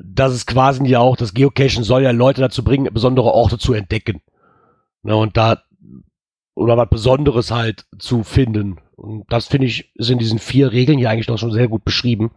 dass 0.03 0.33
es 0.33 0.45
quasi 0.45 0.85
ja 0.87 0.99
auch, 0.99 1.15
das 1.15 1.33
Geocachen 1.33 1.83
soll 1.83 2.03
ja 2.03 2.11
Leute 2.11 2.41
dazu 2.41 2.63
bringen, 2.63 2.93
besondere 2.93 3.33
Orte 3.33 3.57
zu 3.57 3.73
entdecken. 3.73 4.21
Ne, 5.03 5.15
und 5.15 5.37
da, 5.37 5.63
oder 6.55 6.77
was 6.77 6.89
Besonderes 6.89 7.51
halt 7.51 7.85
zu 7.97 8.23
finden. 8.23 8.79
Und 8.95 9.25
das 9.31 9.47
finde 9.47 9.67
ich, 9.67 9.91
ist 9.95 10.09
in 10.09 10.19
diesen 10.19 10.39
vier 10.39 10.71
Regeln 10.71 10.99
hier 10.99 11.09
eigentlich 11.09 11.27
doch 11.27 11.37
schon 11.37 11.51
sehr 11.51 11.67
gut 11.67 11.83
beschrieben. 11.83 12.31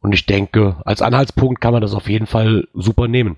Und 0.00 0.12
ich 0.12 0.26
denke, 0.26 0.76
als 0.84 1.02
Anhaltspunkt 1.02 1.60
kann 1.60 1.72
man 1.72 1.82
das 1.82 1.94
auf 1.94 2.08
jeden 2.08 2.26
Fall 2.26 2.68
super 2.74 3.08
nehmen. 3.08 3.36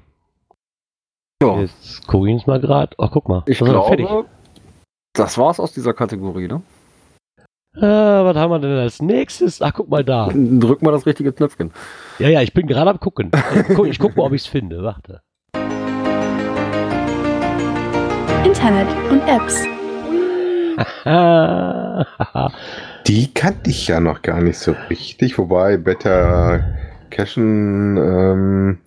Ja, 1.41 1.61
Jetzt 1.61 2.07
gucke 2.07 2.29
ich 2.29 2.35
uns 2.35 2.47
mal 2.47 2.61
gerade. 2.61 2.95
Oh, 2.99 3.09
guck 3.09 3.29
mal. 3.29 3.45
ich 3.47 3.61
wir 3.61 3.69
glaube, 3.69 3.89
fertig. 3.89 4.09
das 5.13 5.39
war's 5.39 5.61
aus 5.61 5.73
dieser 5.73 5.95
Kategorie, 5.95 6.49
ne? 6.49 6.63
Ah, 7.81 8.25
was 8.25 8.37
haben 8.37 8.51
wir 8.51 8.59
denn 8.59 8.79
als 8.79 9.03
nächstes? 9.03 9.61
Ach, 9.61 9.73
guck 9.75 9.91
mal 9.91 10.03
da. 10.03 10.31
Drück 10.33 10.81
mal 10.81 10.93
das 10.93 11.05
richtige 11.05 11.33
Knöpfchen. 11.33 11.73
Ja, 12.19 12.29
ja, 12.29 12.41
ich 12.41 12.55
bin 12.55 12.67
gerade 12.67 12.91
am 12.91 12.99
gucken. 12.99 13.31
Guck, 13.75 13.87
ich 13.87 13.99
guck 13.99 14.17
mal, 14.17 14.25
ob 14.25 14.33
ich 14.33 14.43
es 14.43 14.47
finde. 14.47 14.83
Warte. 14.83 15.21
Internet 18.45 18.87
und 19.11 19.21
Apps. 19.29 19.63
Die 23.07 23.33
kannte 23.35 23.71
ich 23.71 23.89
ja 23.89 24.01
noch 24.01 24.23
gar 24.23 24.41
nicht 24.41 24.59
so 24.59 24.75
richtig, 24.91 25.39
wobei 25.39 25.77
Beta 25.77 26.65
Cashen, 27.11 27.97
ähm, 27.97 28.79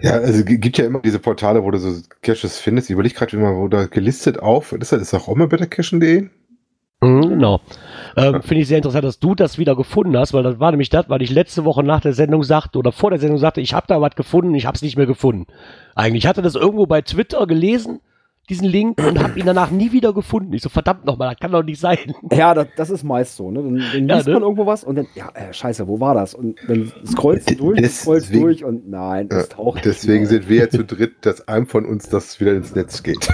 ja, 0.00 0.12
also 0.12 0.44
gibt 0.44 0.78
ja 0.78 0.86
immer 0.86 1.00
diese 1.00 1.18
Portale, 1.20 1.62
wo 1.62 1.70
du 1.70 1.78
so 1.78 2.00
Caches 2.22 2.58
findest. 2.58 2.90
Ich 2.90 2.94
überlege 2.94 3.14
gerade 3.14 3.36
immer, 3.36 3.54
wo 3.56 3.68
da 3.68 3.86
gelistet 3.86 4.40
auf. 4.40 4.72
Ist 4.72 4.92
das 4.92 5.00
ist 5.00 5.14
auch 5.14 5.28
immer 5.28 5.46
bettercachen.de? 5.46 6.28
Mhm, 7.02 7.28
Genau. 7.28 7.60
Ähm, 8.16 8.42
Finde 8.42 8.62
ich 8.62 8.68
sehr 8.68 8.76
interessant, 8.76 9.04
dass 9.04 9.18
du 9.18 9.34
das 9.34 9.58
wieder 9.58 9.74
gefunden 9.74 10.16
hast, 10.16 10.32
weil 10.34 10.42
das 10.42 10.60
war 10.60 10.70
nämlich 10.70 10.90
das, 10.90 11.08
weil 11.08 11.22
ich 11.22 11.30
letzte 11.30 11.64
Woche 11.64 11.82
nach 11.82 12.00
der 12.00 12.12
Sendung 12.12 12.42
sagte 12.44 12.78
oder 12.78 12.92
vor 12.92 13.10
der 13.10 13.18
Sendung 13.18 13.38
sagte, 13.38 13.60
ich 13.60 13.74
habe 13.74 13.86
da 13.88 14.00
was 14.00 14.14
gefunden, 14.14 14.54
ich 14.54 14.66
habe 14.66 14.74
es 14.76 14.82
nicht 14.82 14.96
mehr 14.96 15.06
gefunden. 15.06 15.46
Eigentlich 15.94 16.24
ich 16.24 16.28
hatte 16.28 16.42
das 16.42 16.54
irgendwo 16.54 16.86
bei 16.86 17.00
Twitter 17.02 17.46
gelesen, 17.46 18.00
diesen 18.50 18.66
Link, 18.68 18.98
und 18.98 19.22
habe 19.22 19.38
ihn 19.38 19.46
danach 19.46 19.70
nie 19.70 19.92
wieder 19.92 20.12
gefunden. 20.12 20.52
Ich 20.52 20.62
so, 20.62 20.68
verdammt 20.68 21.04
nochmal, 21.06 21.30
das 21.30 21.40
kann 21.40 21.52
doch 21.52 21.62
nicht 21.62 21.80
sein. 21.80 21.96
Ja, 22.32 22.52
das, 22.54 22.66
das 22.76 22.90
ist 22.90 23.02
meist 23.04 23.36
so. 23.36 23.50
Ne? 23.50 23.62
Dann, 23.62 23.76
dann 23.92 24.08
Ja, 24.08 24.16
liest 24.16 24.26
ne? 24.28 24.34
man 24.34 24.42
irgendwo 24.42 24.66
was 24.66 24.84
und 24.84 24.96
dann, 24.96 25.06
ja, 25.14 25.30
äh, 25.32 25.52
scheiße, 25.54 25.88
wo 25.88 26.00
war 26.00 26.14
das? 26.14 26.34
Und 26.34 26.58
dann 26.68 26.92
scrollst 27.06 27.50
du 27.50 27.54
durch, 27.56 27.76
Deswegen- 27.80 27.94
scrollst 27.94 28.34
durch 28.34 28.64
und 28.64 28.90
nein, 28.90 29.28
es 29.30 29.48
taucht 29.48 29.84
Deswegen 29.84 30.20
nicht 30.24 30.28
sind 30.30 30.48
wir 30.50 30.56
ja 30.58 30.68
zu 30.68 30.84
dritt, 30.84 31.24
dass 31.24 31.48
einem 31.48 31.66
von 31.66 31.86
uns 31.86 32.08
das 32.10 32.40
wieder 32.40 32.52
ins 32.54 32.74
Netz 32.74 33.02
geht. 33.02 33.26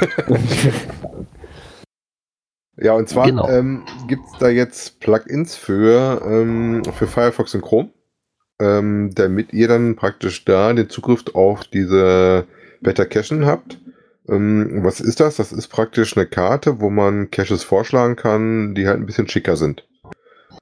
ja, 2.80 2.92
und 2.94 3.08
zwar 3.08 3.26
Genau. 3.26 3.48
ähm, 3.48 3.82
gibt 4.06 4.22
es 4.32 4.38
da 4.38 4.48
jetzt 4.48 5.00
Plugins 5.00 5.56
für, 5.56 6.22
ähm, 6.24 6.82
für 6.96 7.06
Firefox 7.06 7.54
und 7.54 7.62
Chrome, 7.62 7.90
ähm, 8.60 9.10
damit 9.14 9.52
ihr 9.52 9.68
dann 9.68 9.96
praktisch 9.96 10.44
da 10.44 10.72
den 10.72 10.88
Zugriff 10.88 11.24
auf 11.34 11.64
diese 11.64 12.46
Beta 12.80 13.04
Cachen 13.04 13.46
habt. 13.46 13.78
Ähm, 14.28 14.80
was 14.84 15.00
ist 15.00 15.20
das? 15.20 15.36
Das 15.36 15.52
ist 15.52 15.68
praktisch 15.68 16.16
eine 16.16 16.26
Karte, 16.26 16.80
wo 16.80 16.90
man 16.90 17.30
Caches 17.30 17.64
vorschlagen 17.64 18.16
kann, 18.16 18.74
die 18.74 18.86
halt 18.86 18.98
ein 18.98 19.06
bisschen 19.06 19.28
schicker 19.28 19.56
sind. 19.56 19.86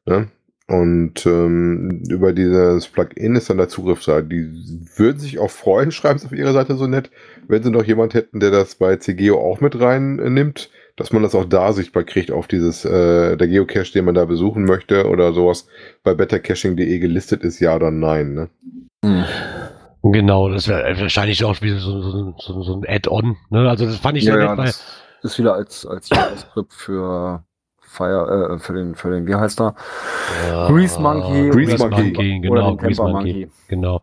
Ne? 0.07 0.29
Und 0.69 1.27
ähm, 1.27 2.03
über 2.09 2.33
dieses 2.33 2.89
Plugin 2.89 3.37
ist 3.37 3.51
dann 3.51 3.57
der 3.59 3.69
Zugriff 3.69 4.05
da. 4.05 4.21
Die 4.21 4.53
würden 4.97 5.19
sich 5.21 5.39
auch 5.39 5.51
freuen, 5.51 5.91
schreiben 5.93 6.19
sie 6.19 6.27
auf 6.27 6.33
ihrer 6.33 6.53
Seite 6.53 6.77
so 6.77 6.87
nett, 6.87 7.11
wenn 7.49 7.63
sie 7.63 7.71
noch 7.71 7.85
jemand 7.85 8.15
hätten, 8.15 8.41
der 8.41 8.51
das 8.51 8.75
bei 8.77 8.97
CGO 8.97 9.39
auch 9.39 9.61
mit 9.61 9.79
reinnimmt, 9.79 10.71
dass 10.97 11.13
man 11.13 11.23
das 11.23 11.35
auch 11.35 11.45
da 11.45 11.73
sichtbar 11.73 12.05
kriegt 12.05 12.31
auf 12.31 12.49
dieses, 12.49 12.85
äh, 12.85 13.37
der 13.37 13.49
Geocache, 13.49 13.93
den 13.93 14.07
man 14.07 14.15
da 14.15 14.25
besuchen 14.25 14.65
möchte 14.65 15.07
oder 15.09 15.33
sowas 15.33 15.69
bei 16.03 16.15
bettercaching.de 16.15 16.99
gelistet 16.99 17.43
ist, 17.43 17.61
ja 17.61 17.77
oder 17.77 17.91
nein. 17.91 18.35
Ne? 18.35 18.49
Hm. 19.05 19.25
Genau, 20.03 20.49
das 20.49 20.69
wäre 20.69 20.99
wahrscheinlich 21.01 21.45
auch 21.45 21.61
wieder 21.61 21.79
so, 21.79 22.01
so, 22.01 22.35
so, 22.39 22.63
so 22.63 22.75
ein 22.75 22.85
Add-on. 22.87 23.37
Ne? 23.51 23.69
Also 23.69 23.87
das 23.87 23.97
fand 23.97 24.17
ich 24.19 24.25
Ja, 24.25 24.35
so 24.35 24.39
ja, 24.39 24.49
nett, 24.49 24.59
weil 24.59 24.67
das 24.67 25.33
ist 25.33 25.39
wieder 25.39 25.55
als, 25.55 25.87
als 25.87 26.09
JavaScript 26.09 26.73
für 26.73 27.45
Fire, 27.81 28.55
äh, 28.55 28.59
für 28.59 28.75
den, 28.75 28.95
für 28.95 29.11
den, 29.11 29.27
wie 29.27 29.35
heißt 29.35 29.61
er? 29.61 29.75
Grease 30.69 31.01
Monkey. 31.01 31.51
Grease 31.51 31.79
Monkey. 31.79 32.03
Monkey, 32.03 32.49
Oder 32.49 32.61
genau, 32.61 32.71
den 32.71 32.79
Grease 32.79 33.03
Monkey. 33.03 33.33
Monkey. 33.33 33.51
Genau. 33.69 34.03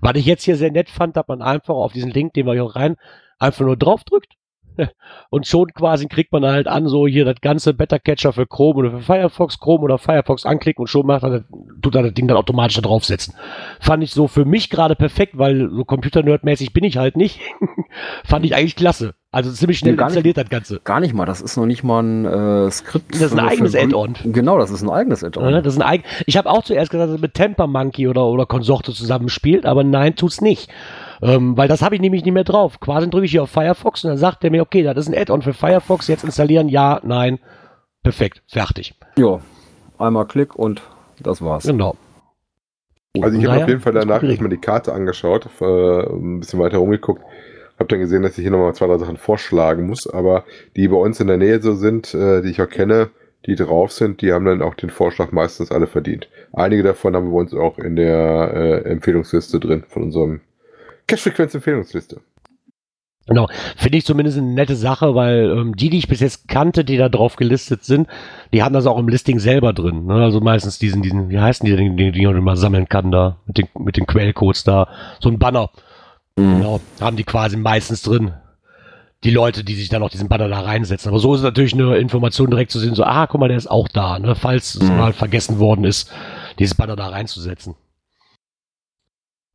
Was 0.00 0.14
ich 0.16 0.26
jetzt 0.26 0.44
hier 0.44 0.56
sehr 0.56 0.70
nett 0.70 0.90
fand, 0.90 1.16
dass 1.16 1.26
man 1.26 1.42
einfach 1.42 1.74
auf 1.74 1.92
diesen 1.92 2.10
Link, 2.10 2.34
den 2.34 2.46
wir 2.46 2.52
hier 2.52 2.64
rein, 2.64 2.96
einfach 3.38 3.64
nur 3.64 3.76
draufdrückt. 3.76 4.34
Und 5.30 5.46
schon 5.46 5.68
quasi 5.72 6.06
kriegt 6.06 6.32
man 6.32 6.44
halt 6.44 6.66
an, 6.66 6.88
so 6.88 7.06
hier 7.06 7.24
das 7.24 7.40
ganze 7.40 7.74
Better 7.74 7.98
Catcher 7.98 8.32
für 8.32 8.46
Chrome 8.46 8.78
oder 8.78 8.90
für 8.90 9.00
Firefox, 9.00 9.58
Chrome 9.58 9.84
oder 9.84 9.98
Firefox 9.98 10.46
anklicken 10.46 10.82
und 10.82 10.88
schon 10.88 11.06
macht 11.06 11.22
er, 11.22 11.44
tut 11.82 11.94
er 11.94 12.02
das 12.02 12.14
Ding 12.14 12.28
dann 12.28 12.36
automatisch 12.36 12.76
da 12.76 12.82
draufsetzen. 12.82 13.34
Fand 13.80 14.02
ich 14.02 14.12
so 14.12 14.28
für 14.28 14.44
mich 14.44 14.70
gerade 14.70 14.96
perfekt, 14.96 15.38
weil 15.38 15.70
so 15.70 15.84
Computer-Nerd-mäßig 15.84 16.72
bin 16.72 16.84
ich 16.84 16.96
halt 16.96 17.16
nicht. 17.16 17.40
Fand 18.24 18.44
ich 18.44 18.54
eigentlich 18.54 18.76
klasse. 18.76 19.14
Also 19.32 19.52
ziemlich 19.52 19.78
schnell 19.78 19.92
Nee, 19.92 19.96
gar 19.96 20.06
nicht. 20.06 20.16
installiert 20.16 20.38
das 20.38 20.48
Ganze. 20.48 20.80
Gar 20.82 20.98
nicht 20.98 21.14
mal, 21.14 21.24
das 21.24 21.40
ist 21.40 21.56
noch 21.56 21.66
nicht 21.66 21.84
mal 21.84 22.02
ein 22.02 22.24
äh, 22.24 22.70
Skript. 22.72 23.14
Das 23.14 23.22
ist 23.22 23.32
ein 23.32 23.38
eigenes 23.38 23.76
Add-on. 23.76 24.14
Genau, 24.24 24.58
das 24.58 24.70
ist 24.70 24.82
ein 24.82 24.90
eigenes 24.90 25.22
Add-on. 25.22 25.52
Das 25.52 25.74
ist 25.74 25.80
ein 25.80 25.86
eigen 25.86 26.04
ich 26.26 26.36
habe 26.36 26.50
auch 26.50 26.64
zuerst 26.64 26.90
gesagt, 26.90 27.08
dass 27.08 27.16
es 27.16 27.22
mit 27.22 27.34
Temper 27.34 27.68
Monkey 27.68 28.08
oder, 28.08 28.26
oder 28.26 28.46
Konsorte 28.46 28.92
zusammenspielt, 28.92 29.66
aber 29.66 29.84
nein, 29.84 30.16
tut's 30.16 30.40
nicht. 30.40 30.68
Ähm, 31.22 31.56
weil 31.56 31.68
das 31.68 31.82
habe 31.82 31.94
ich 31.94 32.00
nämlich 32.00 32.24
nicht 32.24 32.32
mehr 32.32 32.44
drauf. 32.44 32.80
Quasi 32.80 33.08
drücke 33.10 33.26
ich 33.26 33.30
hier 33.32 33.42
auf 33.42 33.50
Firefox 33.50 34.04
und 34.04 34.10
dann 34.10 34.18
sagt 34.18 34.42
der 34.42 34.50
mir, 34.50 34.62
okay, 34.62 34.82
das 34.82 34.96
ist 34.96 35.08
ein 35.08 35.18
Add-on 35.18 35.42
für 35.42 35.52
Firefox, 35.52 36.08
jetzt 36.08 36.24
installieren, 36.24 36.68
ja, 36.68 37.00
nein. 37.04 37.38
Perfekt, 38.02 38.42
fertig. 38.48 38.94
Ja, 39.16 39.40
einmal 39.98 40.26
Klick 40.26 40.54
und 40.56 40.82
das 41.22 41.42
war's. 41.42 41.66
Genau. 41.66 41.96
Also 43.20 43.36
ich 43.36 43.44
habe 43.44 43.54
Naja, 43.54 43.64
auf 43.64 43.68
jeden 43.68 43.80
Fall 43.80 43.92
danach 43.92 44.20
geregelt. 44.20 44.30
erstmal 44.30 44.50
die 44.50 44.56
Karte 44.60 44.92
angeschaut, 44.92 45.48
äh, 45.60 45.64
ein 45.64 46.40
bisschen 46.40 46.60
weiter 46.60 46.78
rumgeguckt, 46.78 47.22
habe 47.78 47.88
dann 47.88 47.98
gesehen, 47.98 48.22
dass 48.22 48.38
ich 48.38 48.42
hier 48.42 48.50
nochmal 48.52 48.74
zwei, 48.74 48.86
drei 48.86 48.98
Sachen 48.98 49.16
vorschlagen 49.16 49.86
muss, 49.86 50.06
aber 50.08 50.44
die 50.76 50.88
bei 50.88 50.96
uns 50.96 51.20
in 51.20 51.26
der 51.26 51.36
Nähe 51.36 51.60
so 51.60 51.74
sind, 51.74 52.14
äh, 52.14 52.40
die 52.40 52.50
ich 52.50 52.62
auch 52.62 52.68
kenne, 52.68 53.10
die 53.46 53.56
drauf 53.56 53.90
sind, 53.92 54.22
die 54.22 54.32
haben 54.32 54.44
dann 54.44 54.62
auch 54.62 54.74
den 54.74 54.90
Vorschlag 54.90 55.32
meistens 55.32 55.72
alle 55.72 55.86
verdient. 55.86 56.28
Einige 56.52 56.82
davon 56.82 57.16
haben 57.16 57.26
wir 57.26 57.32
bei 57.32 57.40
uns 57.40 57.54
auch 57.54 57.78
in 57.78 57.96
der 57.96 58.52
äh, 58.54 58.90
Empfehlungsliste 58.90 59.58
drin, 59.58 59.84
von 59.88 60.04
unserem 60.04 60.40
Cash-Frequenz-Empfehlungsliste. 61.10 62.20
Genau. 63.26 63.48
Finde 63.76 63.98
ich 63.98 64.04
zumindest 64.04 64.38
eine 64.38 64.48
nette 64.48 64.74
Sache, 64.74 65.14
weil 65.14 65.56
ähm, 65.56 65.76
die, 65.76 65.88
die 65.88 65.98
ich 65.98 66.08
bis 66.08 66.18
jetzt 66.20 66.48
kannte, 66.48 66.84
die 66.84 66.96
da 66.96 67.08
drauf 67.08 67.36
gelistet 67.36 67.84
sind, 67.84 68.08
die 68.52 68.62
haben 68.62 68.72
das 68.72 68.86
auch 68.86 68.98
im 68.98 69.08
Listing 69.08 69.38
selber 69.38 69.72
drin. 69.72 70.06
Ne? 70.06 70.14
Also 70.14 70.40
meistens 70.40 70.78
diesen, 70.78 71.00
diesen, 71.02 71.28
wie 71.30 71.38
heißen 71.38 71.64
die 71.64 71.76
denn, 71.76 71.96
die, 71.96 72.10
die 72.10 72.26
man 72.26 72.36
immer 72.36 72.56
sammeln 72.56 72.88
kann 72.88 73.12
da, 73.12 73.36
mit 73.46 73.58
den, 73.58 73.68
mit 73.78 73.96
den 73.96 74.06
Quellcodes 74.06 74.64
da, 74.64 74.88
so 75.20 75.28
ein 75.28 75.38
Banner. 75.38 75.70
Mhm. 76.36 76.56
Genau, 76.58 76.80
haben 77.00 77.16
die 77.16 77.24
quasi 77.24 77.56
meistens 77.56 78.02
drin. 78.02 78.32
Die 79.22 79.30
Leute, 79.30 79.62
die 79.62 79.74
sich 79.74 79.90
dann 79.90 80.02
auch 80.02 80.10
diesen 80.10 80.28
Banner 80.28 80.48
da 80.48 80.60
reinsetzen. 80.60 81.10
Aber 81.10 81.20
so 81.20 81.34
ist 81.34 81.40
es 81.40 81.44
natürlich 81.44 81.74
eine 81.74 81.98
Information 81.98 82.50
direkt 82.50 82.72
zu 82.72 82.80
sehen, 82.80 82.94
so, 82.94 83.04
ah, 83.04 83.26
guck 83.26 83.38
mal, 83.38 83.48
der 83.48 83.58
ist 83.58 83.70
auch 83.70 83.86
da, 83.86 84.18
ne? 84.18 84.34
falls 84.34 84.74
es 84.74 84.88
Mhm. 84.88 84.96
mal 84.96 85.12
vergessen 85.12 85.58
worden 85.58 85.84
ist, 85.84 86.10
dieses 86.58 86.74
Banner 86.74 86.96
da 86.96 87.08
reinzusetzen. 87.08 87.76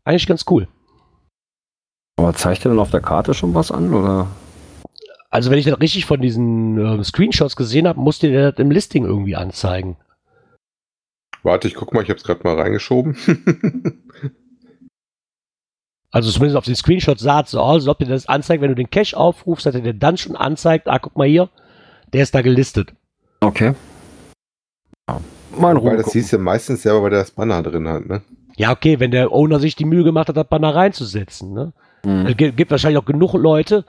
Eigentlich 0.06 0.28
ganz 0.28 0.46
cool. 0.50 0.68
Aber 2.18 2.34
zeigt 2.34 2.66
er 2.66 2.70
dann 2.70 2.80
auf 2.80 2.92
der 2.92 3.02
Karte 3.02 3.34
schon 3.34 3.54
was 3.54 3.72
an, 3.72 3.94
oder? 3.94 4.28
Also 5.30 5.52
wenn 5.52 5.60
ich 5.60 5.66
das 5.66 5.80
richtig 5.80 6.06
von 6.06 6.22
diesen 6.22 6.78
ähm, 6.78 7.04
Screenshots 7.04 7.56
gesehen 7.56 7.88
habe, 7.88 8.00
musste 8.00 8.30
der 8.30 8.52
das 8.52 8.60
im 8.60 8.72
Listing 8.72 9.06
irgendwie 9.06 9.36
anzeigen. 9.36 9.98
Warte, 11.44 11.68
ich 11.68 11.76
guck 11.76 11.94
mal, 11.94 12.04
ich 12.04 12.10
habe 12.10 12.18
es 12.18 12.24
gerade 12.24 12.42
mal 12.44 12.60
reingeschoben. 12.60 13.18
Also 16.16 16.32
zumindest 16.32 16.56
auf 16.56 16.64
den 16.64 16.78
Screenshots 16.78 17.22
sah 17.22 17.42
es 17.42 17.52
so 17.52 17.60
aus, 17.60 17.82
als 17.82 17.88
ob 17.90 18.00
dir 18.00 18.06
das 18.06 18.30
anzeigt, 18.30 18.62
wenn 18.62 18.70
du 18.70 18.76
den 18.76 18.90
Cache 18.90 19.18
aufrufst, 19.18 19.66
dass 19.66 19.76
er 19.76 19.82
dir 19.82 19.94
dann 19.94 20.16
schon 20.16 20.38
anzeigt, 20.38 20.88
ah, 20.88 20.98
guck 20.98 21.18
mal 21.18 21.28
hier, 21.28 21.50
der 22.14 22.24
ist 22.24 22.34
da 22.34 22.42
gelistet. 22.42 22.94
Okay. 23.42 23.74
Ja. 25.10 25.20
Mein 25.52 25.76
Weil 25.76 25.90
Ruhe. 25.90 25.98
das 25.98 26.14
siehst 26.14 26.32
du 26.32 26.38
meistens 26.38 26.84
selber, 26.84 27.04
weil 27.04 27.10
der 27.10 27.20
das 27.20 27.32
Banner 27.32 27.62
drin 27.62 27.90
hat, 27.90 28.06
ne? 28.06 28.22
Ja, 28.56 28.72
okay, 28.72 29.02
wenn 29.02 29.12
der 29.12 29.34
Owner 29.34 29.60
sich 29.60 29.76
die 29.76 29.84
Mühe 29.84 30.06
gemacht 30.06 30.30
hat, 30.30 30.38
das 30.38 30.48
Banner 30.48 30.74
reinzusetzen. 30.74 31.52
Ne? 31.52 31.74
Mhm. 32.06 32.26
Es 32.28 32.38
gibt, 32.38 32.58
gibt 32.58 32.72
wahrscheinlich 32.72 33.02
auch 33.02 33.06
genug 33.06 33.34
Leute, 33.34 33.86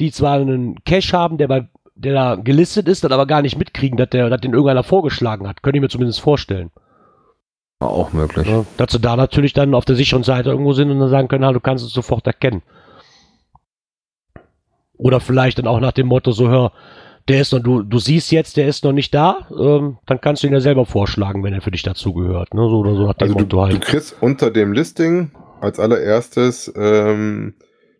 die 0.00 0.10
zwar 0.12 0.34
einen 0.38 0.82
Cache 0.84 1.12
haben, 1.16 1.38
der, 1.38 1.48
bei, 1.48 1.68
der 1.94 2.14
da 2.14 2.34
gelistet 2.36 2.88
ist, 2.88 3.04
dann 3.04 3.12
aber 3.12 3.26
gar 3.26 3.42
nicht 3.42 3.58
mitkriegen, 3.58 3.96
dass, 3.96 4.10
der, 4.10 4.28
dass 4.30 4.40
den 4.40 4.52
irgendeiner 4.52 4.82
vorgeschlagen 4.82 5.48
hat. 5.48 5.62
Könnte 5.62 5.78
ich 5.78 5.82
mir 5.82 5.88
zumindest 5.88 6.20
vorstellen. 6.20 6.70
War 7.80 7.90
auch 7.90 8.12
möglich. 8.12 8.48
Ja, 8.48 8.64
dass 8.78 8.92
sie 8.92 9.00
da 9.00 9.16
natürlich 9.16 9.52
dann 9.52 9.74
auf 9.74 9.84
der 9.84 9.96
sicheren 9.96 10.22
Seite 10.22 10.50
irgendwo 10.50 10.72
sind 10.72 10.90
und 10.90 10.98
dann 10.98 11.10
sagen 11.10 11.28
können, 11.28 11.52
du 11.52 11.60
kannst 11.60 11.84
es 11.84 11.92
sofort 11.92 12.26
erkennen. 12.26 12.62
Oder 14.98 15.20
vielleicht 15.20 15.58
dann 15.58 15.66
auch 15.66 15.80
nach 15.80 15.92
dem 15.92 16.06
Motto, 16.06 16.32
so 16.32 16.48
hör, 16.48 16.72
der 17.28 17.40
ist 17.40 17.52
noch, 17.52 17.60
du, 17.60 17.82
du 17.82 17.98
siehst 17.98 18.32
jetzt, 18.32 18.56
der 18.56 18.66
ist 18.66 18.84
noch 18.84 18.92
nicht 18.92 19.12
da, 19.12 19.46
ähm, 19.50 19.98
dann 20.06 20.20
kannst 20.20 20.42
du 20.42 20.46
ihn 20.46 20.52
ja 20.52 20.60
selber 20.60 20.86
vorschlagen, 20.86 21.42
wenn 21.42 21.52
er 21.52 21.60
für 21.60 21.70
dich 21.70 21.82
dazugehört. 21.82 22.54
Ne? 22.54 22.62
So 22.62 22.78
oder 22.78 22.94
so 22.94 23.06
nach 23.06 23.14
dem 23.14 23.22
Also 23.24 23.34
du, 23.34 23.40
Motto 23.40 23.56
du 23.56 23.62
halt. 23.62 23.80
kriegst 23.82 24.16
unter 24.22 24.50
dem 24.50 24.72
Listing 24.72 25.32
als 25.60 25.78
allererstes 25.80 26.72
ähm, 26.76 27.54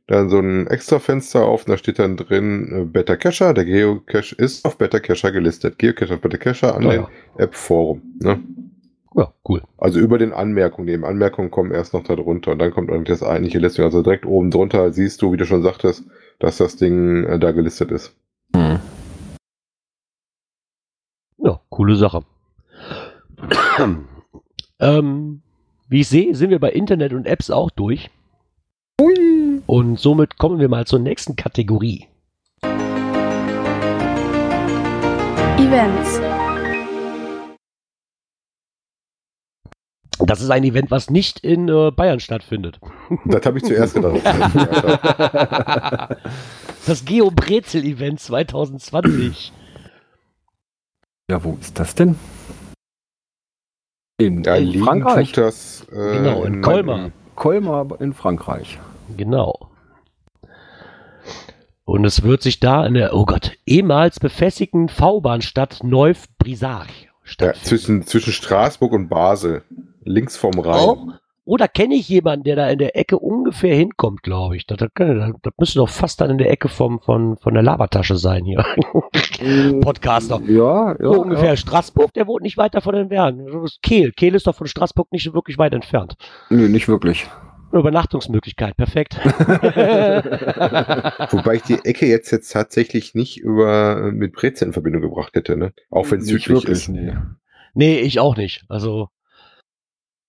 dann 0.06 0.28
so 0.30 0.38
ein 0.38 0.66
extra 0.68 0.98
Fenster 0.98 1.44
auf 1.44 1.62
und 1.66 1.70
da 1.70 1.76
steht 1.76 1.98
dann 1.98 2.16
drin 2.16 2.72
äh, 2.72 2.84
Beta 2.84 3.16
Cacher. 3.16 3.54
Der 3.54 3.64
Geocache 3.64 4.34
ist 4.36 4.64
auf 4.64 4.78
Beta 4.78 5.00
Cacher 5.00 5.32
gelistet. 5.32 5.78
Geocache 5.78 6.14
auf 6.14 6.20
Beta 6.20 6.36
Cacher 6.36 6.74
an 6.76 6.82
Ja, 6.82 6.90
den 6.90 7.00
ja. 7.02 7.08
App 7.38 7.54
Forum. 7.54 8.02
Ne? 8.20 8.40
ja, 9.16 9.32
cool. 9.48 9.62
Also 9.78 9.98
über 9.98 10.18
den 10.18 10.32
Anmerkungen. 10.32 10.86
Die 10.86 10.94
Anmerkungen 11.04 11.50
kommen 11.50 11.72
erst 11.72 11.92
noch 11.94 12.04
da 12.04 12.14
drunter 12.14 12.52
und 12.52 12.58
dann 12.60 12.70
kommt 12.70 12.90
eigentlich 12.90 13.18
das 13.18 13.22
eigentliche 13.26 13.58
Listing. 13.58 13.84
Also 13.84 14.02
direkt 14.02 14.26
oben 14.26 14.50
drunter 14.50 14.92
siehst 14.92 15.22
du, 15.22 15.32
wie 15.32 15.36
du 15.38 15.46
schon 15.46 15.62
sagtest, 15.62 16.04
dass 16.38 16.58
das 16.58 16.76
Ding 16.76 17.24
äh, 17.24 17.38
da 17.38 17.50
gelistet 17.50 17.90
ist. 17.90 18.14
Mhm. 18.54 18.78
Ja, 21.38 21.60
coole 21.68 21.96
Sache. 21.96 22.22
ähm, 24.80 25.42
wie 25.88 26.00
ich 26.00 26.08
sehe, 26.08 26.34
sind 26.34 26.50
wir 26.50 26.58
bei 26.58 26.72
Internet 26.72 27.12
und 27.12 27.26
Apps 27.26 27.48
auch 27.48 27.70
durch. 27.70 28.10
Ui. 29.00 29.62
Und 29.66 30.00
somit 30.00 30.36
kommen 30.36 30.58
wir 30.58 30.68
mal 30.68 30.84
zur 30.84 30.98
nächsten 30.98 31.36
Kategorie. 31.36 32.08
Events. 35.58 36.20
Das 40.18 40.40
ist 40.40 40.50
ein 40.50 40.64
Event, 40.64 40.90
was 40.90 41.08
nicht 41.08 41.38
in 41.40 41.68
äh, 41.68 41.92
Bayern 41.92 42.18
stattfindet. 42.18 42.80
Das 43.24 43.46
habe 43.46 43.58
ich 43.58 43.64
zuerst 43.64 43.94
gedacht. 43.94 44.24
das 46.86 47.04
Geobrezel-Event 47.04 48.18
2020. 48.18 49.52
Ja, 51.30 51.44
wo 51.44 51.56
ist 51.60 51.78
das 51.78 51.94
denn? 51.94 52.16
In, 54.18 54.42
ja, 54.44 54.54
in 54.56 54.82
Frankreich. 54.82 55.32
tut 55.32 55.44
das. 55.44 55.86
Äh, 55.92 56.16
Genau, 56.16 56.44
in 56.44 56.62
Colmar. 56.62 57.10
Colmar 57.34 58.00
in 58.00 58.14
Frankreich. 58.14 58.78
Genau. 59.16 59.70
Und 61.84 62.04
es 62.04 62.22
wird 62.22 62.42
sich 62.42 62.58
da 62.58 62.84
in 62.86 62.94
der, 62.94 63.14
oh 63.14 63.26
Gott, 63.26 63.52
ehemals 63.66 64.18
befestigten 64.18 64.88
V-Bahnstadt 64.88 65.84
Neuf-Brisach 65.84 66.88
Ja, 66.88 67.08
stattfinden. 67.22 67.64
zwischen, 67.66 68.06
zwischen 68.06 68.32
Straßburg 68.32 68.92
und 68.92 69.08
Basel. 69.08 69.62
Links 70.02 70.36
vom 70.36 70.58
Rhein. 70.58 70.74
Auch? 70.74 71.06
Oder 71.46 71.68
kenne 71.68 71.94
ich 71.94 72.08
jemanden, 72.08 72.42
der 72.42 72.56
da 72.56 72.68
in 72.68 72.80
der 72.80 72.96
Ecke 72.96 73.20
ungefähr 73.20 73.76
hinkommt, 73.76 74.24
glaube 74.24 74.56
ich. 74.56 74.66
Das, 74.66 74.78
das, 74.78 74.90
das, 74.96 75.52
müsste 75.58 75.78
doch 75.78 75.88
fast 75.88 76.20
dann 76.20 76.30
in 76.30 76.38
der 76.38 76.50
Ecke 76.50 76.68
vom, 76.68 76.98
von, 77.00 77.36
von 77.36 77.54
der 77.54 77.62
Labertasche 77.62 78.16
sein 78.16 78.44
hier. 78.44 78.64
Podcaster. 79.80 80.40
Ja, 80.48 80.90
ja. 80.90 80.96
so 80.98 81.22
ungefähr 81.22 81.56
Straßburg, 81.56 82.12
der 82.14 82.26
wohnt 82.26 82.42
nicht 82.42 82.56
weit 82.56 82.74
davon 82.74 82.96
entfernt. 82.96 83.48
Ist 83.64 83.80
Kehl. 83.80 84.10
Kehl 84.10 84.34
ist 84.34 84.48
doch 84.48 84.56
von 84.56 84.66
Straßburg 84.66 85.12
nicht 85.12 85.32
wirklich 85.34 85.56
weit 85.56 85.72
entfernt. 85.72 86.16
Ja. 86.50 86.56
Nee, 86.56 86.66
nicht 86.66 86.88
wirklich. 86.88 87.28
Eine 87.70 87.78
Übernachtungsmöglichkeit, 87.78 88.76
perfekt. 88.76 89.16
Wobei 91.30 91.54
ich 91.54 91.62
die 91.62 91.78
Ecke 91.84 92.06
jetzt, 92.06 92.32
jetzt 92.32 92.50
tatsächlich 92.50 93.14
nicht 93.14 93.38
über 93.38 94.10
mit 94.10 94.32
Brezel 94.32 94.66
in 94.66 94.72
Verbindung 94.72 95.02
gebracht 95.02 95.36
hätte, 95.36 95.56
ne? 95.56 95.72
Auch 95.90 96.10
wenn 96.10 96.18
es 96.18 96.26
südlich 96.26 96.64
ist. 96.64 96.88
Nee. 96.88 97.14
nee, 97.74 98.00
ich 98.00 98.18
auch 98.18 98.36
nicht. 98.36 98.64
Also, 98.68 99.10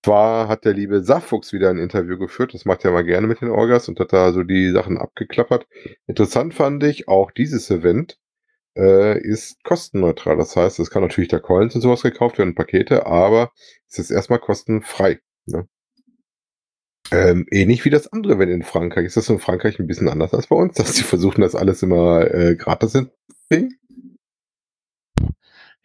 Zwar 0.07 0.47
hat 0.47 0.63
der 0.63 0.73
liebe 0.73 1.03
Sachfuchs 1.03 1.51
wieder 1.51 1.69
ein 1.69 1.79
Interview 1.79 2.17
geführt, 2.17 2.53
das 2.53 2.63
macht 2.63 2.85
er 2.85 2.91
mal 2.91 3.03
gerne 3.03 3.27
mit 3.27 3.41
den 3.41 3.49
Orgas 3.49 3.89
und 3.89 3.99
hat 3.99 4.13
da 4.13 4.31
so 4.31 4.43
die 4.43 4.71
Sachen 4.71 4.97
abgeklappert. 4.97 5.67
Interessant 6.05 6.53
fand 6.53 6.81
ich, 6.85 7.09
auch 7.09 7.29
dieses 7.29 7.69
Event 7.69 8.17
äh, 8.77 9.19
ist 9.19 9.61
kostenneutral. 9.65 10.37
Das 10.37 10.55
heißt, 10.55 10.79
es 10.79 10.91
kann 10.91 11.01
natürlich 11.01 11.27
da 11.27 11.39
Coins 11.39 11.75
und 11.75 11.81
sowas 11.81 12.03
gekauft 12.03 12.37
werden, 12.37 12.55
Pakete, 12.55 13.05
aber 13.05 13.51
es 13.89 13.99
ist 13.99 14.09
erstmal 14.09 14.39
kostenfrei. 14.39 15.19
Ne? 15.45 15.67
Ähm, 17.11 17.45
ähnlich 17.51 17.83
wie 17.83 17.89
das 17.89 18.07
andere 18.13 18.35
Event 18.35 18.53
in 18.53 18.63
Frankreich. 18.63 19.07
Ist 19.07 19.17
das 19.17 19.27
in 19.27 19.39
Frankreich 19.39 19.77
ein 19.77 19.87
bisschen 19.87 20.07
anders 20.07 20.33
als 20.33 20.47
bei 20.47 20.55
uns, 20.55 20.75
dass 20.75 20.95
sie 20.95 21.03
versuchen, 21.03 21.41
das 21.41 21.53
alles 21.53 21.83
immer 21.83 22.33
äh, 22.33 22.55
gratis 22.55 22.93
hinzukriegen? 22.93 23.77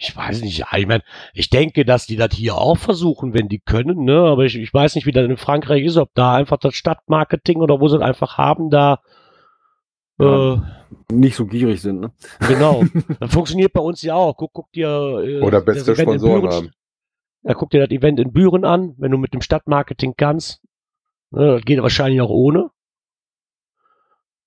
Ich 0.05 0.17
weiß 0.17 0.41
nicht, 0.43 0.59
ja, 0.59 0.67
ich 0.77 0.87
meine, 0.89 1.05
ich 1.33 1.49
denke, 1.49 1.85
dass 1.85 2.07
die 2.07 2.17
das 2.17 2.35
hier 2.35 2.57
auch 2.57 2.77
versuchen, 2.77 3.35
wenn 3.35 3.49
die 3.49 3.61
können, 3.61 4.05
ne? 4.05 4.19
Aber 4.23 4.45
ich, 4.45 4.57
ich 4.57 4.75
weiß 4.75 4.97
nicht, 4.97 5.07
wie 5.07 5.13
das 5.13 5.25
in 5.25 5.37
Frankreich 5.37 5.85
ist, 5.85 5.97
ob 5.97 6.11
da 6.15 6.35
einfach 6.35 6.57
das 6.57 6.75
Stadtmarketing 6.75 7.59
oder 7.61 7.81
wo 7.81 7.87
sie 7.87 7.97
es 7.97 8.03
einfach 8.03 8.37
haben, 8.37 8.69
da 8.69 8.99
Ja. 10.19 10.55
äh, 10.55 10.61
Nicht 11.13 11.37
so 11.37 11.47
gierig 11.47 11.81
sind, 11.81 12.01
ne? 12.01 12.13
genau. 12.49 12.83
das 13.21 13.33
funktioniert 13.33 13.73
bei 13.73 13.81
uns 13.81 14.03
ja 14.03 14.15
auch. 14.15 14.37
Guck, 14.37 14.53
guck 14.53 14.73
dir 14.73 14.89
äh, 15.25 15.41
Oder 15.41 15.61
das 15.63 15.65
beste 15.85 15.93
Event 15.93 16.09
in 16.11 16.19
Sponsoren 16.19 16.41
Büren- 16.43 16.55
haben. 16.55 16.71
Ja, 17.45 17.55
guck 17.55 17.71
dir 17.71 17.81
das 17.87 17.91
Event 17.91 18.19
in 18.21 18.33
Büren 18.33 18.65
an, 18.65 18.95
wenn 18.99 19.11
du 19.13 19.19
mit 19.19 19.35
dem 19.35 19.41
Stadtmarketing 19.41 20.15
kannst. 20.17 20.61
Ne, 21.31 21.55
das 21.55 21.63
geht 21.65 21.81
wahrscheinlich 21.81 22.21
auch 22.21 22.31
ohne. 22.31 22.71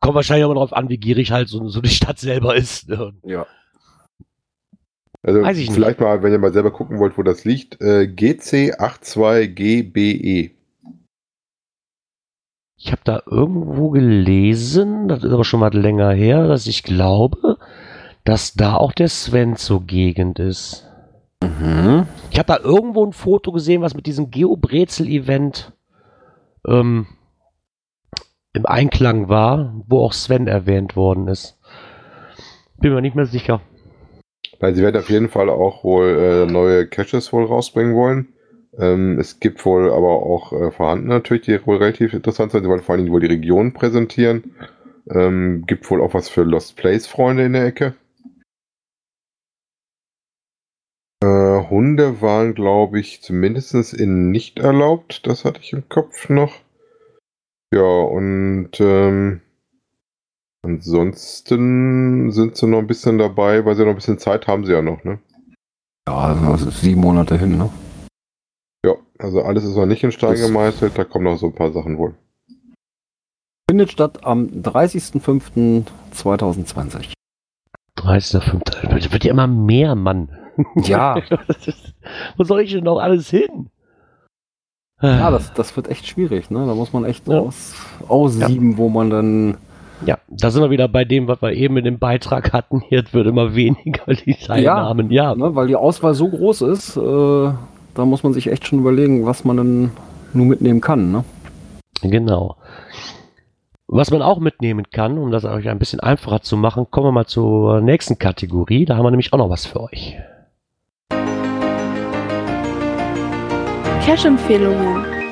Kommt 0.02 0.16
wahrscheinlich 0.16 0.46
auch 0.46 0.50
mal 0.50 0.56
drauf 0.60 0.74
an, 0.74 0.90
wie 0.90 0.98
gierig 0.98 1.32
halt 1.32 1.48
so, 1.50 1.68
so 1.70 1.82
die 1.82 1.90
Stadt 1.90 2.20
selber 2.20 2.56
ist. 2.56 2.90
Ne? 2.90 3.14
Ja. 3.24 3.48
Also 5.26 5.42
Weiß 5.42 5.58
ich 5.58 5.70
nicht. 5.70 5.76
vielleicht 5.76 6.00
mal, 6.00 6.22
wenn 6.22 6.32
ihr 6.32 6.38
mal 6.38 6.54
selber 6.54 6.70
gucken 6.70 7.00
wollt, 7.00 7.18
wo 7.18 7.24
das 7.24 7.46
liegt, 7.46 7.82
äh, 7.82 8.04
GC82GBE. 8.04 10.52
Ich 12.78 12.92
habe 12.92 13.02
da 13.04 13.24
irgendwo 13.26 13.90
gelesen, 13.90 15.08
das 15.08 15.24
ist 15.24 15.32
aber 15.32 15.44
schon 15.44 15.62
mal 15.62 15.74
länger 15.74 16.12
her, 16.12 16.48
dass 16.48 16.68
ich 16.68 16.84
glaube, 16.84 17.58
dass 18.24 18.54
da 18.54 18.76
auch 18.76 18.92
der 18.92 19.08
Sven 19.08 19.56
zur 19.56 19.88
Gegend 19.88 20.38
ist. 20.38 20.88
Mhm. 21.42 22.06
Ich 22.30 22.38
habe 22.38 22.48
da 22.48 22.60
irgendwo 22.60 23.04
ein 23.04 23.14
Foto 23.14 23.52
gesehen, 23.52 23.82
was 23.82 23.96
mit 23.96 24.06
diesem 24.06 24.30
Geo-Brezel-Event 24.30 25.74
ähm, 26.68 27.08
im 28.54 28.66
Einklang 28.68 29.28
war, 29.28 29.74
wo 29.88 30.02
auch 30.02 30.14
Sven 30.14 30.46
erwähnt 30.46 30.96
worden 30.96 31.28
ist. 31.28 31.58
Bin 32.78 32.94
mir 32.94 33.02
nicht 33.02 33.16
mehr 33.16 33.26
sicher. 33.26 33.62
Weil 34.60 34.76
sie 34.76 34.84
werden 34.84 34.98
auf 34.98 35.10
jeden 35.10 35.30
Fall 35.30 35.50
auch 35.50 35.84
wohl 35.84 36.08
äh, 36.08 36.52
neue 36.52 36.88
Caches 36.88 37.32
wohl 37.34 37.46
rausbringen 37.46 37.96
wollen. 37.96 38.30
Ähm, 38.78 39.20
es 39.20 39.40
gibt 39.40 39.66
wohl 39.66 39.92
aber 39.92 40.24
auch 40.24 40.52
äh, 40.54 40.72
vorhanden 40.72 41.08
natürlich, 41.08 41.44
die 41.44 41.66
wohl 41.66 41.78
relativ 41.78 42.14
interessant 42.14 42.52
sind. 42.52 42.64
Sie 42.64 42.70
wollen 42.70 42.82
vor 42.82 42.94
allen 42.94 43.04
Dingen 43.04 43.14
wohl 43.14 43.22
die 43.22 43.28
Region 43.28 43.74
präsentieren. 43.74 44.56
Ähm, 45.10 45.66
gibt 45.68 45.90
wohl 45.90 46.02
auch 46.02 46.14
was 46.14 46.30
für 46.30 46.44
Lost 46.44 46.76
Place 46.78 47.08
Freunde 47.08 47.46
in 47.46 47.54
der 47.54 47.66
Ecke. 47.66 47.96
Äh, 51.24 51.70
Hunde 51.70 52.22
waren, 52.22 52.54
glaube 52.54 53.00
ich, 53.00 53.22
zumindest 53.22 53.94
in 53.94 54.32
nicht 54.32 54.60
erlaubt. 54.60 55.26
Das 55.28 55.46
hatte 55.46 55.62
ich 55.62 55.74
im 55.74 55.88
Kopf 55.90 56.30
noch. 56.30 56.54
Ja, 57.74 57.82
und 57.82 58.72
ähm, 58.80 59.42
ansonsten 60.66 62.32
sind 62.32 62.58
sie 62.58 62.68
noch 62.68 62.80
ein 62.80 62.88
bisschen 62.88 63.18
dabei, 63.18 63.64
weil 63.66 63.76
sie 63.76 63.84
noch 63.84 63.92
ein 63.92 63.96
bisschen 63.96 64.18
Zeit 64.20 64.48
haben 64.48 64.66
sie 64.66 64.74
ja 64.74 64.82
noch, 64.82 65.04
ne? 65.04 65.20
Ja, 66.08 66.16
also 66.52 66.70
sieben 66.70 67.02
Monate 67.02 67.38
hin, 67.38 67.58
ne? 67.58 67.70
Ja, 68.86 68.94
also 69.20 69.42
alles 69.42 69.64
ist 69.64 69.76
noch 69.76 69.86
nicht 69.86 70.04
in 70.04 70.12
Stein 70.12 70.32
Das- 70.32 70.42
gemeißelt, 70.46 70.98
da 70.98 71.04
kommen 71.04 71.26
noch 71.26 71.38
so 71.38 71.48
ein 71.48 71.56
paar 71.56 71.72
Sachen 71.72 71.98
wohl. 71.98 72.14
Findet 73.70 73.92
statt 73.92 74.24
am 74.24 74.48
30.05.2020. 76.14 77.14
30.05. 77.98 78.88
Das 78.90 79.12
wird 79.12 79.24
ja 79.24 79.32
immer 79.32 79.48
mehr, 79.48 79.96
Mann. 79.96 80.30
Ja. 80.84 81.22
Wo 82.38 82.44
soll 82.46 82.62
ich 82.62 82.72
denn 82.72 82.86
noch 82.86 83.00
alles 83.00 83.30
hin? 83.30 83.70
Ja, 85.02 85.30
das, 85.32 85.54
das 85.54 85.76
wird 85.76 85.90
echt 85.90 86.08
schwierig, 86.08 86.50
ne? 86.50 86.66
Da 86.66 86.74
muss 86.76 86.94
man 86.94 87.04
echt 87.04 87.28
Ja. 87.28 87.40
aus, 87.40 87.74
aussieben, 88.08 88.78
wo 88.78 88.88
man 88.88 89.10
dann. 89.10 89.58
Ja, 90.06 90.18
da 90.28 90.52
sind 90.52 90.62
wir 90.62 90.72
wieder 90.72 90.88
bei 90.88 91.06
dem, 91.06 91.28
was 91.28 91.42
wir 91.42 91.54
eben 91.54 91.78
in 91.78 91.86
dem 91.86 92.00
Beitrag 92.00 92.54
hatten. 92.54 92.84
Jetzt 92.90 93.14
wird 93.14 93.28
immer 93.28 93.56
weniger 93.56 94.14
die 94.14 94.36
Teilnahmen. 94.36 95.12
Ja, 95.12 95.36
Ne, 95.36 95.56
weil 95.56 95.68
die 95.68 95.76
Auswahl 95.76 96.14
so 96.14 96.28
groß 96.28 96.62
ist, 96.62 96.98
äh, 96.98 97.02
da 97.02 98.06
muss 98.06 98.24
man 98.24 98.34
sich 98.34 98.52
echt 98.52 98.68
schon 98.68 98.80
überlegen, 98.80 99.26
was 99.26 99.46
man 99.46 99.58
denn 99.58 99.92
nur 100.34 100.46
mitnehmen 100.46 100.82
kann, 100.82 101.12
ne? 101.12 101.24
genau. 102.02 102.58
Was 103.88 104.12
man 104.12 104.22
auch 104.22 104.40
mitnehmen 104.40 104.86
kann, 104.92 105.18
um 105.18 105.32
das 105.32 105.46
euch 105.46 105.70
ein 105.70 105.80
bisschen 105.80 106.00
einfacher 106.00 106.42
zu 106.42 106.58
machen, 106.58 106.88
kommen 106.90 107.08
wir 107.08 107.12
mal 107.12 107.28
zur 107.28 107.82
nächsten 107.82 108.18
Kategorie. 108.18 108.86
Da 108.86 108.98
haben 108.98 109.06
wir 109.06 109.12
nämlich 109.12 109.32
auch 109.32 109.38
noch 109.38 109.50
was 109.50 109.66
für 109.68 109.82
euch. 109.84 110.18
Cash-Empfehlungen. 114.04 115.25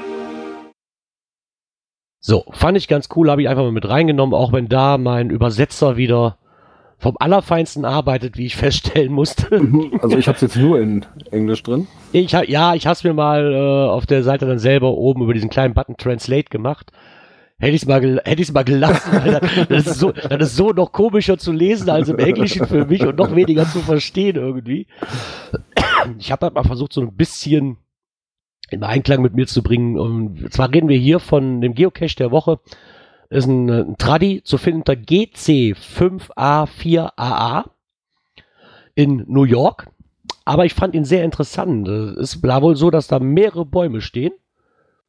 So, 2.25 2.45
fand 2.51 2.77
ich 2.77 2.87
ganz 2.87 3.09
cool, 3.17 3.29
habe 3.29 3.41
ich 3.41 3.49
einfach 3.49 3.63
mal 3.63 3.73
mit 3.73 3.87
reingenommen, 3.87 4.33
auch 4.33 4.53
wenn 4.53 4.69
da 4.69 4.97
mein 4.97 5.29
Übersetzer 5.29 5.97
wieder 5.97 6.37
vom 6.97 7.17
Allerfeinsten 7.19 7.83
arbeitet, 7.83 8.37
wie 8.37 8.45
ich 8.45 8.55
feststellen 8.55 9.11
musste. 9.11 9.47
Also 10.01 10.17
ich 10.17 10.27
habe 10.29 10.37
es 10.37 10.41
jetzt 10.41 10.55
nur 10.55 10.79
in 10.79 11.05
Englisch 11.31 11.61
drin. 11.63 11.85
Ich, 12.13 12.33
ha- 12.33 12.45
ja, 12.47 12.75
ich 12.75 12.85
habe 12.87 12.93
es 12.93 13.03
mir 13.03 13.13
mal 13.13 13.51
äh, 13.53 13.89
auf 13.91 14.05
der 14.05 14.23
Seite 14.23 14.45
dann 14.45 14.57
selber 14.57 14.91
oben 14.93 15.21
über 15.23 15.33
diesen 15.33 15.49
kleinen 15.49 15.73
Button 15.73 15.97
Translate 15.97 16.45
gemacht. 16.49 16.93
Hätte 17.59 17.75
ich 17.75 17.81
es 17.81 17.87
mal, 17.89 17.99
gel 17.99 18.21
hätte 18.23 18.41
ich's 18.41 18.53
mal 18.53 18.63
gelassen, 18.63 19.11
weil 19.21 19.31
das, 19.33 19.67
das, 19.67 19.87
ist 19.87 19.99
so, 19.99 20.11
das 20.13 20.41
ist 20.49 20.55
so 20.55 20.69
noch 20.71 20.93
komischer 20.93 21.37
zu 21.37 21.51
lesen 21.51 21.89
als 21.89 22.07
im 22.07 22.19
Englischen 22.19 22.65
für 22.65 22.85
mich 22.85 23.05
und 23.05 23.17
noch 23.17 23.35
weniger 23.35 23.65
zu 23.67 23.79
verstehen 23.79 24.37
irgendwie. 24.37 24.87
Ich 26.19 26.31
habe 26.31 26.45
halt 26.45 26.55
mal 26.55 26.63
versucht, 26.63 26.93
so 26.93 27.01
ein 27.01 27.13
bisschen 27.15 27.77
im 28.73 28.83
Einklang 28.83 29.21
mit 29.21 29.35
mir 29.35 29.47
zu 29.47 29.63
bringen. 29.63 29.97
Und 29.97 30.51
zwar 30.51 30.73
reden 30.73 30.89
wir 30.89 30.97
hier 30.97 31.19
von 31.19 31.61
dem 31.61 31.73
Geocache 31.73 32.17
der 32.17 32.31
Woche. 32.31 32.59
Ist 33.29 33.47
ein, 33.47 33.69
ein 33.69 33.97
Tradi 33.97 34.43
zu 34.43 34.57
finden 34.57 34.81
unter 34.81 34.93
GC5A4AA 34.93 37.69
in 38.95 39.25
New 39.27 39.43
York. 39.43 39.87
Aber 40.45 40.65
ich 40.65 40.73
fand 40.73 40.93
ihn 40.93 41.05
sehr 41.05 41.23
interessant. 41.23 41.87
Es 41.87 42.35
ist 42.35 42.43
war 42.43 42.61
wohl 42.61 42.75
so, 42.75 42.91
dass 42.91 43.07
da 43.07 43.19
mehrere 43.19 43.65
Bäume 43.65 44.01
stehen, 44.01 44.33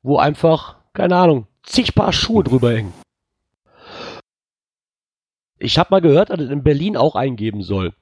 wo 0.02 0.18
einfach, 0.18 0.76
keine 0.92 1.16
Ahnung, 1.16 1.46
zig 1.64 1.94
Paar 1.94 2.12
Schuhe 2.12 2.44
drüber 2.44 2.72
hängen. 2.72 2.92
Ich 5.58 5.78
habe 5.78 5.88
mal 5.90 6.00
gehört, 6.00 6.30
dass 6.30 6.40
es 6.40 6.50
in 6.50 6.62
Berlin 6.62 6.96
auch 6.96 7.14
eingeben 7.14 7.62
soll, 7.62 7.94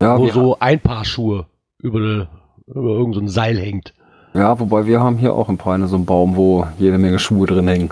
Ja, 0.00 0.18
wo 0.18 0.28
so 0.28 0.58
ein 0.58 0.80
Paar 0.80 1.04
Schuhe 1.04 1.46
über, 1.78 2.28
über 2.66 2.90
irgendein 2.90 3.28
so 3.28 3.34
Seil 3.34 3.58
hängt. 3.58 3.94
Ja, 4.34 4.58
wobei 4.58 4.86
wir 4.86 5.00
haben 5.00 5.18
hier 5.18 5.34
auch 5.34 5.48
in 5.48 5.58
Peine 5.58 5.88
so 5.88 5.96
einen 5.96 6.06
Baum, 6.06 6.36
wo 6.36 6.66
jede 6.78 6.98
Menge 6.98 7.18
Schuhe 7.18 7.46
drin 7.46 7.68
hängen. 7.68 7.90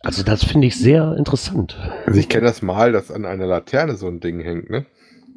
Also 0.00 0.22
das 0.24 0.44
finde 0.44 0.66
ich 0.66 0.76
sehr 0.76 1.14
interessant. 1.16 1.78
Also 2.06 2.18
ich 2.18 2.28
kenne 2.28 2.46
das 2.46 2.62
mal, 2.62 2.92
dass 2.92 3.10
an 3.10 3.24
einer 3.24 3.46
Laterne 3.46 3.94
so 3.96 4.08
ein 4.08 4.20
Ding 4.20 4.40
hängt, 4.40 4.68
ne? 4.70 4.84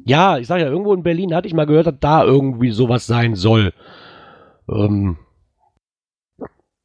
Ja, 0.04 0.38
ich 0.38 0.46
sage 0.46 0.62
ja, 0.62 0.68
irgendwo 0.68 0.94
in 0.94 1.02
Berlin 1.02 1.34
hatte 1.34 1.48
ich 1.48 1.54
mal 1.54 1.66
gehört, 1.66 1.86
dass 1.86 1.94
da 2.00 2.24
irgendwie 2.24 2.70
sowas 2.70 3.06
sein 3.06 3.34
soll. 3.34 3.72
Ähm, 4.68 5.16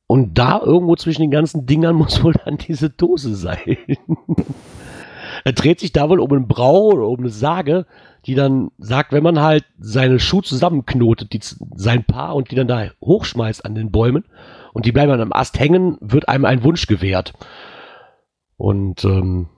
Und 0.08 0.38
da 0.38 0.60
irgendwo 0.62 0.96
zwischen 0.98 1.22
den 1.22 1.32
ganzen 1.32 1.66
Dingern 1.66 1.96
muss 1.98 2.24
wohl 2.24 2.34
dann 2.34 2.58
diese 2.58 2.90
Dose 2.90 3.34
sein. 3.36 3.78
er 5.46 5.54
dreht 5.54 5.80
sich 5.80 5.94
da 5.94 6.10
wohl 6.10 6.20
um 6.20 6.32
einen 6.32 6.48
Brauch 6.48 6.94
oder 6.94 7.08
um 7.08 7.20
eine 7.20 7.30
Sage, 7.30 7.86
die 8.26 8.36
dann 8.36 8.72
sagt, 8.78 9.12
wenn 9.12 9.24
man 9.24 9.40
halt 9.40 9.66
seine 9.80 10.20
Schuhe 10.20 10.44
zusammenknotet, 10.44 11.34
die, 11.34 11.40
sein 11.76 12.04
Paar 12.04 12.36
und 12.36 12.52
die 12.52 12.56
dann 12.56 12.68
da 12.68 12.90
hochschmeißt 13.02 13.66
an 13.66 13.76
den 13.76 13.92
Bäumen 13.92 14.26
und 14.74 14.86
die 14.86 14.92
bleiben 14.92 15.12
dann 15.12 15.22
am 15.22 15.34
Ast 15.34 15.60
hängen, 15.60 15.98
wird 16.02 16.30
einem 16.30 16.46
ein 16.46 16.64
Wunsch 16.64 16.88
gewährt. 16.88 17.34
Und 18.58 19.04
ähm, 19.06 19.50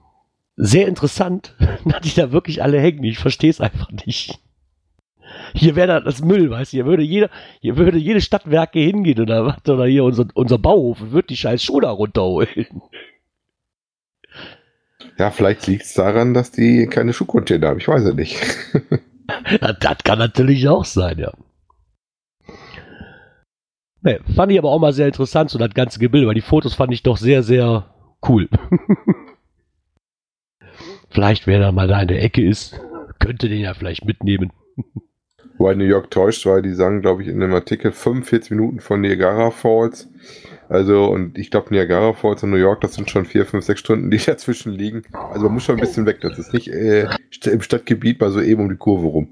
sehr 0.56 0.88
interessant, 0.88 1.54
dass 1.84 2.00
die 2.00 2.14
da 2.14 2.32
wirklich 2.32 2.62
alle 2.62 2.80
hängen. 2.80 3.04
Ich 3.04 3.18
verstehe 3.18 3.50
es 3.50 3.60
einfach 3.60 3.90
nicht. 4.06 4.40
Hier 5.54 5.74
wäre 5.76 6.02
das 6.02 6.22
Müll, 6.22 6.50
weißt 6.50 6.72
du, 6.72 6.76
hier 6.76 6.86
würde 6.86 7.02
jeder, 7.02 7.30
hier 7.60 7.76
würde 7.76 7.98
jede 7.98 8.20
Stadtwerke 8.20 8.78
hingehen 8.78 9.20
oder 9.20 9.46
was, 9.46 9.68
oder 9.68 9.86
hier 9.86 10.04
unser, 10.04 10.26
unser 10.34 10.58
Bauhof 10.58 11.10
wird 11.12 11.30
die 11.30 11.36
scheiß 11.36 11.62
Schuhe 11.62 11.82
da 11.82 11.90
runterholen. 11.90 12.82
Ja, 15.18 15.30
vielleicht 15.30 15.66
liegt 15.66 15.84
es 15.84 15.94
daran, 15.94 16.34
dass 16.34 16.50
die 16.50 16.86
keine 16.86 17.12
Schuhcontainer 17.12 17.68
haben. 17.68 17.78
Ich 17.78 17.88
weiß 17.88 18.04
es 18.04 18.14
nicht. 18.14 18.42
das, 19.60 19.98
kann 20.04 20.18
natürlich 20.18 20.68
auch 20.68 20.84
sein, 20.84 21.18
ja. 21.18 21.32
Nee, 24.02 24.18
fand 24.34 24.52
ich 24.52 24.58
aber 24.58 24.70
auch 24.70 24.80
mal 24.80 24.92
sehr 24.92 25.06
interessant, 25.06 25.50
so 25.50 25.58
das 25.58 25.72
ganze 25.72 25.98
Gebilde, 25.98 26.26
weil 26.26 26.34
die 26.34 26.42
Fotos 26.42 26.74
fand 26.74 26.92
ich 26.92 27.02
doch 27.02 27.16
sehr, 27.16 27.42
sehr 27.42 27.94
cool. 28.28 28.48
vielleicht, 31.10 31.46
wer 31.46 31.60
da 31.60 31.72
mal 31.72 31.88
da 31.88 32.02
in 32.02 32.08
der 32.08 32.22
Ecke 32.22 32.46
ist, 32.46 32.78
könnte 33.18 33.48
den 33.48 33.60
ja 33.60 33.72
vielleicht 33.72 34.04
mitnehmen. 34.04 34.52
Weil 35.56 35.76
New 35.76 35.84
York 35.84 36.10
täuscht, 36.10 36.44
weil 36.46 36.62
die 36.62 36.74
sagen, 36.74 37.00
glaube 37.00 37.22
ich, 37.22 37.28
in 37.28 37.38
dem 37.38 37.54
Artikel 37.54 37.92
45 37.92 38.50
Minuten 38.50 38.80
von 38.80 39.00
Niagara 39.00 39.50
Falls. 39.50 40.08
Also, 40.68 41.06
und 41.06 41.38
ich 41.38 41.50
glaube, 41.50 41.68
Niagara 41.70 42.12
Falls 42.12 42.42
in 42.42 42.50
New 42.50 42.56
York, 42.56 42.80
das 42.80 42.94
sind 42.94 43.10
schon 43.10 43.24
vier, 43.24 43.46
fünf, 43.46 43.64
sechs 43.64 43.80
Stunden, 43.80 44.10
die 44.10 44.18
dazwischen 44.26 44.72
liegen. 44.72 45.02
Also, 45.12 45.44
man 45.44 45.54
muss 45.54 45.64
schon 45.64 45.76
ein 45.76 45.80
bisschen 45.80 46.06
weg. 46.06 46.20
Das 46.20 46.38
ist 46.38 46.52
nicht 46.52 46.68
äh, 46.68 47.08
im 47.44 47.60
Stadtgebiet 47.60 48.20
mal 48.20 48.30
so 48.30 48.40
eben 48.40 48.62
um 48.62 48.68
die 48.68 48.76
Kurve 48.76 49.06
rum. 49.06 49.28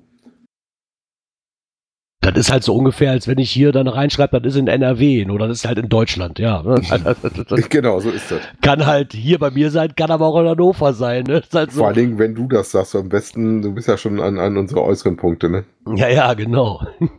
Das 2.22 2.36
ist 2.36 2.52
halt 2.52 2.62
so 2.62 2.76
ungefähr, 2.76 3.10
als 3.10 3.26
wenn 3.26 3.38
ich 3.38 3.50
hier 3.50 3.72
dann 3.72 3.88
reinschreibe, 3.88 4.40
das 4.40 4.54
ist 4.54 4.60
in 4.60 4.68
NRW 4.68 5.28
oder 5.28 5.48
das 5.48 5.58
ist 5.58 5.66
halt 5.66 5.78
in 5.78 5.88
Deutschland, 5.88 6.38
ja. 6.38 6.62
Ne? 6.62 6.80
genau, 7.68 7.98
so 7.98 8.10
ist 8.10 8.30
das. 8.30 8.40
Kann 8.60 8.86
halt 8.86 9.12
hier 9.12 9.40
bei 9.40 9.50
mir 9.50 9.72
sein, 9.72 9.96
kann 9.96 10.12
aber 10.12 10.26
auch 10.26 10.40
in 10.40 10.46
Hannover 10.46 10.92
sein. 10.92 11.24
Ne? 11.24 11.42
Halt 11.52 11.72
so. 11.72 11.78
Vor 11.78 11.88
allen 11.88 11.96
Dingen, 11.96 12.18
wenn 12.20 12.36
du 12.36 12.46
das 12.46 12.70
sagst, 12.70 12.94
am 12.94 13.08
besten, 13.08 13.60
du 13.60 13.74
bist 13.74 13.88
ja 13.88 13.98
schon 13.98 14.20
an, 14.20 14.38
an 14.38 14.56
unsere 14.56 14.84
äußeren 14.84 15.16
Punkte, 15.16 15.50
ne? 15.50 15.64
Ja, 15.96 16.08
ja, 16.08 16.32
genau. 16.34 16.86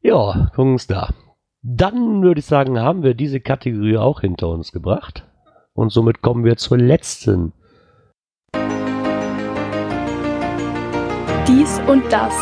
ja, 0.00 0.50
gucken 0.54 0.80
da. 0.88 1.10
Dann 1.62 2.22
würde 2.22 2.40
ich 2.40 2.46
sagen, 2.46 2.80
haben 2.80 3.02
wir 3.02 3.12
diese 3.12 3.38
Kategorie 3.38 3.98
auch 3.98 4.22
hinter 4.22 4.48
uns 4.48 4.72
gebracht. 4.72 5.26
Und 5.74 5.92
somit 5.92 6.22
kommen 6.22 6.42
wir 6.42 6.56
zur 6.56 6.78
letzten. 6.78 7.52
Dies 11.46 11.78
und 11.86 12.10
das. 12.10 12.34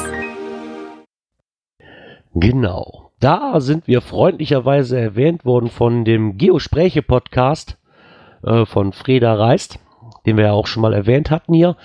Genau. 2.35 3.11
Da 3.19 3.61
sind 3.61 3.89
wir 3.89 4.03
freundlicherweise 4.03 5.01
erwähnt 5.01 5.45
worden 5.45 5.69
von 5.69 6.05
dem 6.05 6.39
Geospräche-Podcast 6.39 7.77
äh, 8.45 8.65
von 8.67 8.93
Freda 8.93 9.35
Reist, 9.35 9.81
den 10.27 10.37
wir 10.37 10.45
ja 10.45 10.53
auch 10.53 10.69
schon 10.69 10.83
mal 10.83 10.95
erwähnt 10.95 11.33
hatten 11.33 11.55
hier. 11.55 11.77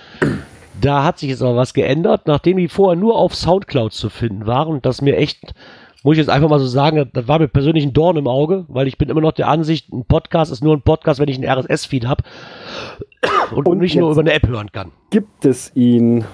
Da 0.79 1.03
hat 1.03 1.17
sich 1.17 1.31
jetzt 1.31 1.41
aber 1.41 1.55
was 1.55 1.73
geändert, 1.73 2.27
nachdem 2.27 2.57
die 2.57 2.67
vorher 2.67 2.99
nur 2.99 3.17
auf 3.17 3.33
Soundcloud 3.33 3.91
zu 3.91 4.09
finden 4.09 4.45
waren 4.45 4.67
und 4.67 4.85
das 4.85 5.01
mir 5.01 5.17
echt, 5.17 5.55
muss 6.03 6.13
ich 6.13 6.19
jetzt 6.19 6.29
einfach 6.29 6.49
mal 6.49 6.59
so 6.59 6.67
sagen, 6.67 7.09
das 7.13 7.27
war 7.27 7.39
mir 7.39 7.47
persönlich 7.47 7.85
ein 7.85 7.93
Dorn 7.93 8.17
im 8.17 8.27
Auge, 8.27 8.65
weil 8.67 8.87
ich 8.87 8.97
bin 8.97 9.09
immer 9.09 9.21
noch 9.21 9.31
der 9.31 9.47
Ansicht, 9.47 9.91
ein 9.91 10.05
Podcast 10.05 10.51
ist 10.51 10.63
nur 10.63 10.75
ein 10.75 10.81
Podcast, 10.81 11.19
wenn 11.19 11.29
ich 11.29 11.37
einen 11.37 11.49
RSS-Feed 11.49 12.07
habe 12.07 12.23
und, 13.55 13.67
und 13.67 13.79
nicht 13.79 13.95
nur 13.95 14.11
über 14.11 14.21
eine 14.21 14.33
App 14.33 14.47
hören 14.47 14.71
kann. 14.71 14.91
Gibt 15.09 15.45
es 15.45 15.75
ihn 15.75 16.25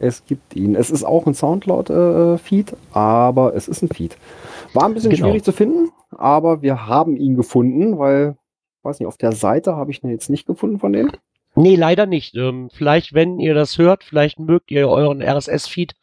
es 0.00 0.24
gibt 0.24 0.54
ihn. 0.56 0.74
Es 0.74 0.90
ist 0.90 1.04
auch 1.04 1.26
ein 1.26 1.34
Soundcloud-Feed, 1.34 2.72
äh, 2.72 2.76
aber 2.92 3.54
es 3.54 3.68
ist 3.68 3.82
ein 3.82 3.88
Feed. 3.88 4.16
War 4.72 4.84
ein 4.84 4.94
bisschen 4.94 5.10
genau. 5.10 5.26
schwierig 5.26 5.44
zu 5.44 5.52
finden, 5.52 5.90
aber 6.10 6.62
wir 6.62 6.86
haben 6.86 7.16
ihn 7.16 7.36
gefunden, 7.36 7.98
weil, 7.98 8.36
weiß 8.82 9.00
nicht, 9.00 9.08
auf 9.08 9.16
der 9.16 9.32
Seite 9.32 9.76
habe 9.76 9.90
ich 9.90 10.02
ihn 10.02 10.10
jetzt 10.10 10.30
nicht 10.30 10.46
gefunden 10.46 10.78
von 10.78 10.92
denen. 10.92 11.12
Nee, 11.54 11.74
leider 11.74 12.06
nicht. 12.06 12.36
Ähm, 12.36 12.70
vielleicht, 12.72 13.14
wenn 13.14 13.40
ihr 13.40 13.54
das 13.54 13.78
hört, 13.78 14.04
vielleicht 14.04 14.38
mögt 14.38 14.70
ihr 14.70 14.88
euren 14.88 15.22
RSS-Feed 15.22 15.94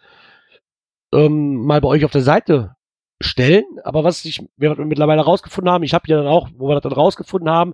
ähm, 1.14 1.66
mal 1.66 1.80
bei 1.82 1.88
euch 1.88 2.04
auf 2.04 2.12
der 2.12 2.22
Seite 2.22 2.75
stellen. 3.26 3.66
Aber 3.84 4.04
was 4.04 4.24
ich, 4.26 4.44
wir 4.58 4.76
mittlerweile 4.76 5.22
rausgefunden 5.22 5.72
haben, 5.72 5.84
ich 5.84 5.94
habe 5.94 6.08
ja 6.08 6.18
dann 6.18 6.28
auch, 6.28 6.50
wo 6.58 6.68
wir 6.68 6.76
das 6.76 6.84
dann 6.84 6.94
rausgefunden 6.94 7.50
haben, 7.50 7.74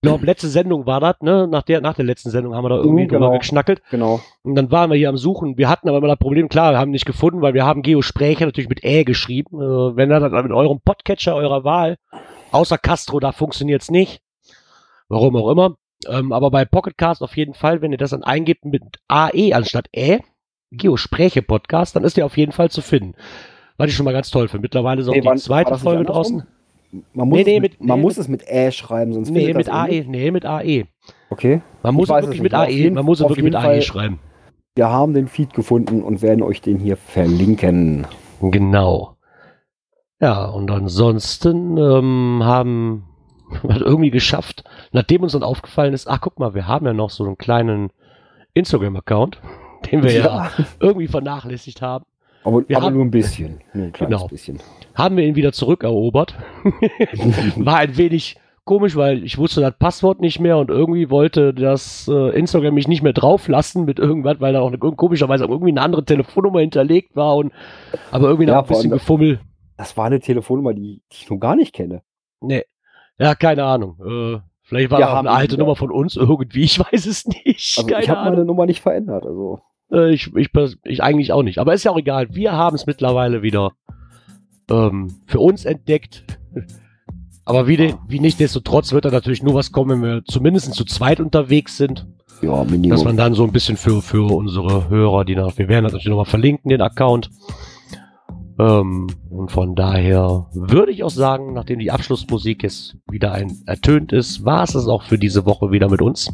ich 0.00 0.08
glaube, 0.08 0.26
letzte 0.26 0.46
Sendung 0.46 0.86
war 0.86 1.00
das, 1.00 1.16
ne? 1.22 1.48
Nach 1.48 1.62
der, 1.62 1.80
nach 1.80 1.94
der 1.94 2.04
letzten 2.04 2.30
Sendung 2.30 2.54
haben 2.54 2.62
wir 2.64 2.68
da 2.68 2.76
irgendwie 2.76 3.02
mhm, 3.02 3.08
genau. 3.08 3.26
drüber 3.26 3.38
geschnackelt. 3.40 3.82
Genau. 3.90 4.20
Und 4.42 4.54
dann 4.54 4.70
waren 4.70 4.90
wir 4.90 4.96
hier 4.96 5.08
am 5.08 5.16
Suchen. 5.16 5.58
Wir 5.58 5.68
hatten 5.68 5.88
aber 5.88 5.98
immer 5.98 6.06
das 6.06 6.20
Problem, 6.20 6.48
klar, 6.48 6.70
wir 6.70 6.78
haben 6.78 6.92
nicht 6.92 7.04
gefunden, 7.04 7.42
weil 7.42 7.52
wir 7.52 7.66
haben 7.66 7.82
Geospräche 7.82 8.44
natürlich 8.44 8.68
mit 8.68 8.84
Ä 8.84 9.02
geschrieben. 9.02 9.60
Äh, 9.60 9.96
wenn 9.96 10.12
ihr 10.12 10.20
dann 10.20 10.44
mit 10.44 10.52
eurem 10.52 10.80
Podcatcher 10.84 11.34
eurer 11.34 11.64
Wahl, 11.64 11.96
außer 12.52 12.78
Castro, 12.78 13.18
da 13.18 13.32
funktioniert's 13.32 13.90
nicht. 13.90 14.20
Warum 15.08 15.34
auch 15.34 15.50
immer. 15.50 15.74
Ähm, 16.06 16.30
aber 16.30 16.52
bei 16.52 16.64
Pocketcast 16.64 17.20
auf 17.20 17.36
jeden 17.36 17.54
Fall, 17.54 17.82
wenn 17.82 17.90
ihr 17.90 17.98
das 17.98 18.10
dann 18.10 18.22
eingebt 18.22 18.64
mit 18.64 18.82
AE 19.08 19.52
anstatt 19.52 19.88
Ä, 19.96 20.20
Geospräche 20.70 21.42
Podcast, 21.42 21.96
dann 21.96 22.04
ist 22.04 22.16
der 22.16 22.26
auf 22.26 22.36
jeden 22.36 22.52
Fall 22.52 22.70
zu 22.70 22.82
finden. 22.82 23.14
Was 23.78 23.88
ich 23.88 23.94
schon 23.94 24.04
mal 24.04 24.12
ganz 24.12 24.30
toll 24.30 24.48
finde. 24.48 24.62
Mittlerweile 24.62 25.00
ist 25.00 25.08
auch 25.08 25.14
hey, 25.14 25.22
die 25.22 25.36
zweite 25.36 25.78
Folge 25.78 26.04
draußen. 26.04 26.42
Man 27.12 27.28
muss, 27.28 27.38
nee, 27.38 27.44
nee, 27.44 27.60
mit, 27.60 27.80
man 27.80 27.98
nee, 27.98 28.02
muss 28.02 28.16
mit, 28.16 28.24
es 28.24 28.28
mit 28.28 28.48
Ä 28.48 28.72
schreiben, 28.72 29.12
sonst 29.12 29.30
Nee, 29.30 29.54
mit 29.54 29.68
AE. 29.68 30.04
Nee, 30.06 30.30
mit 30.30 30.44
AE. 30.44 30.84
Okay. 31.30 31.60
Man 31.82 31.94
muss 31.94 32.10
es 32.10 32.22
wirklich 32.22 32.42
mit 32.42 32.54
AE, 32.54 32.90
man 32.90 33.04
muss 33.04 33.20
es 33.20 33.28
wirklich 33.28 33.44
mit 33.44 33.54
AE 33.54 33.82
schreiben. 33.82 34.18
Wir 34.74 34.88
haben 34.88 35.12
den 35.14 35.28
Feed 35.28 35.54
gefunden 35.54 36.02
und 36.02 36.22
werden 36.22 36.42
euch 36.42 36.60
den 36.60 36.78
hier 36.78 36.96
verlinken. 36.96 38.06
Genau. 38.40 39.16
Ja, 40.20 40.46
und 40.46 40.70
ansonsten 40.70 41.76
ähm, 41.76 42.42
haben 42.42 43.04
wir 43.62 43.80
irgendwie 43.80 44.10
geschafft, 44.10 44.64
nachdem 44.92 45.22
uns 45.22 45.32
dann 45.32 45.42
aufgefallen 45.42 45.94
ist, 45.94 46.08
ach 46.08 46.20
guck 46.20 46.38
mal, 46.38 46.54
wir 46.54 46.66
haben 46.66 46.86
ja 46.86 46.94
noch 46.94 47.10
so 47.10 47.24
einen 47.24 47.38
kleinen 47.38 47.90
Instagram-Account, 48.54 49.40
den 49.90 50.02
wir 50.02 50.12
ja. 50.12 50.24
ja 50.24 50.50
irgendwie 50.80 51.06
vernachlässigt 51.06 51.82
haben. 51.82 52.04
Aber, 52.48 52.64
aber 52.74 52.86
haben, 52.86 52.94
nur 52.94 53.04
ein 53.04 53.10
bisschen. 53.10 53.60
Nur 53.74 53.86
ein 53.86 53.92
kleines 53.92 54.16
genau. 54.16 54.28
bisschen. 54.28 54.58
Haben 54.94 55.18
wir 55.18 55.24
ihn 55.24 55.36
wieder 55.36 55.52
zurückerobert. 55.52 56.34
War 57.56 57.76
ein 57.76 57.96
wenig 57.98 58.36
komisch, 58.64 58.96
weil 58.96 59.22
ich 59.22 59.36
wusste 59.36 59.60
das 59.60 59.74
Passwort 59.78 60.20
nicht 60.20 60.40
mehr 60.40 60.56
und 60.56 60.70
irgendwie 60.70 61.10
wollte 61.10 61.52
das 61.52 62.08
äh, 62.08 62.38
Instagram 62.38 62.74
mich 62.74 62.88
nicht 62.88 63.02
mehr 63.02 63.12
drauflassen 63.12 63.84
mit 63.84 63.98
irgendwas, 63.98 64.40
weil 64.40 64.54
da 64.54 64.60
auch 64.60 64.68
eine, 64.68 64.78
komischerweise 64.78 65.44
irgendwie 65.44 65.72
eine 65.72 65.82
andere 65.82 66.04
Telefonnummer 66.04 66.60
hinterlegt 66.60 67.14
war 67.14 67.36
und 67.36 67.52
aber 68.10 68.28
irgendwie 68.28 68.46
noch 68.46 68.54
ja, 68.54 68.60
ein 68.60 68.66
bisschen 68.66 68.90
gefummelt. 68.90 69.40
Das 69.76 69.96
war 69.98 70.06
eine 70.06 70.20
Telefonnummer, 70.20 70.72
die, 70.72 71.02
die, 71.12 71.16
ich 71.16 71.30
noch 71.30 71.38
gar 71.38 71.54
nicht 71.54 71.74
kenne. 71.74 72.02
Nee. 72.40 72.64
Ja, 73.18 73.34
keine 73.34 73.64
Ahnung. 73.64 73.98
Äh, 74.00 74.40
vielleicht 74.62 74.90
war 74.90 75.00
das 75.00 75.14
eine 75.14 75.30
alte 75.30 75.58
Nummer 75.58 75.76
von 75.76 75.90
uns 75.90 76.16
irgendwie, 76.16 76.62
ich 76.62 76.78
weiß 76.78 77.04
es 77.04 77.26
nicht. 77.26 77.78
Also 77.78 77.88
ich 77.98 78.08
habe 78.08 78.30
meine 78.30 78.44
Nummer 78.46 78.64
nicht 78.64 78.80
verändert, 78.80 79.26
also. 79.26 79.60
Äh, 79.92 80.12
ich, 80.12 80.34
ich, 80.34 80.50
ich 80.84 81.02
eigentlich 81.02 81.32
auch 81.32 81.42
nicht. 81.42 81.58
Aber 81.58 81.74
ist 81.74 81.84
ja 81.84 81.90
auch 81.90 81.98
egal. 81.98 82.34
Wir 82.34 82.52
haben 82.52 82.76
es 82.76 82.86
mittlerweile 82.86 83.42
wieder 83.42 83.72
ähm, 84.70 85.14
für 85.26 85.40
uns 85.40 85.64
entdeckt. 85.64 86.24
Aber 87.44 87.66
wie, 87.66 87.78
de, 87.78 87.94
wie 88.06 88.20
nicht 88.20 88.40
desto 88.40 88.60
trotz 88.60 88.92
wird 88.92 89.06
da 89.06 89.10
natürlich 89.10 89.42
nur 89.42 89.54
was 89.54 89.72
kommen, 89.72 90.02
wenn 90.02 90.10
wir 90.10 90.24
zumindest 90.26 90.74
zu 90.74 90.84
zweit 90.84 91.18
unterwegs 91.18 91.78
sind. 91.78 92.06
Ja, 92.42 92.62
Minimum. 92.62 92.90
Dass 92.90 93.04
man 93.04 93.16
dann 93.16 93.32
so 93.32 93.42
ein 93.44 93.52
bisschen 93.52 93.78
für, 93.78 94.02
für 94.02 94.30
unsere 94.34 94.90
Hörer, 94.90 95.24
die 95.24 95.34
nach, 95.34 95.56
wir 95.56 95.68
werden 95.68 95.84
das 95.84 95.92
natürlich 95.94 96.10
nochmal 96.10 96.26
verlinken, 96.26 96.68
den 96.68 96.82
Account. 96.82 97.30
Ähm, 98.58 99.06
und 99.30 99.50
von 99.50 99.74
daher 99.74 100.46
würde 100.52 100.92
ich 100.92 101.04
auch 101.04 101.10
sagen, 101.10 101.54
nachdem 101.54 101.78
die 101.78 101.90
Abschlussmusik 101.90 102.62
jetzt 102.62 102.96
wieder 103.10 103.32
ein 103.32 103.56
ertönt 103.66 104.12
ist, 104.12 104.44
war 104.44 104.64
es 104.64 104.74
es 104.74 104.86
auch 104.86 105.04
für 105.04 105.18
diese 105.18 105.46
Woche 105.46 105.70
wieder 105.70 105.88
mit 105.88 106.02
uns. 106.02 106.30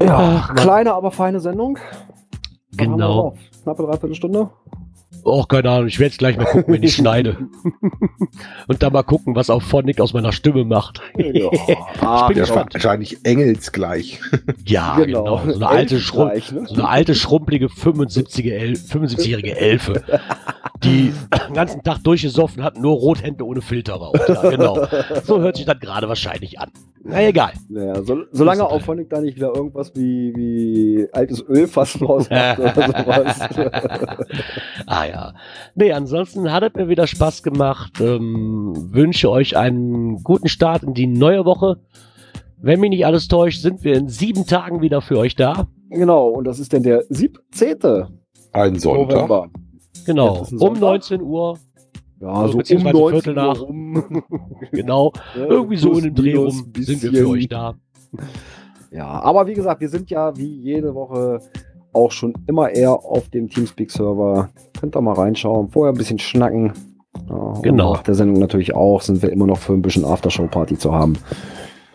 Ja, 0.00 0.44
Ach, 0.44 0.54
kleine, 0.54 0.94
aber 0.94 1.10
feine 1.10 1.40
Sendung. 1.40 1.78
Genau. 2.76 3.34
Knappe 3.62 3.82
Dreiviertelstunde. 3.82 4.50
Och, 5.24 5.46
keine 5.46 5.70
Ahnung, 5.70 5.86
ich 5.86 6.00
werde 6.00 6.10
jetzt 6.10 6.18
gleich 6.18 6.36
mal 6.36 6.46
gucken, 6.46 6.74
wenn 6.74 6.82
ich 6.82 6.94
schneide. 6.96 7.36
Und 8.66 8.82
dann 8.82 8.92
mal 8.92 9.04
gucken, 9.04 9.36
was 9.36 9.50
auch 9.50 9.62
Phonic 9.62 10.00
aus 10.00 10.14
meiner 10.14 10.32
Stimme 10.32 10.64
macht. 10.64 11.00
Ja. 11.16 11.48
ah, 12.00 12.32
der 12.32 12.42
ist 12.42 12.54
wahrscheinlich 12.54 13.24
engelsgleich. 13.24 14.20
ja, 14.66 14.96
genau. 14.96 15.38
genau. 15.38 15.52
So, 15.52 15.54
eine 15.54 15.68
alte, 15.68 16.00
Schrum 16.00 16.28
ne? 16.28 16.42
so 16.66 16.74
eine 16.74 16.88
alte, 16.88 17.14
schrumpelige 17.14 17.66
75-jährige 17.66 18.56
El 18.56 18.76
75 18.76 19.56
Elfe, 19.56 20.02
die 20.82 21.12
den 21.46 21.54
ganzen 21.54 21.82
Tag 21.84 22.02
durchgesoffen 22.02 22.64
hat, 22.64 22.76
nur 22.76 22.96
Rothände 22.96 23.46
ohne 23.46 23.62
Filter 23.62 23.94
raucht. 23.94 24.28
Ja, 24.28 24.50
genau. 24.50 24.88
So 25.22 25.40
hört 25.40 25.56
sich 25.56 25.66
das 25.66 25.78
gerade 25.78 26.08
wahrscheinlich 26.08 26.58
an. 26.58 26.70
Na 27.04 27.22
egal. 27.22 27.52
Naja, 27.68 28.02
so, 28.02 28.22
solange 28.30 28.60
so 28.60 28.66
auch 28.66 28.80
Phonic 28.82 29.10
da 29.10 29.20
nicht 29.20 29.36
wieder 29.36 29.54
irgendwas 29.54 29.92
wie, 29.96 30.32
wie 30.36 31.08
altes 31.12 31.42
Ölfass 31.48 32.00
rausmacht 32.00 32.58
oder 32.58 32.74
sowas. 32.86 33.40
Ah 34.86 35.04
ja. 35.06 35.34
Nee, 35.74 35.92
ansonsten 35.92 36.52
hat 36.52 36.62
es 36.62 36.74
mir 36.74 36.88
wieder 36.88 37.06
Spaß 37.06 37.42
gemacht. 37.42 38.00
Ähm, 38.00 38.72
wünsche 38.92 39.30
euch 39.30 39.56
einen 39.56 40.22
guten 40.22 40.48
Start 40.48 40.82
in 40.84 40.94
die 40.94 41.06
neue 41.08 41.44
Woche. 41.44 41.78
Wenn 42.58 42.78
mich 42.78 42.90
nicht 42.90 43.06
alles 43.06 43.26
täuscht, 43.26 43.60
sind 43.60 43.82
wir 43.82 43.94
in 43.94 44.08
sieben 44.08 44.46
Tagen 44.46 44.80
wieder 44.82 45.00
für 45.00 45.18
euch 45.18 45.34
da. 45.34 45.66
genau, 45.90 46.28
und 46.28 46.44
das 46.44 46.60
ist 46.60 46.72
denn 46.72 46.84
der 46.84 47.02
17. 47.08 47.78
Ein 48.52 48.78
Sonntag. 48.78 49.16
November. 49.16 49.48
Genau. 50.06 50.38
Um 50.38 50.58
Sonntag. 50.58 50.80
19 50.80 51.22
Uhr. 51.22 51.58
Ja, 52.22 52.28
Also 52.28 52.52
so 52.52 52.58
beziehungsweise 52.58 52.96
um 52.96 53.02
19 53.02 53.22
Viertel 53.22 53.34
nach. 53.34 53.60
Rum. 53.60 54.22
Genau. 54.70 55.12
Ja, 55.36 55.46
Irgendwie 55.46 55.76
so 55.76 55.92
in 55.94 56.04
dem 56.04 56.14
Dreh 56.14 56.36
rum 56.36 56.72
sind 56.78 57.02
wir 57.02 57.12
für 57.12 57.28
euch 57.28 57.48
da. 57.48 57.74
Ja, 58.90 59.06
aber 59.06 59.46
wie 59.46 59.54
gesagt, 59.54 59.80
wir 59.80 59.88
sind 59.88 60.10
ja 60.10 60.36
wie 60.36 60.54
jede 60.60 60.94
Woche 60.94 61.40
auch 61.94 62.10
schon 62.10 62.34
immer 62.46 62.68
eher 62.68 62.92
auf 62.92 63.30
dem 63.30 63.48
Teamspeak-Server. 63.48 64.50
Könnt 64.78 64.94
ihr 64.94 65.00
mal 65.00 65.14
reinschauen, 65.14 65.70
vorher 65.70 65.94
ein 65.94 65.96
bisschen 65.96 66.18
schnacken. 66.18 66.74
Ja, 67.28 67.54
Genau. 67.62 67.94
Nach 67.94 68.02
der 68.02 68.14
Sendung 68.14 68.38
natürlich 68.38 68.74
auch, 68.74 69.00
sind 69.00 69.22
wir 69.22 69.32
immer 69.32 69.46
noch 69.46 69.56
für 69.56 69.72
ein 69.72 69.80
bisschen 69.80 70.04
Aftershow-Party 70.04 70.76
zu 70.76 70.92
haben. 70.92 71.14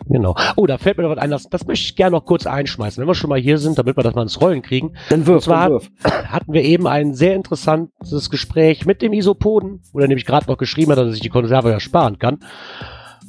Genau. 0.06 0.34
Oh, 0.56 0.66
da 0.66 0.78
fällt 0.78 0.96
mir 0.96 1.04
noch 1.04 1.10
was 1.10 1.18
ein. 1.18 1.30
Das, 1.30 1.48
das 1.48 1.66
möchte 1.66 1.84
ich 1.84 1.96
gerne 1.96 2.12
noch 2.16 2.24
kurz 2.24 2.46
einschmeißen, 2.46 3.00
wenn 3.00 3.08
wir 3.08 3.14
schon 3.14 3.30
mal 3.30 3.38
hier 3.40 3.58
sind, 3.58 3.78
damit 3.78 3.96
wir 3.96 4.02
das 4.02 4.14
mal 4.14 4.22
ins 4.22 4.40
Rollen 4.40 4.62
kriegen. 4.62 4.94
Dann 5.10 5.26
wirf, 5.26 5.44
zwar- 5.44 5.64
dann 5.68 5.72
wirf. 5.72 5.90
hatten 6.28 6.52
wir 6.52 6.62
eben 6.62 6.86
ein 6.86 7.14
sehr 7.14 7.34
interessantes 7.34 8.30
Gespräch 8.30 8.86
mit 8.86 9.02
dem 9.02 9.12
Isopoden, 9.12 9.80
wo 9.92 9.98
er 10.00 10.08
nämlich 10.08 10.26
gerade 10.26 10.46
noch 10.46 10.56
geschrieben 10.58 10.92
hat, 10.92 10.98
dass 10.98 11.06
er 11.08 11.12
sich 11.12 11.20
die 11.20 11.28
Konserve 11.28 11.70
ja 11.70 11.80
sparen 11.80 12.18
kann. 12.18 12.38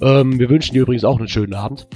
Ähm, 0.01 0.39
wir 0.39 0.49
wünschen 0.49 0.73
dir 0.73 0.83
übrigens 0.83 1.03
auch 1.03 1.17
einen 1.17 1.27
schönen 1.27 1.53
Abend. 1.53 1.87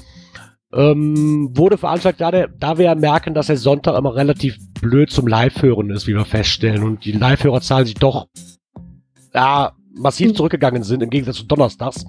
Ähm, 0.74 1.56
wurde 1.56 1.78
veranstaltet, 1.78 2.20
da, 2.20 2.32
der, 2.32 2.48
da 2.48 2.78
wir 2.80 2.86
ja 2.86 2.96
merken, 2.96 3.36
dass 3.36 3.46
der 3.48 3.58
Sonntag 3.58 3.96
immer 3.96 4.16
relativ 4.16 4.58
blöd 4.82 5.12
zum 5.12 5.28
Live-Hören 5.28 5.92
ist, 5.92 6.08
wie 6.08 6.16
wir 6.16 6.26
feststellen. 6.26 6.84
Und 6.84 7.06
die 7.06 7.12
Live-Hörerzahlen 7.12 7.86
sich 7.86 7.96
doch 7.96 8.28
ja, 9.36 9.74
massiv 9.96 10.34
zurückgegangen 10.34 10.82
sind, 10.84 11.04
im 11.04 11.12
Gegensatz 11.12 11.38
zu 11.38 11.46
Donnerstags. 11.46 12.06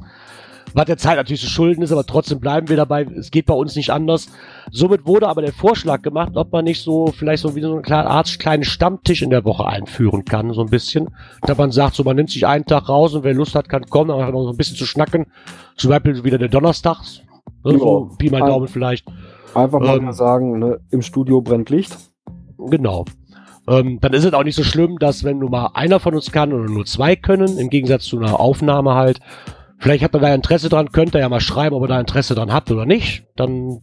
Was 0.74 0.86
der 0.86 0.96
Zeit 0.98 1.16
natürlich 1.16 1.40
zu 1.40 1.48
schulden 1.48 1.82
ist, 1.82 1.92
aber 1.92 2.04
trotzdem 2.04 2.40
bleiben 2.40 2.68
wir 2.68 2.76
dabei. 2.76 3.04
Es 3.04 3.30
geht 3.30 3.46
bei 3.46 3.54
uns 3.54 3.76
nicht 3.76 3.90
anders. 3.90 4.26
Somit 4.72 5.06
wurde 5.06 5.28
aber 5.28 5.40
der 5.40 5.52
Vorschlag 5.52 6.02
gemacht, 6.02 6.32
ob 6.34 6.52
man 6.52 6.64
nicht 6.64 6.82
so 6.82 7.12
vielleicht 7.16 7.42
so 7.42 7.54
wie 7.54 7.60
so 7.60 7.72
eine 7.72 7.82
kleine 7.82 8.10
Art 8.10 8.38
kleinen 8.40 8.64
Stammtisch 8.64 9.22
in 9.22 9.30
der 9.30 9.44
Woche 9.44 9.66
einführen 9.66 10.24
kann, 10.24 10.52
so 10.52 10.62
ein 10.62 10.70
bisschen. 10.70 11.10
Da 11.42 11.54
man 11.54 11.70
sagt, 11.70 11.94
so 11.94 12.02
man 12.02 12.16
nimmt 12.16 12.30
sich 12.30 12.46
einen 12.46 12.66
Tag 12.66 12.88
raus 12.88 13.14
und 13.14 13.22
wer 13.22 13.34
Lust 13.34 13.54
hat, 13.54 13.68
kann 13.68 13.86
kommen, 13.86 14.10
aber 14.10 14.30
noch 14.32 14.42
so 14.44 14.50
ein 14.50 14.56
bisschen 14.56 14.76
zu 14.76 14.84
schnacken. 14.84 15.26
Zum 15.76 15.90
Beispiel 15.90 16.24
wieder 16.24 16.38
der 16.38 16.48
Donnerstags. 16.48 17.22
Ne, 17.64 17.78
so, 17.78 18.08
Ja. 18.10 18.16
Pi 18.16 18.30
mal 18.30 18.40
Daumen 18.40 18.68
vielleicht. 18.68 19.06
Einfach 19.54 19.78
mal 19.78 19.98
Ähm, 19.98 20.12
sagen, 20.12 20.58
ne, 20.58 20.80
im 20.90 21.02
Studio 21.02 21.40
brennt 21.40 21.70
Licht. 21.70 21.96
Genau. 22.58 23.04
Ähm, 23.68 23.98
dann 24.00 24.12
ist 24.12 24.24
es 24.24 24.34
auch 24.34 24.42
nicht 24.44 24.56
so 24.56 24.64
schlimm, 24.64 24.98
dass 24.98 25.24
wenn 25.24 25.38
nur 25.38 25.50
mal 25.50 25.70
einer 25.74 26.00
von 26.00 26.14
uns 26.14 26.32
kann 26.32 26.52
oder 26.52 26.64
nur 26.64 26.84
zwei 26.84 27.16
können, 27.16 27.58
im 27.58 27.70
Gegensatz 27.70 28.04
zu 28.04 28.18
einer 28.18 28.38
Aufnahme 28.40 28.94
halt. 28.94 29.20
Vielleicht 29.84 30.02
hat 30.02 30.14
er 30.14 30.20
da 30.20 30.34
Interesse 30.34 30.70
dran, 30.70 30.92
könnt 30.92 31.14
ihr 31.14 31.20
ja 31.20 31.28
mal 31.28 31.40
schreiben, 31.40 31.76
ob 31.76 31.82
ihr 31.82 31.88
da 31.88 32.00
Interesse 32.00 32.34
dran 32.34 32.50
habt 32.50 32.70
oder 32.70 32.86
nicht. 32.86 33.24
Dann 33.36 33.82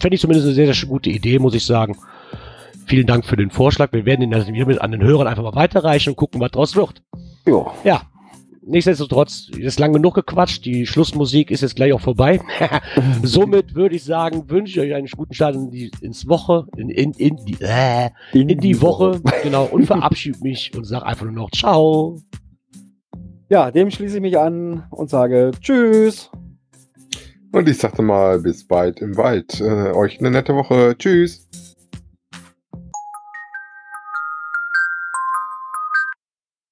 fände 0.00 0.14
ich 0.14 0.20
zumindest 0.20 0.46
eine 0.46 0.54
sehr, 0.54 0.72
sehr 0.72 0.88
gute 0.88 1.10
Idee, 1.10 1.40
muss 1.40 1.56
ich 1.56 1.66
sagen. 1.66 1.96
Vielen 2.86 3.08
Dank 3.08 3.24
für 3.24 3.36
den 3.36 3.50
Vorschlag. 3.50 3.92
Wir 3.92 4.04
werden 4.06 4.22
ihn 4.22 4.32
also 4.32 4.52
hiermit 4.52 4.80
an 4.80 4.92
den 4.92 5.02
Hörern 5.02 5.26
einfach 5.26 5.42
mal 5.42 5.56
weiterreichen 5.56 6.10
und 6.10 6.14
gucken, 6.14 6.40
was 6.40 6.52
draus 6.52 6.76
wird. 6.76 7.02
Ja. 7.48 7.66
Ja. 7.82 8.02
Nichtsdestotrotz 8.64 9.48
ist 9.48 9.80
lang 9.80 9.92
genug 9.92 10.14
gequatscht. 10.14 10.64
Die 10.64 10.86
Schlussmusik 10.86 11.50
ist 11.50 11.62
jetzt 11.62 11.74
gleich 11.74 11.92
auch 11.94 12.00
vorbei. 12.00 12.40
Somit 13.24 13.74
würde 13.74 13.96
ich 13.96 14.04
sagen, 14.04 14.48
wünsche 14.48 14.74
ich 14.74 14.86
euch 14.86 14.94
einen 14.94 15.08
guten 15.08 15.34
Start 15.34 15.56
in 15.56 15.72
die, 15.72 15.90
ins 16.00 16.28
Woche, 16.28 16.68
in, 16.76 16.90
in, 16.90 17.10
in, 17.14 17.44
die, 17.44 17.56
äh, 17.58 18.10
in 18.32 18.46
die 18.46 18.80
Woche. 18.80 19.20
Genau. 19.42 19.64
Und 19.64 19.86
verabschiede 19.86 20.38
mich 20.42 20.70
und 20.76 20.84
sage 20.84 21.06
einfach 21.06 21.24
nur 21.24 21.34
noch 21.34 21.50
Ciao. 21.50 22.20
Ja, 23.50 23.72
dem 23.72 23.90
schließe 23.90 24.14
ich 24.14 24.22
mich 24.22 24.38
an 24.38 24.84
und 24.90 25.10
sage 25.10 25.50
Tschüss. 25.60 26.30
Und 27.50 27.68
ich 27.68 27.78
sagte 27.78 28.00
mal, 28.00 28.38
bis 28.38 28.64
bald 28.64 29.00
im 29.00 29.16
Wald. 29.16 29.60
Äh, 29.60 29.90
euch 29.90 30.20
eine 30.20 30.30
nette 30.30 30.54
Woche. 30.54 30.94
Tschüss. 30.96 31.48